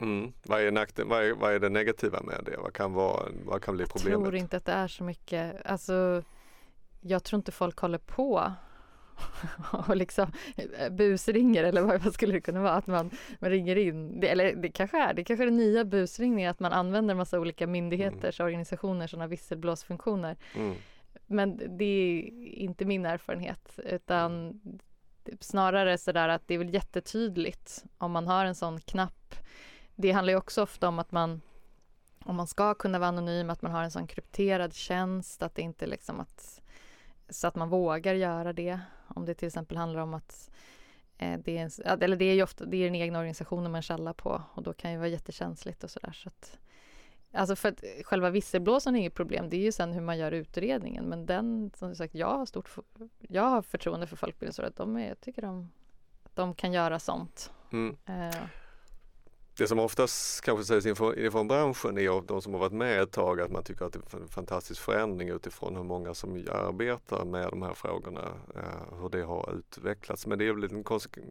Mm. 0.01 0.33
Vad, 0.43 0.61
är 0.61 0.71
nakten, 0.71 1.09
vad, 1.09 1.25
är, 1.25 1.33
vad 1.33 1.53
är 1.53 1.59
det 1.59 1.69
negativa 1.69 2.23
med 2.23 2.43
det? 2.45 2.57
Vad 2.57 2.73
kan, 2.73 2.93
vara, 2.93 3.29
vad 3.45 3.63
kan 3.63 3.77
bli 3.77 3.87
problemet? 3.87 4.13
Jag 4.13 4.23
tror 4.23 4.37
inte 4.37 4.57
att 4.57 4.65
det 4.65 4.73
är 4.73 4.89
så 4.89 5.05
mycket. 5.05 5.67
Alltså, 5.67 6.23
jag 7.01 7.25
tror 7.25 7.39
inte 7.39 7.53
folk 7.53 7.79
håller 7.79 7.99
på 7.99 8.53
och 9.89 9.97
liksom 9.97 10.33
busringer 10.91 11.65
eller 11.65 11.83
vad, 11.83 12.15
skulle 12.15 12.33
det 12.33 12.41
kunna 12.41 12.61
vara? 12.61 12.73
Att 12.73 12.87
man, 12.87 13.11
man 13.39 13.51
ringer 13.51 13.77
in, 13.77 14.21
det, 14.21 14.29
eller 14.29 14.55
det 14.55 14.71
kanske 14.71 15.03
är 15.03 15.15
det 15.15 15.25
kanske 15.25 15.45
är 15.45 15.47
det 15.47 15.53
nya 15.57 15.85
busringningen 15.85 16.51
att 16.51 16.61
man 16.61 16.73
använder 16.73 17.13
en 17.13 17.19
massa 17.19 17.41
olika 17.41 17.67
myndigheters, 17.67 18.41
mm. 18.41 18.47
organisationer, 18.47 19.07
sådana 19.07 19.27
visselblåsfunktioner. 19.27 20.37
Mm. 20.55 20.75
Men 21.27 21.79
det 21.79 21.85
är 21.85 22.23
inte 22.45 22.85
min 22.85 23.07
erfarenhet 23.07 23.79
utan 23.85 24.61
snarare 25.41 25.99
sådär 25.99 26.29
att 26.29 26.43
det 26.47 26.55
är 26.55 26.59
väl 26.59 26.75
jättetydligt 26.75 27.85
om 27.99 28.13
man 28.13 28.27
har 28.27 28.45
en 28.45 28.55
sån 28.55 28.81
knapp. 28.81 29.35
Det 30.01 30.13
handlar 30.13 30.33
ju 30.33 30.37
också 30.37 30.63
ofta 30.63 30.89
om 30.89 30.99
att 30.99 31.13
man 31.13 31.41
om 32.25 32.37
man 32.37 32.47
ska 32.47 32.75
kunna 32.75 32.99
vara 32.99 33.09
anonym, 33.09 33.51
att 33.51 33.63
man 33.63 33.73
har 33.73 33.83
en 33.83 33.91
sån 33.91 34.07
krypterad 34.07 34.75
tjänst, 34.75 35.43
att 35.43 35.55
det 35.55 35.63
inte 35.63 35.87
liksom 35.87 36.21
att 36.21 36.61
så 37.29 37.47
att 37.47 37.55
man 37.55 37.69
vågar 37.69 38.15
göra 38.15 38.53
det. 38.53 38.81
Om 39.07 39.27
det 39.27 39.35
till 39.35 39.47
exempel 39.47 39.77
handlar 39.77 40.01
om 40.01 40.15
att 40.15 40.51
eh, 41.19 41.41
det 41.45 41.59
är, 41.59 41.63
en, 41.63 42.01
eller 42.03 42.17
det 42.17 42.25
är 42.25 42.35
ju 42.35 42.43
ofta 42.43 42.65
det 42.65 42.77
är 42.77 42.85
den 42.85 42.95
egna 42.95 43.19
organisationen 43.19 43.73
man 43.73 43.83
kallar 43.83 44.13
på 44.13 44.43
och 44.55 44.63
då 44.63 44.73
kan 44.73 44.93
ju 44.93 44.97
vara 44.97 45.09
jättekänsligt 45.09 45.85
och 45.85 45.91
sådär. 45.91 46.13
Så 46.13 46.29
att, 46.29 46.59
alltså 47.33 47.57
för 47.57 47.69
att 47.69 47.85
själva 48.05 48.31
visselblåsaren 48.31 48.97
är 48.97 49.01
inget 49.01 49.15
problem, 49.15 49.49
det 49.51 49.57
är 49.57 49.61
ju 49.61 49.73
sen 49.73 49.93
hur 49.93 50.01
man 50.01 50.19
gör 50.19 50.33
utredningen. 50.33 51.05
Men 51.05 51.27
den, 51.27 51.71
som 51.77 51.95
sagt, 51.95 52.15
jag 52.15 52.39
har 52.39 52.47
stort, 52.47 52.71
jag 53.19 53.43
har 53.43 53.63
förtroende 53.63 54.07
för 54.07 54.17
Folkbildningsrådet. 54.17 54.77
De 54.77 54.97
är, 54.97 55.09
jag 55.09 55.21
tycker 55.21 55.43
de, 55.43 55.71
de 56.35 56.55
kan 56.55 56.73
göra 56.73 56.99
sånt. 56.99 57.53
Mm. 57.73 57.97
Eh, 58.07 58.43
det 59.61 59.69
som 59.69 59.79
oftast 59.79 60.41
kanske 60.41 60.65
sägs 60.65 60.87
ifrån, 61.17 61.49
branschen 61.49 61.99
är 61.99 62.09
av 62.09 62.27
de 62.27 62.43
som 62.43 62.53
har 62.53 62.61
varit 62.61 62.73
med 62.73 63.03
ett 63.03 63.13
tag 63.13 63.41
att 63.41 63.51
man 63.51 63.65
tycker 63.65 63.85
att 63.85 63.93
det 63.93 64.17
är 64.17 64.21
en 64.21 64.29
fantastisk 64.29 64.81
förändring 64.81 65.29
utifrån 65.29 65.77
hur 65.77 65.83
många 65.83 66.15
som 66.15 66.37
arbetar 66.51 67.25
med 67.25 67.49
de 67.51 67.63
här 67.63 67.75
frågorna, 67.75 68.21
eh, 68.55 69.01
hur 69.01 69.09
det 69.09 69.23
har 69.23 69.55
utvecklats. 69.59 70.27
Men 70.27 70.39
det 70.39 70.49
är 70.49 70.53
väl 70.53 70.65
en, 70.65 70.85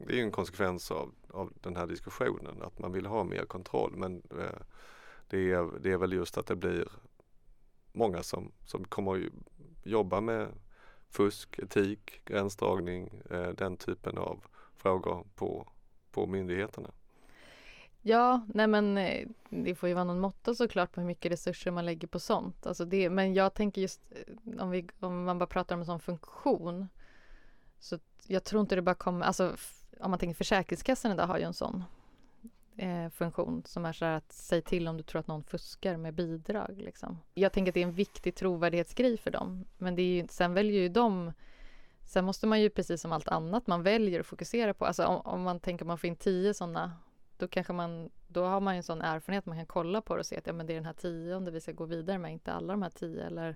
det 0.08 0.20
är 0.20 0.24
en 0.24 0.32
konsekvens 0.32 0.92
av, 0.92 1.12
av 1.32 1.54
den 1.62 1.76
här 1.76 1.88
diskussionen, 1.88 2.62
att 2.62 2.80
man 2.80 2.92
vill 2.92 3.06
ha 3.06 3.24
mer 3.24 3.46
kontroll. 3.46 3.94
Men 3.96 4.22
eh, 4.32 4.62
det, 5.30 5.52
är, 5.52 5.80
det 5.80 5.92
är 5.92 5.98
väl 5.98 6.14
just 6.14 6.38
att 6.38 6.48
det 6.48 6.56
blir 6.56 6.88
många 7.92 8.24
som, 8.24 8.52
som 8.66 8.86
kommer 8.86 9.16
att 9.16 9.32
jobba 9.84 10.22
med 10.22 10.48
fusk, 11.10 11.60
etik, 11.60 12.22
gränsdragning, 12.26 13.22
eh, 13.30 13.50
den 13.50 13.78
typen 13.78 14.18
av 14.18 14.46
frågor 14.76 15.28
på, 15.36 15.68
på 16.12 16.28
myndigheterna. 16.28 16.92
Ja, 18.02 18.42
nej 18.54 18.68
men 18.68 18.98
eh, 18.98 19.28
det 19.50 19.76
får 19.76 19.90
ju 19.90 19.96
vara 19.96 20.04
någon 20.04 20.20
måtta 20.20 20.56
såklart 20.56 20.92
på 20.92 21.02
hur 21.02 21.08
mycket 21.08 21.32
resurser 21.32 21.72
man 21.72 21.86
lägger 21.86 22.08
på 22.08 22.20
sånt. 22.20 22.68
Alltså 22.68 22.86
det, 22.86 23.10
men 23.10 23.34
jag 23.34 23.54
tänker 23.54 23.82
just 23.82 24.02
eh, 24.12 24.64
om, 24.64 24.70
vi, 24.70 24.88
om 25.00 25.24
man 25.24 25.40
bara 25.40 25.48
pratar 25.48 25.76
om 25.76 25.82
en 25.82 25.86
sån 25.86 26.00
funktion. 26.00 26.88
Så 27.80 28.00
jag 28.28 28.44
tror 28.44 28.62
inte 28.62 28.76
det 28.76 28.82
bara 28.82 28.96
kommer, 28.96 29.26
alltså 29.26 29.56
om 30.00 30.12
man 30.12 30.20
tänker 30.20 30.36
Försäkringskassan 30.36 31.12
idag 31.12 31.28
har 31.28 31.38
ju 31.38 31.44
en 31.44 31.54
sån 31.54 31.84
eh, 32.78 33.10
funktion 33.10 33.64
som 33.66 33.86
är 33.86 33.94
så 33.94 34.06
här 34.06 34.18
att 34.18 34.32
säg 34.32 34.62
till 34.62 34.88
om 34.88 34.98
du 34.98 35.04
tror 35.04 35.20
att 35.20 35.28
någon 35.28 35.44
fuskar 35.44 35.98
med 35.98 36.14
bidrag. 36.14 36.76
Liksom. 36.78 37.20
Jag 37.34 37.54
tänker 37.54 37.72
att 37.72 37.74
det 37.74 37.80
är 37.80 37.88
en 37.88 37.92
viktig 37.92 38.36
trovärdighetsgrej 38.36 39.18
för 39.18 39.32
dem. 39.32 39.66
Men 39.78 39.96
det 39.96 40.02
är 40.02 40.22
ju, 40.22 40.28
sen 40.30 40.54
väljer 40.54 40.82
ju 40.82 40.90
de 40.90 41.34
Sen 42.04 42.26
måste 42.26 42.48
man 42.48 42.62
ju 42.62 42.70
precis 42.70 43.02
som 43.02 43.12
allt 43.12 43.28
annat 43.28 43.68
man 43.68 43.84
väljer 43.84 44.20
att 44.20 44.26
fokusera 44.26 44.74
på. 44.74 44.86
Alltså 44.86 45.06
om, 45.06 45.22
om 45.22 45.42
man 45.42 45.60
tänker 45.60 45.86
att 45.86 45.88
man 45.88 45.98
får 45.98 46.08
in 46.08 46.16
tio 46.16 46.54
sådana 46.54 46.92
då 47.40 47.48
kanske 47.48 47.74
man, 47.74 48.10
då 48.28 48.46
har 48.46 48.60
man 48.60 48.74
ju 48.74 48.78
en 48.78 48.84
sån 48.84 49.02
erfarenhet 49.02 49.46
man 49.46 49.58
kan 49.58 49.66
kolla 49.66 50.02
på 50.02 50.16
det 50.16 50.20
och 50.20 50.26
se 50.26 50.38
att 50.38 50.48
ja, 50.48 50.54
men 50.54 50.66
det 50.66 50.74
är 50.74 50.76
den 50.76 50.86
här 50.86 50.94
tionde 50.94 51.52
vi 51.52 51.62
ska 51.62 51.72
gå 51.72 51.86
vidare 51.86 52.18
med, 52.18 52.32
inte 52.32 52.54
alla 52.54 52.74
de 52.74 52.82
här 52.82 52.90
tio 52.90 53.26
eller, 53.26 53.56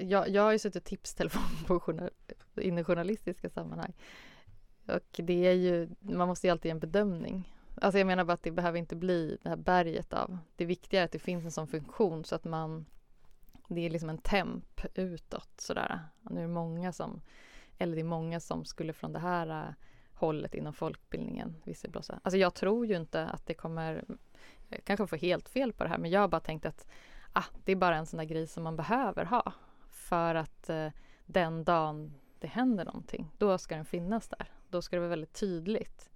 jag, 0.00 0.28
jag 0.28 0.42
har 0.42 0.52
ju 0.52 0.58
suttit 0.58 0.84
tipstelefon 0.84 1.42
på 1.66 1.80
journal, 1.80 2.10
in 2.56 2.78
i 2.78 2.84
journalistiska 2.84 3.48
sammanhang 3.48 3.92
och 4.86 5.20
det 5.24 5.46
är 5.46 5.52
ju, 5.52 5.88
man 6.00 6.28
måste 6.28 6.46
ju 6.46 6.50
alltid 6.50 6.68
göra 6.68 6.76
en 6.76 6.80
bedömning. 6.80 7.56
Alltså 7.80 7.98
jag 7.98 8.06
menar 8.06 8.24
bara 8.24 8.32
att 8.32 8.42
det 8.42 8.50
behöver 8.50 8.78
inte 8.78 8.96
bli 8.96 9.38
det 9.42 9.48
här 9.48 9.56
berget 9.56 10.12
av, 10.12 10.38
det 10.56 10.64
viktiga 10.64 11.00
är 11.00 11.04
att 11.04 11.12
det 11.12 11.18
finns 11.18 11.44
en 11.44 11.52
sån 11.52 11.66
funktion 11.66 12.24
så 12.24 12.34
att 12.34 12.44
man, 12.44 12.86
det 13.68 13.86
är 13.86 13.90
liksom 13.90 14.10
en 14.10 14.18
temp 14.18 14.80
utåt 14.94 15.60
sådär. 15.60 16.00
Och 16.24 16.30
nu 16.30 16.38
är 16.38 16.42
det 16.42 16.52
många 16.52 16.92
som, 16.92 17.20
eller 17.78 17.94
det 17.94 18.02
är 18.02 18.04
många 18.04 18.40
som 18.40 18.64
skulle 18.64 18.92
från 18.92 19.12
det 19.12 19.18
här 19.18 19.74
hållet 20.22 20.54
inom 20.54 20.72
folkbildningen 20.72 21.56
visselblåsa. 21.64 22.20
Alltså 22.22 22.38
jag 22.38 22.54
tror 22.54 22.86
ju 22.86 22.96
inte 22.96 23.26
att 23.26 23.46
det 23.46 23.54
kommer, 23.54 24.04
jag 24.68 24.84
kanske 24.84 25.06
får 25.06 25.16
helt 25.16 25.48
fel 25.48 25.72
på 25.72 25.84
det 25.84 25.90
här, 25.90 25.98
men 25.98 26.10
jag 26.10 26.20
har 26.20 26.28
bara 26.28 26.40
tänkt 26.40 26.66
att 26.66 26.86
ah, 27.32 27.44
det 27.64 27.72
är 27.72 27.76
bara 27.76 27.96
en 27.96 28.06
sån 28.06 28.18
där 28.18 28.24
grej 28.24 28.46
som 28.46 28.64
man 28.64 28.76
behöver 28.76 29.24
ha 29.24 29.52
för 29.90 30.34
att 30.34 30.68
eh, 30.68 30.88
den 31.26 31.64
dagen 31.64 32.14
det 32.38 32.46
händer 32.46 32.84
någonting, 32.84 33.30
då 33.38 33.58
ska 33.58 33.76
den 33.76 33.84
finnas 33.84 34.28
där. 34.28 34.50
Då 34.68 34.82
ska 34.82 34.96
det 34.96 35.00
vara 35.00 35.10
väldigt 35.10 35.32
tydligt. 35.32 36.10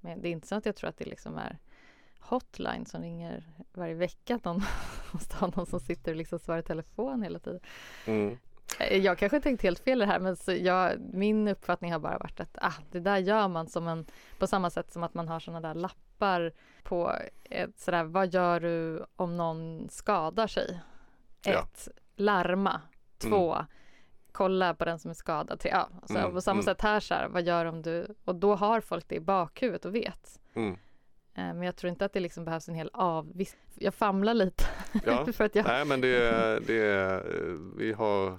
Men 0.00 0.20
det 0.20 0.28
är 0.28 0.32
inte 0.32 0.46
så 0.46 0.54
att 0.54 0.66
jag 0.66 0.76
tror 0.76 0.88
att 0.90 0.98
det 0.98 1.04
liksom 1.04 1.36
är 1.36 1.58
hotline 2.20 2.86
som 2.86 3.02
ringer 3.02 3.44
varje 3.72 3.94
vecka. 3.94 4.34
Att 4.34 4.44
någon 4.44 4.62
måste 5.12 5.36
ha 5.36 5.52
någon 5.56 5.66
som 5.66 5.80
sitter 5.80 6.12
och 6.12 6.16
liksom 6.16 6.38
svarar 6.38 6.60
i 6.60 6.62
telefon 6.62 7.22
hela 7.22 7.38
tiden. 7.38 7.60
Mm. 8.06 8.38
Eh, 8.78 8.98
jag 8.98 9.18
kanske 9.18 9.40
tänkt 9.40 9.62
helt 9.62 9.78
fel 9.78 10.02
i 10.02 10.04
det 10.04 10.12
här 10.12 10.20
men 10.20 10.36
jag, 10.64 11.00
min 11.12 11.48
uppfattning 11.48 11.92
har 11.92 11.98
bara 11.98 12.18
varit 12.18 12.40
att 12.40 12.58
ah, 12.60 12.74
det 12.90 13.00
där 13.00 13.18
gör 13.18 13.48
man 13.48 13.66
som 13.66 13.88
en, 13.88 14.06
på 14.38 14.46
samma 14.46 14.70
sätt 14.70 14.92
som 14.92 15.02
att 15.02 15.14
man 15.14 15.28
har 15.28 15.40
såna 15.40 15.60
där 15.60 15.74
lappar 15.74 16.52
på 16.82 17.12
ett 17.44 17.80
sådär, 17.80 18.04
vad 18.04 18.34
gör 18.34 18.60
du 18.60 19.04
om 19.16 19.36
någon 19.36 19.88
skadar 19.90 20.46
sig? 20.46 20.80
Ett, 21.46 21.88
ja. 21.88 21.92
larma. 22.16 22.80
Två, 23.18 23.54
mm. 23.54 23.66
kolla 24.32 24.74
på 24.74 24.84
den 24.84 24.98
som 24.98 25.10
är 25.10 25.14
skadad. 25.14 25.60
Tre, 25.60 25.70
ja, 25.70 25.88
så 26.06 26.18
mm. 26.18 26.32
På 26.32 26.40
samma 26.40 26.54
mm. 26.54 26.64
sätt 26.64 26.80
här 26.80 27.00
så 27.00 27.14
här, 27.14 27.28
vad 27.28 27.42
gör 27.42 27.66
om 27.66 27.82
du, 27.82 28.14
och 28.24 28.34
då 28.34 28.54
har 28.54 28.80
folk 28.80 29.08
det 29.08 29.14
i 29.14 29.20
bakhuvudet 29.20 29.84
och 29.84 29.94
vet. 29.94 30.40
Mm. 30.54 30.72
Eh, 31.34 31.54
men 31.54 31.62
jag 31.62 31.76
tror 31.76 31.90
inte 31.90 32.04
att 32.04 32.12
det 32.12 32.20
liksom 32.20 32.44
behövs 32.44 32.68
en 32.68 32.74
hel 32.74 32.90
av... 32.92 33.42
Jag 33.74 33.94
famlar 33.94 34.34
lite. 34.34 34.64
Ja, 35.06 35.26
för 35.32 35.44
att 35.44 35.54
jag... 35.54 35.66
nej 35.66 35.84
men 35.84 36.00
det, 36.00 36.60
det, 36.66 37.22
vi 37.76 37.92
har 37.92 38.38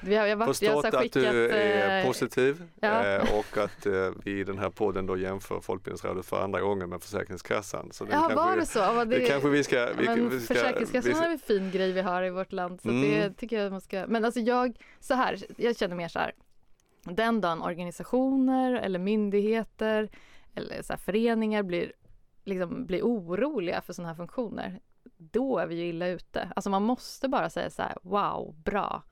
vi 0.00 0.16
har, 0.16 0.26
jag 0.26 0.36
varit, 0.36 0.48
förstått 0.48 0.84
jag 0.92 1.04
att 1.04 1.12
du 1.12 1.26
är 1.26 2.00
eh, 2.00 2.06
positiv 2.06 2.62
ja. 2.80 3.06
Eh, 3.06 3.38
och 3.38 3.58
att 3.58 3.86
eh, 3.86 3.92
vi 4.24 4.40
i 4.40 4.44
den 4.44 4.58
här 4.58 4.70
podden 4.70 5.06
då 5.06 5.16
jämför 5.16 5.60
Folkbildningsrådet 5.60 6.26
för 6.26 6.42
andra 6.42 6.60
gången 6.60 6.88
med 6.88 7.02
Försäkringskassan. 7.02 7.88
Så 7.92 8.06
ja, 8.10 8.30
var 8.34 8.56
det 8.56 8.66
så? 8.66 8.78
Ja, 8.78 9.04
det, 9.04 9.18
det 9.18 9.26
kanske 9.26 9.48
vi 9.48 9.64
ska... 9.64 9.88
Vi, 9.98 10.04
men 10.04 10.28
vi 10.28 10.40
ska, 10.40 10.54
Försäkringskassan 10.54 11.12
vi, 11.12 11.18
har 11.18 11.28
en 11.28 11.38
fin 11.38 11.70
grej 11.70 11.92
vi 11.92 12.00
har 12.00 12.22
i 12.22 12.30
vårt 12.30 12.52
land 12.52 12.80
så 12.80 12.88
mm. 12.88 13.10
det 13.10 13.32
tycker 13.34 13.62
jag 13.62 13.72
man 13.72 13.80
ska... 13.80 14.04
Men 14.08 14.24
alltså 14.24 14.40
jag, 14.40 14.76
så 15.00 15.14
här, 15.14 15.38
jag 15.56 15.76
känner 15.76 15.96
mer 15.96 16.08
så 16.08 16.18
här. 16.18 16.32
Den 17.04 17.40
dagen 17.40 17.62
organisationer 17.62 18.74
eller 18.74 18.98
myndigheter 18.98 20.10
eller 20.54 20.82
så 20.82 20.92
här, 20.92 21.00
föreningar 21.00 21.62
blir, 21.62 21.92
liksom, 22.44 22.86
blir 22.86 23.02
oroliga 23.02 23.80
för 23.80 23.92
sådana 23.92 24.08
här 24.08 24.16
funktioner 24.16 24.80
då 25.20 25.58
är 25.58 25.66
vi 25.66 25.74
ju 25.74 25.86
illa 25.86 26.06
ute. 26.06 26.52
Alltså 26.56 26.70
man 26.70 26.82
måste 26.82 27.28
bara 27.28 27.50
säga 27.50 27.70
så 27.70 27.82
här, 27.82 27.96
wow, 28.02 28.54
bra 28.64 29.02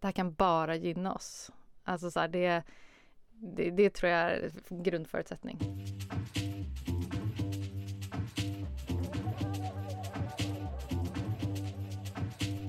det 0.00 0.06
här 0.06 0.12
kan 0.12 0.32
bara 0.32 0.76
gynna 0.76 1.14
oss. 1.14 1.50
Alltså 1.84 2.10
så 2.10 2.20
här, 2.20 2.28
det, 2.28 2.62
det, 3.30 3.70
det 3.70 3.90
tror 3.90 4.12
jag 4.12 4.20
är 4.20 4.50
en 4.68 4.82
grundförutsättning. 4.82 5.58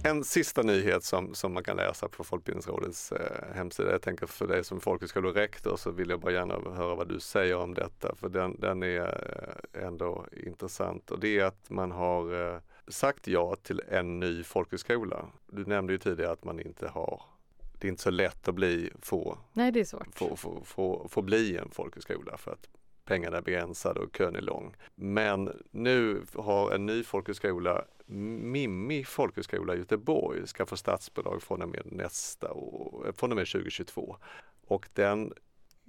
En 0.04 0.24
sista 0.24 0.62
nyhet 0.62 1.04
som, 1.04 1.36
som 1.36 1.54
man 1.54 1.64
kan 1.64 1.78
läsa 1.78 2.08
på 2.08 2.24
Folkbildningsrådets 2.24 3.12
eh, 3.12 3.56
hemsida. 3.56 3.92
Jag 3.92 4.02
tänker 4.02 4.28
för 4.28 4.48
dig 4.48 4.64
som 4.64 4.80
folkhögskolerektor 4.80 5.78
så 5.78 5.92
vill 5.92 6.10
jag 6.10 6.20
bara 6.20 6.32
gärna 6.32 6.54
höra 6.54 6.96
vad 6.96 7.08
du 7.08 7.20
säger 7.20 7.58
om 7.58 7.74
detta 7.74 8.16
för 8.16 8.30
den, 8.30 8.60
den 8.60 8.84
är 8.84 9.02
eh, 9.74 9.86
ändå 9.88 10.26
intressant 10.32 11.12
och 11.12 11.20
det 11.20 11.40
är 11.40 11.46
att 11.46 11.70
man 11.70 11.92
har 11.92 12.54
eh, 12.54 12.60
sagt 12.90 13.28
ja 13.28 13.56
till 13.56 13.82
en 13.88 14.20
ny 14.20 14.44
folkhögskola. 14.44 15.26
Du 15.48 15.66
nämnde 15.66 15.94
ju 15.94 16.00
tidigare 16.00 16.32
att 16.32 16.44
man 16.44 16.60
inte 16.60 16.88
har 16.88 17.22
det 17.80 17.88
är 17.88 17.90
inte 17.90 18.02
så 18.02 18.10
lätt 18.10 18.48
att 18.48 18.56
bli, 18.56 18.90
få, 19.02 19.38
Nej, 19.54 19.72
det 19.72 19.80
är 19.80 19.86
svårt. 19.86 20.08
Få, 20.16 20.36
få, 20.36 20.62
få, 20.64 21.08
få 21.10 21.22
bli 21.22 21.58
en 21.58 21.70
folkhögskola 21.72 22.38
för 22.38 22.52
att 22.52 22.70
pengarna 23.06 23.38
är 23.38 23.42
begränsade 23.42 24.00
och 24.00 24.18
kön 24.18 24.36
är 24.36 24.42
lång. 24.42 24.76
Men 24.96 25.64
nu 25.72 26.22
har 26.36 26.72
en 26.72 26.86
ny 26.86 27.04
folkhögskola, 27.04 27.86
Mimmi 28.06 29.04
folkhögskola 29.04 29.76
i 29.76 29.78
Göteborg, 29.78 30.48
ska 30.48 30.66
få 30.66 30.78
statsbidrag 30.78 31.44
från 31.44 31.62
och 31.62 31.70
med 31.70 31.92
nästa 31.92 32.54
år, 32.54 33.12
från 33.18 33.32
och 33.32 33.36
med 33.36 33.48
2022. 33.48 34.18
Och 34.68 34.90
den 34.94 35.34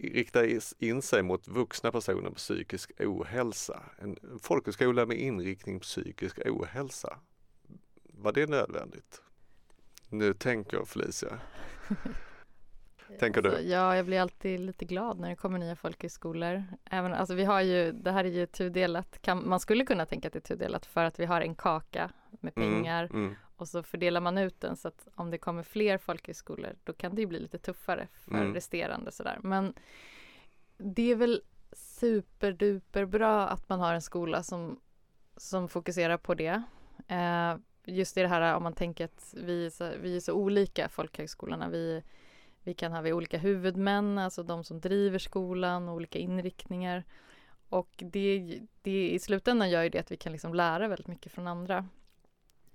rikta 0.03 0.47
in 0.79 1.03
sig 1.03 1.23
mot 1.23 1.49
vuxna 1.49 1.93
personer 1.93 2.23
med 2.23 2.37
psykisk 2.37 2.93
ohälsa. 3.01 3.83
En 3.99 4.17
folkhögskola 4.43 5.07
med 5.07 5.17
inriktning 5.17 5.79
på 5.79 5.83
psykisk 5.83 6.39
ohälsa. 6.47 7.19
Var 8.05 8.33
det 8.33 8.47
nödvändigt? 8.47 9.23
Nu 10.09 10.35
tänker 10.35 10.85
Felicia. 10.85 11.41
Tänker 13.19 13.43
du? 13.43 13.49
Alltså, 13.49 13.65
ja, 13.65 13.97
jag 13.97 14.07
blir 14.07 14.21
alltid 14.21 14.61
lite 14.61 14.85
glad 14.85 15.19
när 15.19 15.29
det 15.29 15.37
kommer 15.37 15.59
nya 15.59 15.77
folkhögskolor. 15.77 16.65
Även, 16.85 17.15
alltså 17.15 17.35
vi 17.35 17.45
har 17.45 17.61
ju, 17.61 17.93
det 17.93 18.13
här 18.13 18.25
är 18.25 18.29
ju 18.29 18.47
tudelat, 18.47 19.23
kan, 19.23 19.49
man 19.49 19.61
skulle 19.61 19.85
kunna 19.85 20.07
tänka 20.07 20.29
att 20.29 20.33
det 20.33 20.39
är 20.39 20.57
tudelat 20.57 20.87
för 20.87 21.05
att 21.05 21.21
vi 21.21 21.25
har 21.25 21.41
en 21.41 21.55
kaka 21.55 22.11
med 22.31 22.53
mm, 22.57 22.73
pengar 22.73 23.05
mm, 23.05 23.25
mm. 23.25 23.37
och 23.57 23.69
så 23.69 23.83
fördelar 23.83 24.21
man 24.21 24.39
ut 24.39 24.61
den 24.61 24.77
så 24.77 24.89
att 24.89 25.09
om 25.15 25.31
det 25.31 25.39
kommer 25.39 25.63
fler 25.63 25.99
folkhögskolor 25.99 26.73
då 26.85 26.93
kan 26.93 27.15
det 27.15 27.21
ju 27.21 27.27
bli 27.27 27.39
lite 27.39 27.59
tuffare 27.59 28.09
för 28.13 28.35
mm. 28.35 28.55
resterande 28.55 29.13
sådär. 29.13 29.39
Men 29.43 29.75
det 30.77 31.11
är 31.11 31.17
väl 31.17 31.43
superduper 31.73 33.05
bra 33.05 33.49
att 33.49 33.69
man 33.69 33.81
har 33.81 33.95
en 33.95 34.03
skola 34.03 34.43
som, 34.43 34.81
som 35.37 35.69
fokuserar 35.69 36.17
på 36.17 36.35
det. 36.35 36.63
Eh, 37.09 37.57
just 37.85 38.17
i 38.17 38.21
det 38.21 38.29
här 38.29 38.57
om 38.57 38.63
man 38.63 38.73
tänker 38.73 39.05
att 39.05 39.35
vi 39.37 39.67
är 39.67 39.71
så, 39.71 39.91
vi 40.01 40.17
är 40.17 40.21
så 40.21 40.33
olika 40.33 40.89
folkhögskolorna. 40.89 41.69
Vi 41.69 42.03
vi 42.63 42.75
kan 42.75 42.93
ha 42.93 43.01
vi 43.01 43.13
olika 43.13 43.39
huvudmän, 43.39 44.19
alltså 44.19 44.43
de 44.43 44.65
som 44.65 44.81
driver 44.81 45.19
skolan 45.19 45.89
och 45.89 45.95
olika 45.95 46.19
inriktningar. 46.19 47.05
Och 47.69 47.91
det, 47.97 48.61
det 48.83 49.11
i 49.11 49.19
slutändan 49.19 49.71
gör 49.71 49.83
ju 49.83 49.89
det 49.89 49.99
att 49.99 50.11
vi 50.11 50.17
kan 50.17 50.33
liksom 50.33 50.55
lära 50.55 50.89
väldigt 50.89 51.07
mycket 51.07 51.33
från 51.33 51.47
andra. 51.47 51.89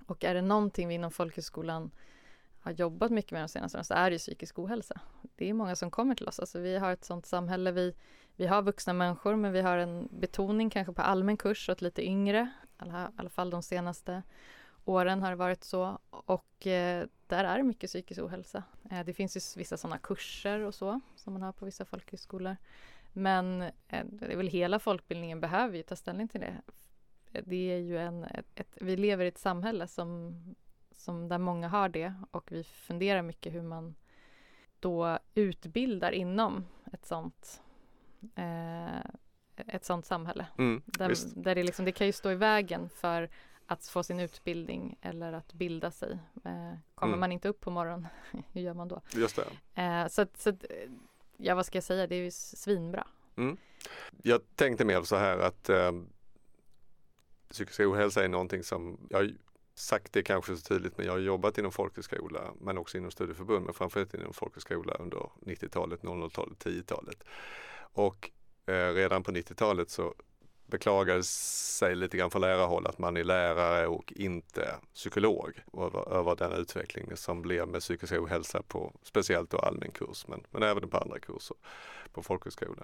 Och 0.08 0.24
är 0.24 0.34
det 0.34 0.42
någonting 0.42 0.88
vi 0.88 0.94
inom 0.94 1.12
folkhögskolan 1.12 1.92
har 2.60 2.72
jobbat 2.72 3.12
mycket 3.12 3.32
med 3.32 3.42
de 3.42 3.48
senaste 3.48 3.78
åren 3.78 3.86
så 3.86 3.94
är 3.94 4.12
det 4.12 4.18
psykisk 4.18 4.60
ohälsa. 4.60 5.02
Det 5.36 5.50
är 5.50 5.54
många 5.54 5.76
som 5.76 5.92
kommer 5.92 6.16
till 6.16 6.28
oss. 6.28 6.40
Alltså 6.40 6.60
vi 6.60 6.78
har 6.78 6.92
ett 6.92 7.06
sånt 7.06 7.26
samhälle. 7.26 7.72
Vi, 7.72 7.96
vi 8.36 8.48
har 8.48 8.62
vuxna 8.62 8.94
människor 8.94 9.36
men 9.36 9.52
vi 9.52 9.62
har 9.62 9.78
en 9.78 10.08
betoning 10.12 10.70
kanske 10.70 10.94
på 10.94 11.02
allmän 11.02 11.38
kurs 11.38 11.70
åt 11.70 11.82
lite 11.82 12.06
yngre. 12.06 12.52
I 12.64 12.68
alla, 12.78 13.12
alla 13.16 13.30
fall 13.30 13.50
de 13.50 13.64
senaste 13.64 14.24
åren 14.86 15.22
har 15.22 15.30
det 15.30 15.36
varit 15.36 15.64
så. 15.64 16.00
Och 16.10 16.68
eh, 16.68 17.08
där 17.28 17.44
är 17.44 17.64
mycket 17.64 17.90
psykisk 17.90 18.22
ohälsa. 18.22 18.64
Eh, 18.92 19.06
det 19.06 19.14
finns 19.14 19.38
ju 19.38 19.60
vissa 19.60 19.78
sådana 19.78 19.98
kurser 19.98 20.60
och 20.60 20.76
så 20.76 21.00
som 21.16 21.34
man 21.34 21.42
har 21.42 21.52
på 21.52 21.66
vissa 21.66 21.86
folkhögskolor. 21.86 22.58
Men 23.14 23.62
eh, 23.62 24.06
det 24.06 24.34
är 24.34 24.38
väl 24.38 24.48
hela 24.48 24.80
folkbildningen 24.80 25.40
behöver 25.40 25.78
ju 25.78 25.84
ta 25.84 25.96
ställning 25.96 26.28
till 26.28 26.42
det. 26.42 26.62
Det 27.46 27.72
är 27.72 27.80
ju 27.80 27.98
en, 27.98 28.24
ett, 28.24 28.46
ett, 28.56 28.78
vi 28.82 28.98
lever 28.98 29.26
i 29.26 29.28
ett 29.28 29.38
samhälle 29.38 29.88
som, 29.88 30.36
som 30.92 31.28
där 31.28 31.38
många 31.38 31.68
har 31.68 31.90
det 31.90 32.14
och 32.32 32.52
vi 32.52 32.64
funderar 32.64 33.22
mycket 33.22 33.54
hur 33.54 33.62
man 33.62 33.96
då 34.80 35.20
utbildar 35.34 36.12
inom 36.12 36.66
ett 36.94 37.06
sånt 37.06 37.62
ett 39.68 39.86
sånt 39.86 40.06
samhälle. 40.06 40.48
Mm, 40.58 40.82
där, 40.86 41.14
där 41.36 41.56
det, 41.56 41.64
liksom, 41.64 41.86
det 41.86 41.92
kan 41.92 42.08
ju 42.08 42.14
stå 42.14 42.32
i 42.32 42.36
vägen 42.36 42.90
för 42.90 43.30
att 43.66 43.88
få 43.88 44.04
sin 44.04 44.20
utbildning 44.20 44.98
eller 45.02 45.34
att 45.34 45.54
bilda 45.54 45.92
sig. 45.92 46.12
Eh, 46.46 46.78
kommer 46.96 47.14
mm. 47.14 47.20
man 47.20 47.32
inte 47.32 47.50
upp 47.50 47.62
på 47.62 47.72
morgonen, 47.72 48.08
hur 48.52 48.62
gör 48.62 48.74
man 48.74 48.88
då? 48.88 49.02
Just 49.14 49.36
det. 49.36 49.82
Eh, 49.82 50.08
så, 50.08 50.22
att, 50.22 50.38
så 50.38 50.50
att, 50.50 50.66
ja 51.38 51.56
vad 51.56 51.66
ska 51.66 51.78
jag 51.78 51.84
säga, 51.84 52.08
det 52.08 52.16
är 52.16 52.24
ju 52.24 52.32
svinbra. 52.32 53.08
Mm. 53.36 53.58
Jag 54.24 54.42
tänkte 54.56 54.86
mer 54.86 55.02
så 55.02 55.16
här 55.16 55.38
att 55.38 55.70
eh, 55.70 55.92
psykisk 57.50 57.80
ohälsa 57.80 58.24
är 58.24 58.28
någonting 58.28 58.64
som, 58.64 59.08
jag 59.10 59.18
har 59.18 59.34
sagt 59.76 60.14
det 60.14 60.24
kanske 60.24 60.56
så 60.56 60.62
tydligt, 60.62 60.98
men 60.98 61.06
jag 61.06 61.14
har 61.14 61.20
jobbat 61.20 61.58
inom 61.58 61.72
folkhögskola 61.72 62.54
men 62.60 62.78
också 62.78 62.98
inom 62.98 63.12
studieförbund, 63.12 63.66
men 63.66 63.74
framförallt 63.74 64.14
inom 64.14 64.34
folkhögskola 64.34 64.94
under 64.94 65.30
90-talet, 65.42 66.02
00-talet, 66.02 66.66
10-talet. 66.66 67.24
Och 67.78 68.32
eh, 68.66 68.94
redan 68.94 69.24
på 69.24 69.32
90-talet 69.32 69.90
så 69.90 70.16
beklagade 70.66 71.24
sig 71.24 71.96
lite 71.96 72.18
grann 72.18 72.32
från 72.32 72.42
lärarhåll 72.42 72.88
att 72.88 73.00
man 73.00 73.18
är 73.18 73.24
lärare 73.24 73.88
och 73.88 74.14
inte 74.16 74.76
psykolog 74.94 75.64
över, 75.78 76.14
över 76.14 76.36
den 76.36 76.52
utveckling 76.52 77.18
som 77.18 77.42
blev 77.42 77.68
med 77.68 77.82
psykisk 77.82 78.14
ohälsa 78.14 78.62
på 78.68 78.94
speciellt 79.04 79.50
då 79.50 79.58
allmän 79.58 79.92
kurs 79.92 80.28
men, 80.28 80.44
men 80.52 80.64
även 80.64 80.90
på 80.90 80.98
andra 80.98 81.20
kurser 81.20 81.58
på 82.12 82.24
folkhögskola. 82.24 82.84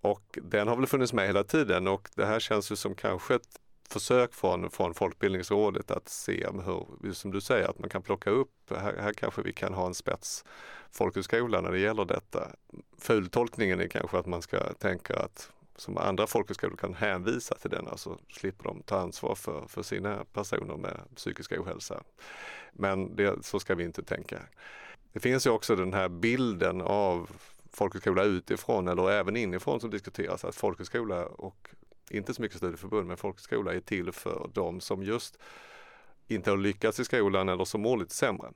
Och 0.00 0.38
den 0.42 0.68
har 0.68 0.76
väl 0.76 0.86
funnits 0.86 1.12
med 1.12 1.26
hela 1.26 1.44
tiden 1.44 1.88
och 1.88 2.08
det 2.14 2.26
här 2.26 2.40
känns 2.40 2.72
ju 2.72 2.76
som 2.76 2.94
kanske 2.94 3.34
ett 3.34 3.60
försök 3.88 4.34
från, 4.34 4.70
från 4.70 4.94
Folkbildningsrådet 4.94 5.90
att 5.90 6.08
se 6.08 6.46
hur, 6.64 7.12
som 7.12 7.30
du 7.30 7.40
säger, 7.40 7.68
att 7.68 7.78
man 7.78 7.88
kan 7.88 8.02
plocka 8.02 8.30
upp, 8.30 8.50
här, 8.70 8.96
här 8.96 9.12
kanske 9.12 9.42
vi 9.42 9.52
kan 9.52 9.74
ha 9.74 9.86
en 9.86 9.94
spets 9.94 10.44
folkhögskola 10.90 11.60
när 11.60 11.72
det 11.72 11.78
gäller 11.78 12.04
detta. 12.04 12.50
Fultolkningen 12.98 13.80
är 13.80 13.88
kanske 13.88 14.18
att 14.18 14.26
man 14.26 14.42
ska 14.42 14.72
tänka 14.72 15.16
att 15.16 15.50
som 15.76 15.98
andra 15.98 16.26
folkhögskolor 16.26 16.76
kan 16.76 16.94
hänvisa 16.94 17.54
till 17.54 17.70
den, 17.70 17.88
alltså 17.88 18.18
slipper 18.28 18.64
de 18.64 18.82
ta 18.82 18.98
ansvar 18.98 19.34
för, 19.34 19.66
för 19.68 19.82
sina 19.82 20.24
personer 20.32 20.76
med 20.76 21.00
psykisk 21.16 21.52
ohälsa. 21.52 22.02
Men 22.72 23.16
det, 23.16 23.44
så 23.44 23.60
ska 23.60 23.74
vi 23.74 23.84
inte 23.84 24.02
tänka. 24.02 24.38
Det 25.12 25.20
finns 25.20 25.46
ju 25.46 25.50
också 25.50 25.76
den 25.76 25.92
här 25.92 26.08
bilden 26.08 26.80
av 26.80 27.30
folkhögskola 27.72 28.24
utifrån 28.24 28.88
eller 28.88 29.10
även 29.10 29.36
inifrån 29.36 29.80
som 29.80 29.90
diskuteras, 29.90 30.44
att 30.44 30.54
folkhögskola 30.54 31.26
och 31.26 31.68
inte 32.10 32.34
så 32.34 32.42
mycket 32.42 32.58
studieförbund, 32.58 33.08
men 33.08 33.16
folkhögskola 33.16 33.74
är 33.74 33.80
till 33.80 34.12
för 34.12 34.50
de 34.54 34.80
som 34.80 35.02
just 35.02 35.38
inte 36.28 36.50
har 36.50 36.56
lyckats 36.56 37.00
i 37.00 37.04
skolan 37.04 37.48
eller 37.48 37.64
som 37.64 37.80
mår 37.80 37.96
lite 37.96 38.14
sämre 38.14 38.52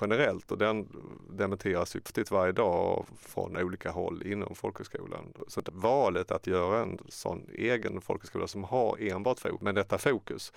generellt 0.00 0.52
och 0.52 0.58
den 0.58 0.88
dementeras 1.30 1.96
ju 1.96 2.00
varje 2.30 2.52
dag 2.52 3.06
från 3.18 3.56
olika 3.56 3.90
håll 3.90 4.22
inom 4.26 4.54
folkhögskolan. 4.54 5.32
Så 5.48 5.62
valet 5.72 6.30
att 6.30 6.46
göra 6.46 6.82
en 6.82 6.98
sån 7.08 7.46
egen 7.52 8.00
folkhögskola 8.00 8.46
som 8.46 8.64
har 8.64 8.96
enbart 9.00 9.40
fokus, 9.40 9.60
men 9.60 9.74
detta 9.74 9.98
fokus 9.98 10.52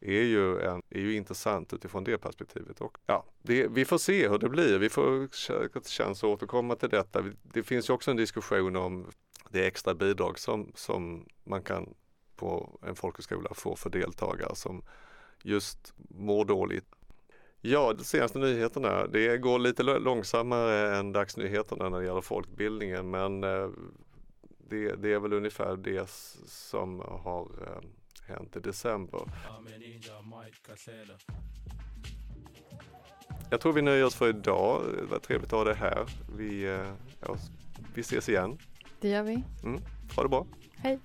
är 0.00 0.22
ju, 0.22 0.60
en, 0.60 0.82
är 0.90 1.00
ju 1.00 1.16
intressant 1.16 1.72
utifrån 1.72 2.04
det 2.04 2.18
perspektivet. 2.18 2.80
Och, 2.80 2.98
ja, 3.06 3.24
det, 3.42 3.66
vi 3.68 3.84
får 3.84 3.98
se 3.98 4.28
hur 4.28 4.38
det 4.38 4.48
blir. 4.48 4.78
Vi 4.78 4.88
får 4.88 5.28
chans 5.88 6.24
att 6.24 6.30
återkomma 6.30 6.76
till 6.76 6.88
detta. 6.88 7.24
Det 7.42 7.62
finns 7.62 7.90
ju 7.90 7.94
också 7.94 8.10
en 8.10 8.16
diskussion 8.16 8.76
om 8.76 9.06
det 9.50 9.66
extra 9.66 9.94
bidrag 9.94 10.38
som, 10.38 10.72
som 10.74 11.26
man 11.44 11.62
kan 11.62 11.94
på 12.36 12.78
en 12.82 12.96
folkhögskola 12.96 13.50
få 13.54 13.76
för 13.76 13.90
deltagare 13.90 14.54
som 14.54 14.82
just 15.42 15.94
mår 15.96 16.44
dåligt 16.44 16.86
Ja, 17.64 17.92
de 17.92 18.04
senaste 18.04 18.38
nyheterna. 18.38 19.06
Det 19.06 19.38
går 19.38 19.58
lite 19.58 19.82
långsammare 19.82 20.96
än 20.96 21.12
dagsnyheterna 21.12 21.88
när 21.88 21.98
det 22.00 22.06
gäller 22.06 22.20
folkbildningen 22.20 23.10
men 23.10 23.44
eh, 23.44 23.68
det, 24.68 24.94
det 24.94 25.12
är 25.12 25.18
väl 25.18 25.32
ungefär 25.32 25.76
det 25.76 26.10
som 26.46 27.00
har 27.00 27.42
eh, 27.42 27.82
hänt 28.26 28.56
i 28.56 28.60
december. 28.60 29.20
Jag 33.50 33.60
tror 33.60 33.72
vi 33.72 33.82
nöjer 33.82 34.04
oss 34.04 34.14
för 34.14 34.28
idag. 34.28 34.82
Det 34.96 35.04
var 35.04 35.18
trevligt 35.18 35.52
att 35.52 35.58
ha 35.58 35.64
det 35.64 35.74
här. 35.74 36.06
Vi, 36.36 36.64
eh, 36.64 36.92
ja, 37.20 37.36
vi 37.94 38.00
ses 38.00 38.28
igen. 38.28 38.58
Det 39.00 39.08
gör 39.08 39.22
vi. 39.22 39.44
Mm, 39.64 39.80
ha 40.16 40.22
det 40.22 40.28
bra. 40.28 40.46
Hej. 40.76 40.98